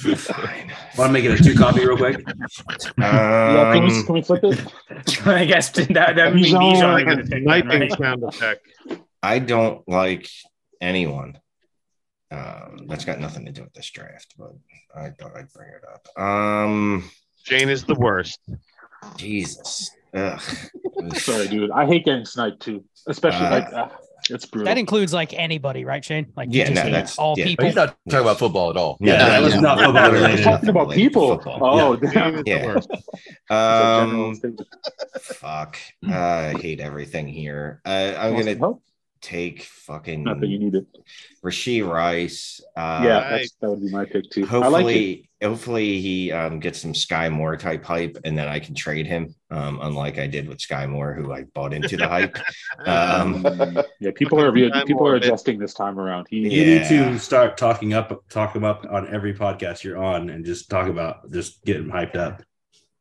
[0.00, 0.72] Fine.
[0.96, 2.22] Want to make it a two copy real quick?
[2.98, 4.72] yeah, can, we, Um, can we flip it?
[5.26, 7.92] I guess that that means Bijan Bijan gonna take that, right?
[7.98, 8.66] sound effect.
[9.22, 10.28] I don't like
[10.80, 11.38] anyone.
[12.30, 14.52] Um, that's got nothing to do with this draft, but
[14.94, 16.22] I thought I'd bring it up.
[16.22, 17.10] Um,
[17.44, 18.38] Jane is the worst.
[19.16, 19.90] Jesus.
[20.14, 20.40] Ugh.
[21.14, 21.70] Sorry, dude.
[21.70, 23.88] I hate getting sniped too, especially Uh, like uh,
[24.30, 24.66] it's brutal.
[24.66, 26.32] That includes like anybody, right, Shane?
[26.36, 27.44] Like Yeah, no, that's- all yeah.
[27.44, 27.66] people.
[27.66, 28.96] He's not talking about football at all.
[29.00, 30.42] Yeah, that was not football We're related.
[30.44, 31.42] talking about people.
[31.46, 32.42] Oh, damn.
[32.46, 32.76] Yeah.
[32.76, 32.86] It's
[33.50, 34.56] a general Um,
[35.20, 35.78] fuck.
[36.06, 37.80] Uh, I hate everything here.
[37.86, 38.82] Uh, I'm gonna help?
[39.20, 40.86] Take fucking Not that you need it.
[41.44, 42.60] Rasheed Rice.
[42.76, 44.42] Uh, yeah, that's, that would be my pick too.
[44.50, 44.62] I like.
[44.72, 49.06] Hopefully, hopefully he um, gets some Sky Moore type hype, and then I can trade
[49.06, 49.34] him.
[49.50, 52.36] Um, unlike I did with Sky Moore, who I bought into the hype.
[52.86, 53.44] Um,
[54.00, 54.52] Yeah, people are
[54.84, 56.26] people are adjusting this time around.
[56.30, 60.30] He, You need to start talking up, talk him up on every podcast you're on,
[60.30, 62.42] and just talk about just get him hyped up.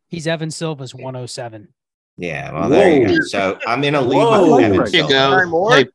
[0.07, 1.68] He's Evan Silva's 107.
[2.18, 3.15] yeah, well, there you go.
[3.26, 4.56] So I'm in a leave Whoa.
[4.56, 5.45] with Evan There you Silva.
[5.52, 5.69] go.
[5.69, 5.85] Hey,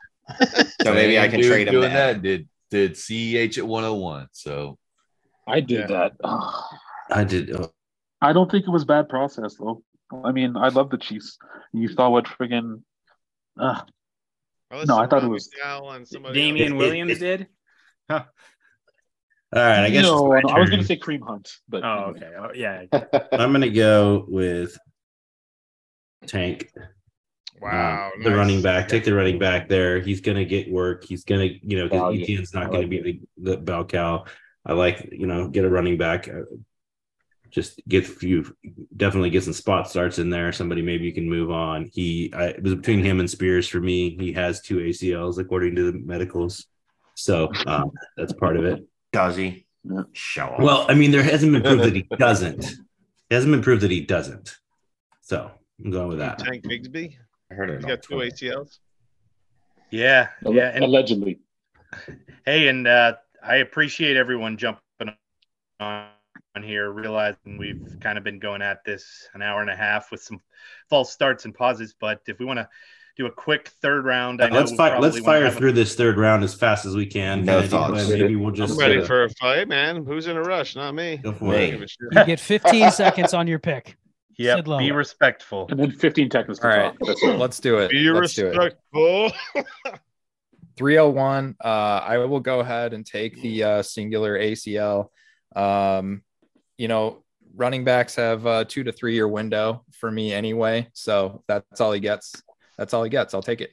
[0.82, 2.14] So maybe I can dude trade him doing there.
[2.14, 2.22] that.
[2.22, 4.28] Did did CEH at 101.
[4.32, 4.78] So
[5.46, 5.86] I did Yeah.
[5.88, 6.12] that.
[6.24, 6.64] Ugh.
[7.10, 7.54] I did.
[7.54, 7.68] uh,
[8.20, 9.82] I don't think it was bad process though.
[10.24, 11.38] I mean, I love the Chiefs.
[11.72, 12.82] You saw what friggin'
[13.58, 13.80] uh,
[14.70, 17.46] Well, No, I thought it was- Dow and somebody Damian It- it- Williams did.
[18.10, 18.24] Huh.
[19.54, 22.30] All right, I guess no, it's I was gonna say Kareem Hunt, but Oh, okay.
[22.38, 22.84] Oh, yeah.
[23.32, 24.78] I'm gonna go with
[26.26, 26.72] Tank.
[27.62, 28.88] Wow, Um, the running back.
[28.88, 30.00] Take the running back there.
[30.00, 31.04] He's gonna get work.
[31.04, 32.24] He's gonna, you know, 'cause Value.
[32.24, 34.24] ETN's not I gonna be the, the bell cow.
[34.66, 36.28] I like, you know, get a running back.
[36.28, 36.42] uh,
[37.50, 38.56] Just get a few,
[38.96, 40.52] definitely get some spot starts in there.
[40.52, 41.90] Somebody maybe you can move on.
[41.92, 44.16] He, I, it was between him and Spears for me.
[44.18, 46.66] He has two ACLs according to the medicals,
[47.14, 48.84] so um, that's part of it.
[49.12, 49.66] Does he?
[50.12, 50.60] Show off.
[50.60, 52.64] Well, I mean, there hasn't been proved that he doesn't.
[52.64, 54.56] It hasn't been proved that he doesn't.
[55.20, 55.50] So
[55.84, 56.38] I'm going with that.
[56.38, 57.16] Tank Bigsby.
[57.52, 57.76] I heard it.
[57.76, 58.34] He's on got two Twitter.
[58.34, 58.78] ACLs.
[59.90, 61.40] Yeah, alle- yeah, and allegedly.
[62.46, 64.80] hey, and uh, I appreciate everyone jumping
[65.78, 66.06] on,
[66.56, 70.10] on here, realizing we've kind of been going at this an hour and a half
[70.10, 70.40] with some
[70.88, 71.94] false starts and pauses.
[71.98, 72.68] But if we want to
[73.18, 74.98] do a quick third round, I let's we fire.
[74.98, 77.44] Let's fire have a- through this third round as fast as we can.
[77.44, 78.08] No thoughts.
[78.08, 80.06] Maybe we'll just I'm ready uh, for a fight, man.
[80.06, 80.74] Who's in a rush?
[80.74, 81.18] Not me.
[81.18, 81.56] go for Me.
[81.56, 81.70] it.
[81.72, 81.98] Give a shit.
[82.12, 83.98] You get 15 seconds on your pick.
[84.38, 84.78] Yep, Sid Lowe.
[84.78, 85.66] be respectful.
[85.70, 86.78] And then 15 seconds to All talk.
[87.00, 87.06] right.
[87.06, 87.38] That's it.
[87.38, 87.90] Let's do it.
[87.90, 88.56] Be Let's do it.
[88.56, 89.32] respectful.
[90.78, 95.08] 301 uh i will go ahead and take the uh singular acl
[95.54, 96.22] um
[96.78, 97.22] you know
[97.54, 101.92] running backs have a two to three year window for me anyway so that's all
[101.92, 102.42] he gets
[102.78, 103.70] that's all he gets i'll take it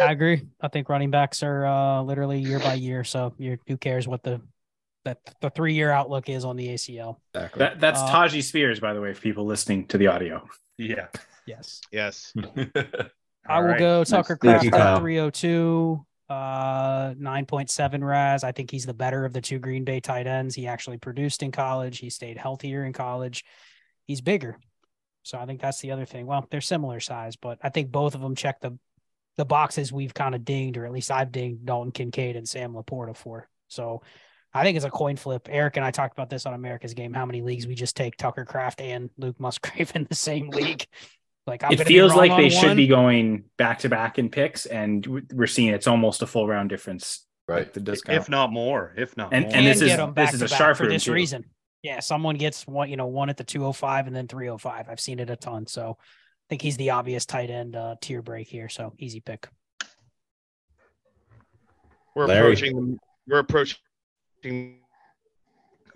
[0.00, 0.46] I agree.
[0.60, 3.02] I think running backs are uh, literally year by year.
[3.04, 4.40] So you're, who cares what the
[5.06, 7.16] that the three year outlook is on the ACL?
[7.34, 10.46] exactly That, that's Uh, Tyjae Spears, by the way, for people listening to the audio.
[10.76, 11.06] Yeah.
[11.46, 11.80] Yes.
[11.90, 12.34] yes.
[13.48, 13.78] I will right.
[13.78, 15.00] go Tucker Thank Kraft at Kyle.
[15.00, 16.34] 302, uh,
[17.14, 18.44] 9.7 RAS.
[18.44, 20.54] I think he's the better of the two Green Bay tight ends.
[20.54, 21.98] He actually produced in college.
[21.98, 23.44] He stayed healthier in college.
[24.06, 24.58] He's bigger.
[25.22, 26.26] So I think that's the other thing.
[26.26, 28.78] Well, they're similar size, but I think both of them check the
[29.36, 32.72] the boxes we've kind of dinged, or at least I've dinged Dalton Kincaid and Sam
[32.72, 33.48] LaPorta for.
[33.68, 34.02] So
[34.56, 35.48] I think it's a coin flip.
[35.50, 37.12] Eric and I talked about this on America's Game.
[37.12, 40.86] How many leagues we just take Tucker Kraft and Luke Musgrave in the same league?
[41.46, 42.76] Like I'm it feels wrong like on they should one.
[42.76, 46.70] be going back to back in picks, and we're seeing it's almost a full round
[46.70, 47.24] difference.
[47.48, 47.72] right.
[47.72, 49.54] the discount If not more, if not And- more.
[49.54, 51.12] and this is- this is a back sharp for this too.
[51.12, 51.44] reason.
[51.82, 54.88] Yeah, someone gets one, you know, one at the 205 and then 305.
[54.88, 55.68] I've seen it a ton.
[55.68, 58.68] So I think he's the obvious tight end uh, tier break here.
[58.68, 59.46] So easy pick.
[62.16, 62.54] We're Larry.
[62.54, 62.98] approaching.
[63.28, 63.78] We're approaching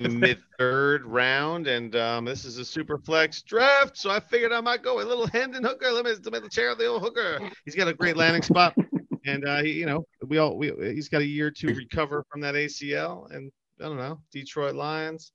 [0.00, 3.96] the mid third round, and um, this is a super flex draft.
[3.96, 5.92] So I figured I might go with little Hendon Hooker.
[5.92, 7.38] Let me let me check out the old Hooker.
[7.64, 8.74] He's got a great landing spot,
[9.26, 12.40] and uh, he, you know, we all we he's got a year to recover from
[12.40, 15.32] that ACL, and I don't know, Detroit Lions,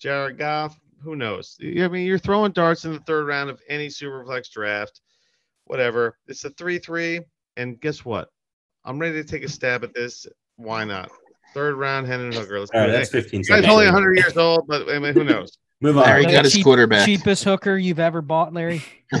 [0.00, 0.78] Jared Goff.
[1.02, 1.56] Who knows?
[1.62, 5.00] I mean, you're throwing darts in the third round of any super flex draft.
[5.66, 6.16] Whatever.
[6.26, 7.20] It's a three-three,
[7.56, 8.30] and guess what?
[8.84, 10.26] I'm ready to take a stab at this.
[10.56, 11.10] Why not?
[11.54, 12.58] Third round, Hendon Hooker.
[12.60, 13.72] Let's All right, that's 15 This guy's seconds.
[13.72, 15.56] only 100 years old, but I mean, who knows?
[15.80, 16.04] Move on.
[16.04, 17.06] Larry The got his cheap- quarterback.
[17.06, 18.82] Cheapest hooker you've ever bought, Larry.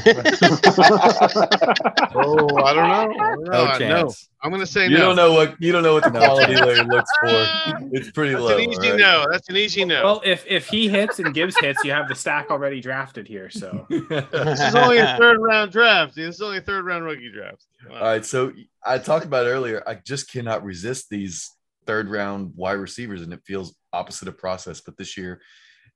[2.20, 2.92] Oh, I don't know.
[2.94, 3.50] I don't know.
[3.52, 5.06] no I- chance I'm gonna say You no.
[5.06, 6.66] don't know what you don't know what the quality chance.
[6.66, 7.88] layer looks for.
[7.92, 8.56] It's pretty That's low.
[8.56, 8.98] an easy all right?
[9.00, 9.26] no.
[9.30, 10.02] That's an easy no.
[10.04, 13.50] Well, if if he hits and gives hits, you have the stack already drafted here.
[13.50, 16.14] So this is only a third round draft.
[16.14, 17.64] This is only a third round rookie draft.
[17.92, 18.52] All right, so
[18.84, 19.82] I talked about earlier.
[19.86, 21.50] I just cannot resist these
[21.88, 24.82] third round wide receivers, and it feels opposite of process.
[24.82, 25.40] But this year,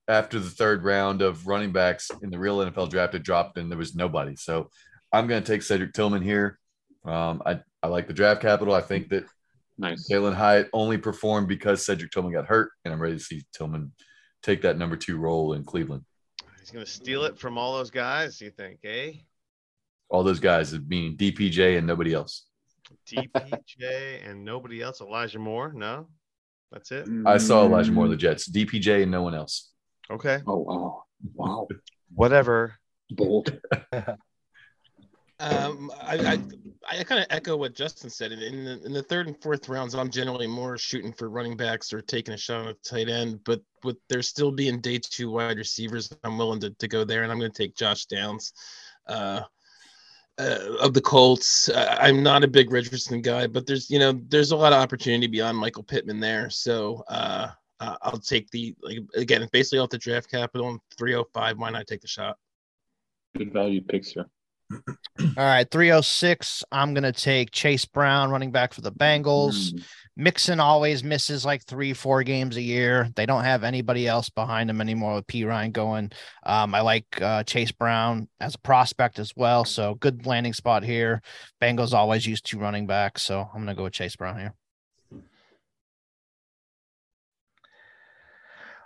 [0.08, 3.70] after the third round of running backs in the real NFL draft, it dropped and
[3.70, 4.34] there was nobody.
[4.34, 4.70] So
[5.12, 6.58] I'm going to take Cedric Tillman here.
[7.04, 8.74] Um, I, I like the draft capital.
[8.74, 9.26] I think that
[9.76, 10.08] nice.
[10.10, 13.92] Jalin Hyatt only performed because Cedric Tillman got hurt, and I'm ready to see Tillman
[14.42, 16.04] take that number two role in Cleveland.
[16.58, 19.12] He's going to steal it from all those guys, you think, eh?
[20.08, 22.46] All those guys, meaning DPJ and nobody else.
[23.06, 25.00] DPJ and nobody else.
[25.00, 25.72] Elijah Moore?
[25.74, 26.08] No,
[26.70, 27.08] that's it.
[27.26, 28.50] I saw Elijah Moore the Jets.
[28.50, 29.70] DPJ and no one else.
[30.10, 30.40] Okay.
[30.46, 31.04] Oh wow,
[31.34, 31.68] wow.
[32.14, 32.74] Whatever.
[33.10, 33.58] Bold.
[35.42, 38.30] Um, I I, I kind of echo what Justin said.
[38.30, 41.92] In the, in the third and fourth rounds, I'm generally more shooting for running backs
[41.92, 43.40] or taking a shot on a tight end.
[43.44, 47.24] But with there still being day two wide receivers, I'm willing to, to go there,
[47.24, 48.52] and I'm going to take Josh Downs.
[49.08, 49.42] Uh,
[50.38, 54.20] uh, of the Colts, uh, I'm not a big Richardson guy, but there's you know
[54.28, 56.50] there's a lot of opportunity beyond Michael Pittman there.
[56.50, 57.48] So uh,
[57.80, 61.58] I'll take the like again basically off the draft capital and 305.
[61.58, 62.36] Why not take the shot?
[63.36, 64.26] Good value picks here.
[64.70, 66.64] All right, 306.
[66.72, 69.72] I'm going to take Chase Brown, running back for the Bengals.
[69.72, 69.84] Mm.
[70.16, 73.08] Mixon always misses like three, four games a year.
[73.16, 76.12] They don't have anybody else behind him anymore with Perine going.
[76.44, 79.64] Um, I like uh, Chase Brown as a prospect as well.
[79.64, 81.22] So good landing spot here.
[81.60, 83.22] Bengals always use two running backs.
[83.22, 84.54] So I'm going to go with Chase Brown here.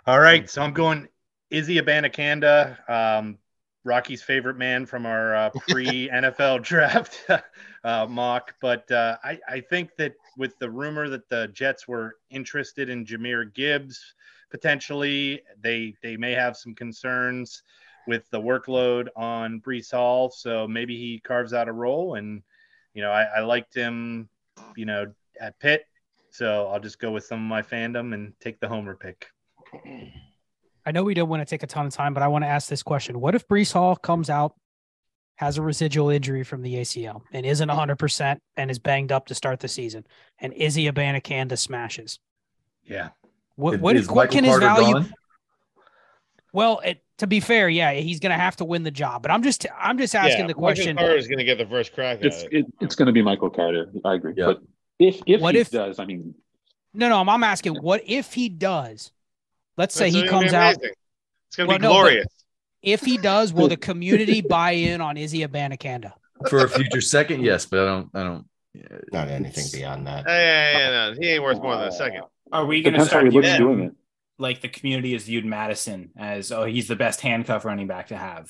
[0.07, 1.09] All right, so I'm going
[1.49, 3.39] Izzy Abanikanda, um,
[3.87, 7.25] Rocky's favorite man from our uh, pre NFL draft
[7.83, 8.53] uh, mock.
[8.61, 13.05] But uh, I, I think that with the rumor that the Jets were interested in
[13.05, 14.13] Jahmyr Gibbs
[14.51, 17.63] potentially, they they may have some concerns
[18.07, 20.29] with the workload on Breece Hall.
[20.29, 22.15] So maybe he carves out a role.
[22.15, 22.43] And
[22.93, 24.29] you know, I, I liked him,
[24.75, 25.85] you know, at Pitt.
[26.29, 29.27] So I'll just go with some of my fandom and take the homer pick.
[30.87, 32.47] I know we don't want to take a ton of time, but I want to
[32.47, 33.19] ask this question.
[33.19, 34.55] What if Breece Hall comes out,
[35.35, 39.35] has a residual injury from the ACL, and isn't 100% and is banged up to
[39.35, 40.05] start the season,
[40.39, 42.19] and is he Izzy Abanikanda smashes?
[42.85, 43.09] Yeah.
[43.57, 44.93] What, Is- what, is what can Michael his value?
[44.93, 45.13] gone?
[46.53, 49.29] Well, it, to be fair, yeah, he's going to have to win the job, but
[49.31, 50.95] I'm just, I'm just asking the question.
[50.95, 52.53] Carter is going to get the first crack at It's it.
[52.53, 53.91] it, it's going to be Michael Carter.
[54.05, 54.33] I agree.
[54.37, 54.45] Yeah.
[54.45, 54.61] But
[54.99, 56.33] if if What he if- does, I mean,
[56.93, 59.11] No, no, I'm, I'm asking what if he does?
[59.77, 60.75] Let's say That's he comes out.
[60.81, 62.27] It's going to Well, be no, glorious.
[62.81, 66.13] If he does, will the community buy in on Izzy Abanikanda?
[66.49, 68.09] For a future second, yes, but I don't.
[68.13, 68.45] I don't.
[69.11, 70.25] Not anything beyond that.
[70.27, 72.21] Hey, hey, hey, no, he ain't worth more than a second.
[72.51, 73.95] Are we going to start he looks viewing doing it.
[74.37, 78.17] like the community has viewed Mattison as oh he's the best handcuff running back to
[78.17, 78.49] have?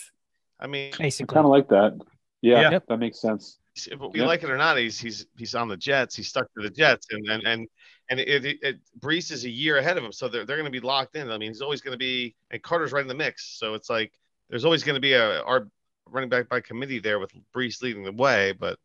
[0.60, 1.98] I mean, Basically, kind of like that.
[2.41, 2.72] Yeah, Yeah.
[2.72, 2.84] Yep.
[2.90, 3.58] that makes sense.
[3.90, 4.28] if we Yep.
[4.28, 6.16] like it or not, he's he's he's on the Jets.
[6.16, 7.68] He's stuck to the Jets, and and and
[8.09, 10.71] and it, it, it Breece is a year ahead of him, so they're they're going
[10.71, 11.29] to be locked in.
[11.29, 13.89] I mean, he's always going to be, and Carter's right in the mix, so it's
[13.89, 14.13] like
[14.49, 15.67] there's always going to be a our
[16.09, 18.79] running back by committee there with Brees leading the way, but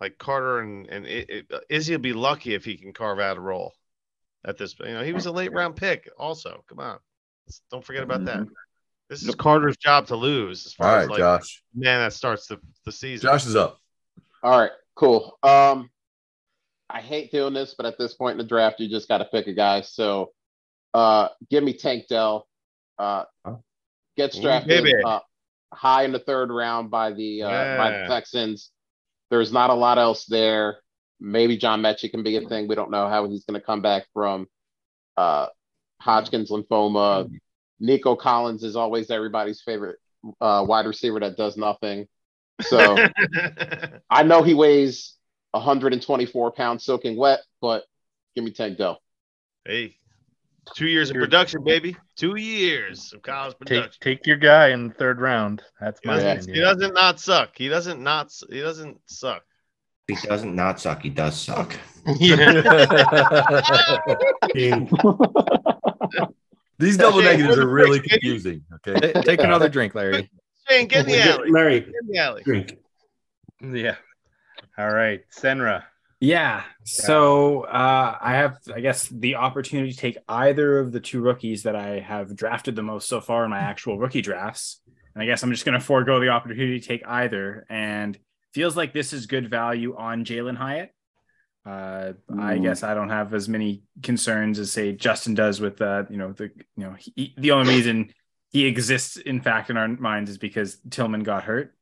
[0.00, 3.36] like Carter and and it, it, Izzy will be lucky if he can carve out
[3.36, 3.74] a role
[4.44, 4.74] at this.
[4.78, 6.64] You know, he was a late round pick, also.
[6.68, 6.98] Come on,
[7.46, 8.46] Let's- don't forget about that.
[9.08, 11.64] This is Carter's job to lose, as far right, as like Josh.
[11.74, 13.28] man that starts the the season.
[13.28, 13.80] Josh is up.
[14.44, 15.36] All right, cool.
[15.42, 15.90] Um,
[16.92, 19.24] I hate doing this, but at this point in the draft, you just got to
[19.26, 19.82] pick a guy.
[19.82, 20.32] So,
[20.94, 22.46] uh, give me Tank Dell.
[22.98, 23.24] Uh,
[24.16, 25.20] gets drafted uh,
[25.72, 28.70] high in the third round by the uh, by the Texans.
[29.30, 30.78] There's not a lot else there.
[31.20, 32.66] Maybe John Metchie can be a thing.
[32.66, 34.46] We don't know how he's going to come back from
[35.16, 35.46] uh,
[36.00, 37.30] Hodgkin's lymphoma.
[37.78, 39.98] Nico Collins is always everybody's favorite
[40.40, 42.06] uh, wide receiver that does nothing.
[42.62, 42.96] So
[44.10, 45.16] I know he weighs
[45.52, 47.84] 124 pounds soaking wet, but
[48.34, 49.00] give me Tank Dell.
[49.64, 49.96] Hey,
[50.74, 51.96] two years of production, baby.
[52.16, 53.98] Two years of college Take production.
[54.00, 55.62] take your guy in the third round.
[55.80, 56.54] That's He my doesn't, opinion.
[56.54, 57.50] he doesn't not suck.
[57.56, 58.26] He doesn't not.
[58.26, 59.42] s- He doesn't suck.
[60.08, 61.02] He doesn't not suck.
[61.02, 61.74] He does suck.
[66.78, 68.20] These double Shane, negatives we're really picks, baby.
[68.20, 68.64] confusing.
[68.86, 69.12] Okay.
[69.22, 70.30] Take another drink, Larry.
[70.68, 71.50] Shane, get in the alley.
[71.50, 72.42] Larry, Get in the alley.
[72.42, 72.78] drink.
[73.60, 73.96] Yeah.
[74.78, 75.84] All right, Senra.
[76.20, 76.62] Yeah.
[76.84, 81.62] So uh, I have, I guess, the opportunity to take either of the two rookies
[81.62, 84.80] that I have drafted the most so far in my actual rookie drafts.
[85.14, 87.64] And I guess I'm just going to forego the opportunity to take either.
[87.70, 88.18] And
[88.52, 90.90] feels like this is good value on Jalin Hyatt.
[91.64, 92.62] Uh, I Mm.
[92.62, 96.32] guess I don't have as many concerns as say Justin does with uh, you know
[96.32, 96.44] the
[96.76, 98.12] you know he, the only reason
[98.50, 101.74] he exists in fact in our minds is because Tillman got hurt,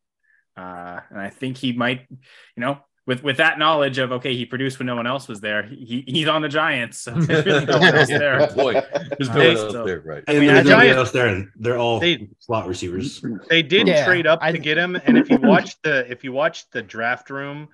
[0.58, 4.44] uh, and I think he might you know with with that knowledge of okay, he
[4.44, 5.62] produced when no one else was there.
[5.62, 8.38] He he's on the Giants, so there's really no one else there.
[8.46, 8.84] Good point.
[9.16, 10.24] There's no Uh, one else so- there, right?
[10.28, 13.24] I And mean, there's I- nobody Giants- else there, and they're all They- slot receivers.
[13.48, 16.22] They did Yeah, trade up I- to get him, and if you watch the if
[16.24, 17.68] you watch the draft room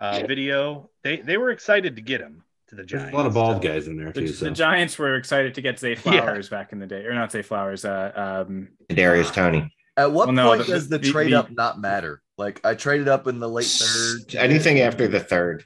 [0.00, 3.12] uh, video, they they were excited to get him to the There's Giants.
[3.12, 4.26] a lot of bald so- guys in there The, too.
[4.28, 5.96] the So Giants were excited to get Zay Yeah.
[6.00, 7.84] Flowers back in the day, or not Zay Flowers.
[7.84, 9.72] Uh, um, Darius Toney.
[9.96, 12.22] At what Well, no, point the- does the, the- trade the- up not matter?
[12.38, 14.34] Like I traded up in the late third.
[14.34, 15.64] Anything after the third.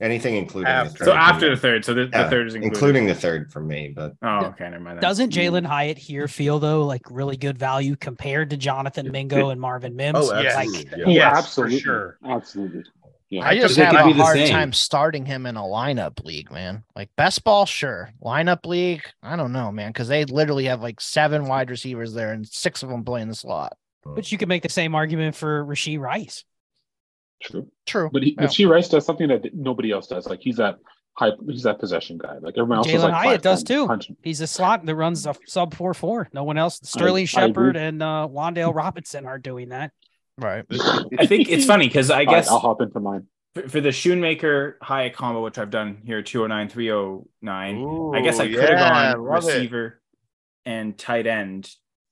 [0.00, 0.90] Anything including After.
[0.90, 1.04] the third.
[1.04, 2.74] so after the third, so the, Yeah, the third is included.
[2.74, 4.96] including the third for me, but Oh, okay, never mind.
[4.98, 5.02] that.
[5.02, 5.34] Doesn't mm.
[5.52, 9.94] Jalin Hyatt here feel though like really good value compared to Jonathan Mingo and Marvin
[9.94, 10.18] Mims?
[10.20, 10.56] Oh, Yes.
[10.56, 10.90] absolutely.
[10.90, 11.04] Like, yeah.
[11.06, 11.80] Oh, Yes, for absolutely.
[11.80, 12.18] sure.
[12.26, 12.84] Absolutely.
[13.32, 13.46] Yeah.
[13.48, 14.50] I just have a hard same.
[14.50, 16.84] time starting him in a lineup league, man.
[16.94, 18.12] Like best ball, sure.
[18.22, 22.34] Lineup league, I don't know, man, because they literally have like seven wide receivers there
[22.34, 23.72] and six of them playing the slot.
[24.04, 26.44] but you could make the same argument for Rasheed Rice.
[27.42, 27.68] True.
[27.86, 28.10] True.
[28.12, 28.42] But he, Yeah.
[28.42, 30.26] but she Rice does something that nobody else does.
[30.26, 30.76] Like he's that
[31.14, 32.36] high, he's that possession guy.
[32.38, 33.80] Like everyone else is Jalen like Hyatt 5'10", does too.
[33.86, 34.16] 100.
[34.22, 36.28] He's a slot that runs a sub four four.
[36.34, 36.80] No one else.
[36.82, 37.80] Sterling I Shepard agree.
[37.88, 39.92] and uh, Wan'Dale Robinson are doing that.
[40.38, 40.64] Right.
[41.18, 43.26] I think it's funny because I All right, guess I'll hop into mine.
[43.54, 48.48] for, for the Shoemaker Hyatt combo, which I've done here, 209, 309, I guess I
[48.48, 49.46] could have yeah, gone love it.
[49.46, 50.00] receiver
[50.64, 51.70] and tight end,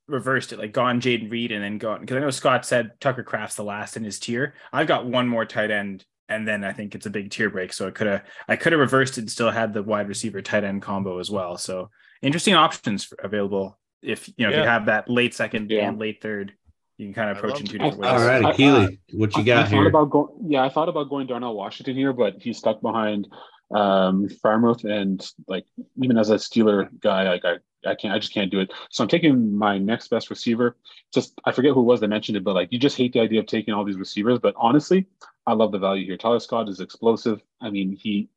[0.09, 3.23] reversed it, like gone Jayden Reed and then gone because I know Scott said Tucker
[3.23, 4.55] Kraft's the last in his tier.
[4.73, 7.73] I've got one more tight end, and then I think it's a big tier break.
[7.73, 10.43] So I could have I could have reversed it and still had the wide receiver
[10.43, 11.57] tight end combo as well.
[11.57, 11.91] So
[12.23, 15.89] interesting options for, available if you know if you have that late second Yeah.
[15.89, 16.55] and late third.
[17.01, 18.11] You can kind of I approach love in two different ways.
[18.11, 19.89] all right, I- Keely, what you I- got I thought here?
[19.89, 20.29] about going.
[20.49, 23.27] Yeah, I thought about going Darnell Washington here, but he's stuck behind
[23.75, 25.65] um Freiermuth, and like
[26.03, 27.55] even as a Steeler guy, like I,
[27.89, 28.71] I can't, I just can't do it.
[28.91, 30.77] So I'm taking my next best receiver.
[31.15, 33.21] Just I forget who it was that mentioned it, but like you just hate the
[33.21, 34.39] idea of taking all these receivers.
[34.39, 35.07] But honestly,
[35.47, 36.19] I love the value here.
[36.19, 37.41] Tyler Scott is explosive.
[37.63, 38.29] I mean, he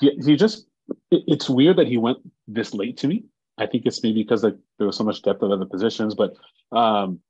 [0.00, 0.66] he, he just
[1.12, 2.18] it- it's weird that he went
[2.48, 3.22] this late to me.
[3.56, 6.34] I think it's maybe because like there was so much depth at other positions, but
[6.72, 7.20] um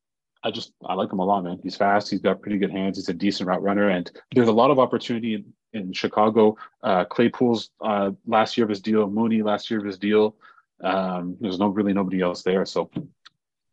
[0.44, 1.58] I just I like him a lot, man.
[1.62, 2.10] He's fast.
[2.10, 2.98] He's got pretty good hands.
[2.98, 6.56] He's a decent route runner, and there's a lot of opportunity in, in Chicago.
[6.82, 10.36] Uh, Claypool's uh, last year of his deal, Mooney last year of his deal.
[10.82, 12.90] Um, there's no really nobody else there, so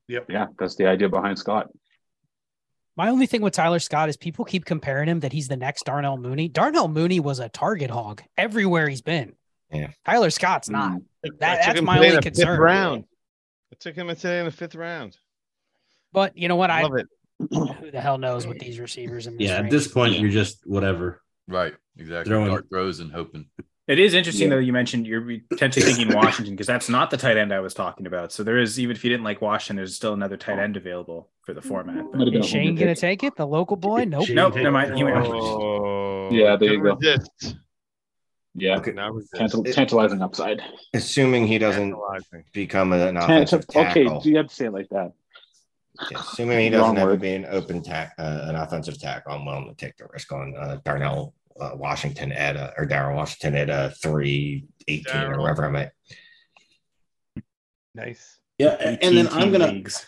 [0.07, 0.26] Yep.
[0.30, 1.69] yeah, that's the idea behind Scott.
[2.98, 5.85] My only thing with Tyler Scott is people keep comparing him that he's the next
[5.85, 6.49] Darnell Mooney.
[6.49, 9.35] Darnell Mooney was a target hog everywhere he's been.
[9.72, 9.88] Yeah.
[10.06, 10.93] Tyler Scott's not.
[10.93, 11.03] Mm.
[11.39, 12.60] That, that's my only concern.
[12.60, 13.06] round.
[13.72, 15.18] I took him today in the fifth round.
[16.14, 16.70] But you know what?
[16.70, 17.08] I Love it.
[17.40, 20.60] who the hell knows with these receivers in this Yeah, at this point, you're just
[20.66, 21.22] whatever.
[21.48, 21.74] Right.
[21.98, 22.30] Exactly.
[22.30, 23.48] Throwing- Dart throws and hoping.
[23.88, 24.56] It is interesting Yeah.
[24.56, 24.62] though.
[24.62, 28.06] You mentioned you're potentially thinking Washington because that's not the tight end I was talking
[28.06, 28.32] about.
[28.32, 31.30] So there is even if you didn't like Washington, there's still another tight end available
[31.46, 31.96] for the format.
[32.12, 33.36] But Might have been Is Shane gonna take it?
[33.36, 34.06] The local boy?
[34.06, 34.28] Nope.
[34.28, 34.96] Shane nope, take- never mind.
[34.96, 35.18] He went.
[35.18, 36.96] Oh, Yeah, there you go.
[36.96, 37.56] resist.
[38.54, 38.92] Yeah, Okay.
[38.92, 39.34] Now resist.
[39.34, 40.62] Tantal- tantalizing upside.
[40.94, 41.96] assuming he doesn't
[42.54, 44.22] become an Tant- offensive okay, tackle.
[44.24, 45.12] you have to say it like that.
[46.10, 47.22] Yeah, assuming he doesn't have to word.
[47.22, 50.56] be an open tack, uh, an offensive tackle, I'm willing to take the risk on
[50.57, 55.64] uh, Darnell uh, Washington at a, or Darrell Washington at a three eighteen or wherever
[55.65, 55.91] I'm at.
[57.94, 58.40] Nice.
[58.57, 60.06] Yeah, and then I'm gonna, leagues.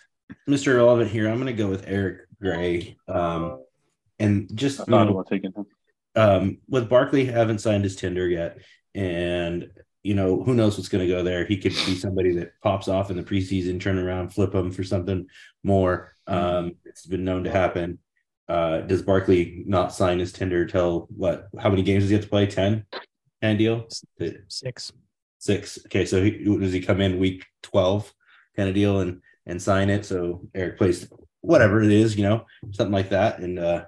[0.49, 0.68] Mr.
[0.74, 1.28] Irrelevant here.
[1.30, 2.98] I'm gonna go with Eric Gray.
[3.07, 3.64] Um,
[4.20, 5.65] and just I you thought know, taking him.
[6.15, 8.60] um, with Barkley haven't signed his tender yet,
[8.95, 9.70] and
[10.04, 11.46] you know who knows what's going to go there.
[11.46, 14.84] He could be somebody that pops off in the preseason, turn around, flip him for
[14.84, 15.28] something
[15.64, 16.14] more.
[16.28, 18.00] Um, it's been known to happen.
[18.50, 21.48] Uh, does Barkley not sign his tender till what?
[21.58, 22.46] How many games does he have to play?
[22.46, 22.86] 10?
[23.42, 23.88] 10 deal?
[24.48, 24.92] Six.
[25.40, 25.80] Six.
[25.88, 28.14] Okay, so he, does he come in week twelve
[28.56, 30.06] kind of deal and and sign it?
[30.06, 31.10] So Eric plays
[31.42, 33.84] whatever it is, you know, something like that, and uh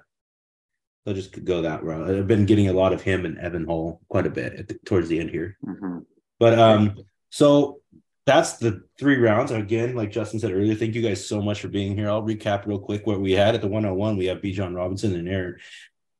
[1.06, 2.10] they'll just go that route.
[2.10, 4.74] I've been getting a lot of him and Evan Hull quite a bit at the,
[4.84, 6.04] towards the end here, Mhm.
[6.40, 6.96] but um,
[7.30, 7.80] so
[8.26, 9.52] that's the three rounds.
[9.52, 12.10] Again, like Justin said earlier, thank you guys so much for being here.
[12.10, 14.16] I'll recap real quick what we had at the 101.
[14.16, 15.56] We have Bijan Robinson and Aaron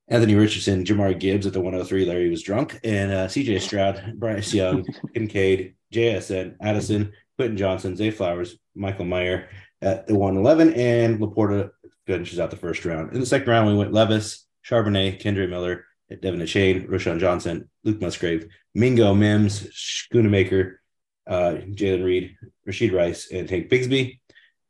[0.08, 2.04] Anthony Richardson, Jahmyr Gibbs at the 103.
[2.04, 8.12] Larry was drunk, and uh, CJ Stroud, Bryce Young, Kincaid, JSN, Addison, Quentin Johnston, Zay
[8.12, 9.48] Flowers, Michael Mayer
[9.82, 11.70] at the 111, and LaPorta
[12.06, 13.14] finishes out the first round.
[13.14, 15.84] In the second round, we went Levis, Charbonnet, Kendre Miller,
[16.20, 20.76] Devon Achane, Roschon Johnson, Luke Musgrave, Mingo Mims, Schoonmaker,
[21.26, 22.36] uh, Jalen Reed,
[22.68, 24.18] Rasheed Rice, and Hank Bigsby.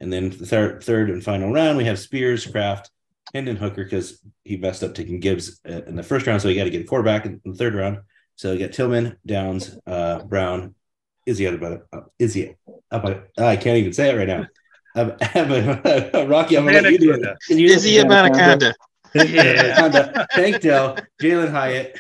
[0.01, 2.91] And then the third, third and final round, we have Spears, Kraft,
[3.35, 6.55] Hendon Hooker because he messed up taking Gibbs uh, in the first round, so he
[6.55, 7.99] got to get a quarterback in the third round.
[8.37, 10.75] So you got Tillman, Downs, uh, Brown,
[11.25, 11.79] Izzy uh,
[12.19, 12.55] Izzy.
[12.91, 14.47] Uh, I can't even say it right now.
[16.27, 17.37] Rocky, I'm gonna let you do it.
[17.51, 18.75] Izzy Anaconda.
[19.25, 20.27] Yeah.
[20.35, 21.99] Thank Dell, Jalin Hyatt,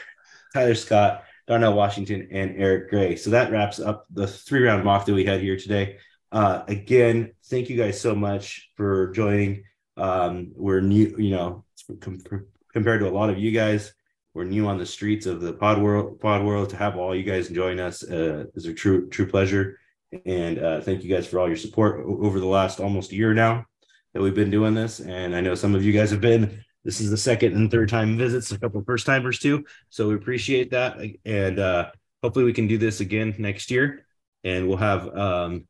[0.55, 3.17] Tyler Scott, Darnell Washington, and Eric Gray.
[3.17, 5.99] So that wraps up the three round mock that we had here today.
[6.33, 9.65] Uh, again, thank you guys so much for joining.
[9.97, 11.65] Um, we're new, you know,
[12.01, 12.23] com-
[12.73, 13.95] compared to a lot of you guys,
[14.35, 16.21] we're new on the streets of the pod world.
[16.21, 19.79] Pod world to have all you guys join us uh, is a true true pleasure.
[20.27, 23.65] And uh, thank you guys for all your support over the last almost year now
[24.13, 25.01] that we've been doing this.
[25.01, 26.63] And I know some of you guys have been.
[26.87, 29.65] This is the second and third time visits, a couple first timers too.
[29.91, 31.91] So we appreciate that, and uh,
[32.23, 34.07] hopefully we can do this again next year.
[34.45, 35.67] And we'll have um,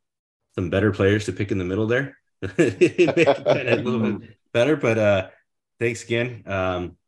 [0.55, 2.19] some better players to pick in the middle there.
[2.43, 5.29] Make it kinda a little bit better, but uh,
[5.81, 6.43] thanks again.
[6.45, 6.99] Um,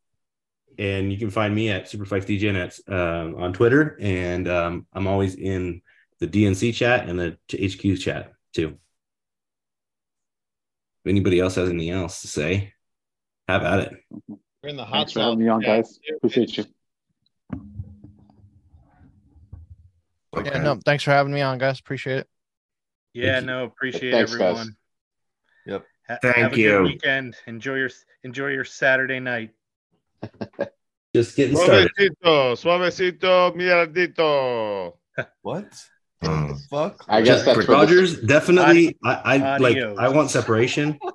[0.79, 5.07] and you can find me at Superflex DJ Nets um, on Twitter, and um, I'm
[5.07, 5.83] always in
[6.19, 8.79] the DNC chat and the HQ chat too.
[11.05, 12.73] If anybody else has anything else to say,
[13.49, 13.93] have at it.
[14.63, 15.99] We're in the hot Thanks for having me on, guys.
[16.17, 16.65] Appreciate you.
[20.45, 21.81] Yeah, no, thanks for having me on, guys.
[21.81, 22.29] Appreciate it.
[23.15, 24.41] Yeah, no, appreciate Thanks, guys.
[24.43, 24.77] everyone.
[25.67, 25.85] Yep.
[26.09, 26.69] Ha- Thank have a you.
[26.71, 27.37] Good weekend.
[27.47, 27.91] Enjoy your
[28.23, 29.51] enjoy your Saturday night.
[31.15, 31.91] Just getting started.
[31.99, 32.53] Suavecito,
[33.21, 34.93] suavecito, mierdito.
[35.43, 35.65] What?
[36.21, 37.05] What the fuck?
[37.09, 38.99] I guess that's what Rogers definitely.
[39.03, 39.77] I, I like.
[39.77, 40.99] I want separation.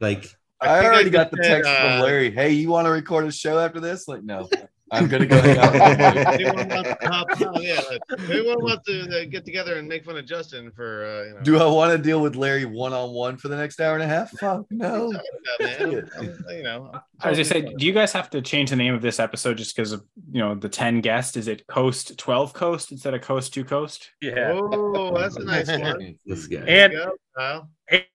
[0.00, 0.26] Like
[0.64, 2.30] I, I already got just the said, text uh, from Larry.
[2.30, 4.08] Hey, you want to record a show after this?
[4.08, 4.48] Like, no,
[4.90, 5.72] I'm gonna go hang out.
[5.72, 7.62] with Anyone wants to hop on?
[7.62, 11.28] Yeah, like, anyone wants to uh, get together and make fun of Justin for uh,
[11.28, 11.40] you know?
[11.42, 14.02] Do I want to deal with Larry one on one for the next hour and
[14.02, 14.30] a half?
[14.32, 15.12] Fuck no.
[15.60, 16.10] Yeah, man.
[16.16, 18.76] I'm- you know, I'm I was just say, do you guys have to change the
[18.76, 21.36] name of this episode just because of you know the ten guests?
[21.36, 24.10] Is it Coast Twelve Coast instead of Coast Two Coast?
[24.20, 24.52] Yeah.
[24.52, 26.18] Oh, that's a nice one.
[26.26, 26.58] this guy.
[26.66, 26.94] And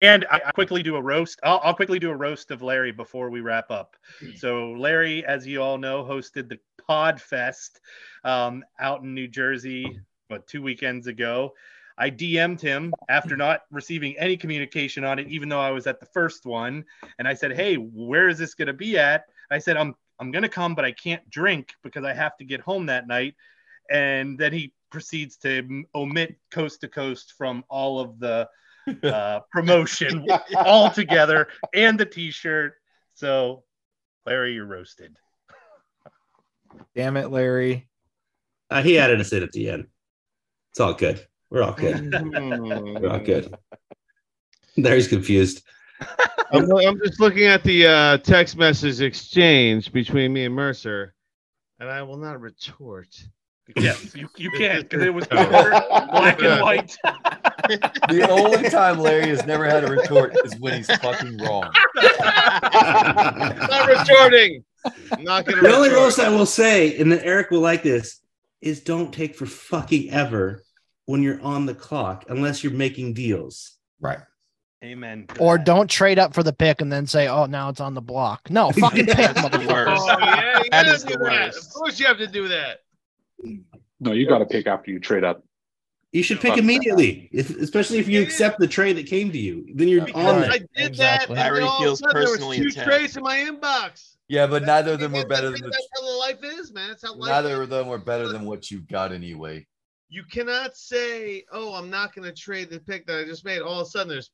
[0.01, 1.39] And I quickly do a roast.
[1.43, 3.95] I'll, I'll quickly do a roast of Larry before we wrap up.
[4.37, 7.81] So Larry, as you all know, hosted the Pod Fest
[8.23, 11.53] um, out in New Jersey, what two weekends ago.
[11.99, 15.99] I DM'd him after not receiving any communication on it, even though I was at
[15.99, 16.85] the first one,
[17.19, 20.31] and I said, "Hey, where is this going to be at?" I said, "I'm I'm
[20.31, 23.35] going to come, but I can't drink because I have to get home that night."
[23.91, 28.49] And then he proceeds to omit Coast to Coast from all of the
[29.03, 30.25] uh, promotion
[30.57, 32.75] all together and the T-shirt.
[33.13, 33.63] So,
[34.25, 35.17] Larry, you're roasted.
[36.95, 37.87] Damn it, Larry.
[38.69, 39.87] Uh, he added us in at the end.
[40.71, 41.25] It's all good.
[41.49, 42.13] We're all good.
[42.13, 43.55] We're all good.
[44.77, 45.63] Larry's confused.
[46.51, 51.13] I'm, I'm just looking at the uh, text message exchange between me and Mercer,
[51.79, 53.07] and I will not retort.
[53.75, 56.97] Yes, you, you can because it was black and white.
[57.67, 61.71] The only time Larry has never had a retort is when he's fucking wrong.
[61.95, 64.63] not retorting.
[65.11, 65.61] I'm not gonna.
[65.61, 66.05] The only retort.
[66.05, 68.19] roast I will say, and then Eric will like this,
[68.61, 70.63] is don't take for fucking ever
[71.05, 73.77] when you're on the clock unless you're making deals.
[73.99, 74.19] Right.
[74.83, 75.25] Amen.
[75.39, 78.01] Or don't trade up for the pick and then say, "Oh, now it's on the
[78.01, 79.95] block." No, fucking pick, motherfucker.
[79.97, 81.47] Oh, yeah, you That gotta is do the that.
[81.47, 81.67] worst.
[81.67, 82.79] Of course, you have to do that.
[83.99, 85.43] No, you got to pick after you trade up.
[86.11, 89.67] You should pick immediately, if, especially if you accept the trade that came to you.
[89.75, 91.35] Then you're Because on I did Exactly.
[91.35, 92.87] that, and Larry all of a feels sudden there was two attacked.
[92.87, 94.15] trades in my inbox.
[94.27, 96.01] Yeah, but neither of them were better that's, than that's the.
[96.01, 96.89] how the life is, man.
[96.89, 97.59] That's how life Neither is.
[97.61, 99.67] of them were better than what you got anyway.
[100.09, 103.61] You cannot say, "Oh, I'm not going to trade the pick that I just made."
[103.61, 104.31] All of a sudden, there's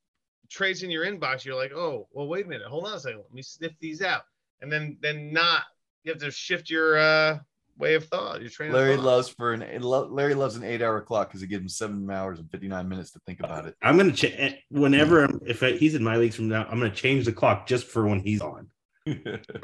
[0.50, 1.44] trades in your inbox.
[1.44, 4.02] You're like, "Oh, well, wait a minute, hold on a second, let me sniff these
[4.02, 4.24] out,"
[4.62, 5.64] and then then not.
[6.04, 7.40] You have to shift your uh,
[7.78, 8.42] way of thought.
[8.42, 9.06] Your train Larry of thought.
[9.06, 12.40] loves for an Larry loves an eight hour clock because it gives him seven hours
[12.40, 13.76] and fifty nine minutes to think about it.
[13.82, 16.64] I'm gonna change whenever I'm, if I, he's in my leagues from now.
[16.70, 18.68] I'm gonna change the clock just for when he's on.
[19.06, 19.20] Give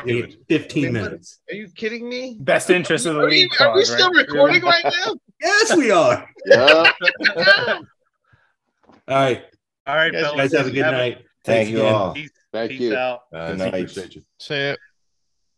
[0.06, 1.40] it 15 I mean, what- minutes.
[1.50, 2.38] Are you kidding me?
[2.40, 3.52] Best interest of the Are, you, league.
[3.60, 4.28] are we clause, still right?
[4.28, 5.16] recording right now?
[5.42, 6.30] Yes, we are.
[6.46, 6.92] Yeah.
[9.08, 9.44] All right,
[9.88, 11.16] All right, Yes, guys, have a good night.
[11.44, 11.94] Thank Thanks you again.
[11.96, 12.14] all.
[12.14, 12.96] Peace, Thank peace you.
[12.96, 13.22] out.
[13.34, 13.68] Uh, Good night.
[13.74, 14.22] appreciate you.
[14.38, 14.80] Say it.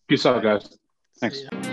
[0.08, 0.78] Peace out, guys.
[1.20, 1.40] Thanks.
[1.40, 1.73] See ya.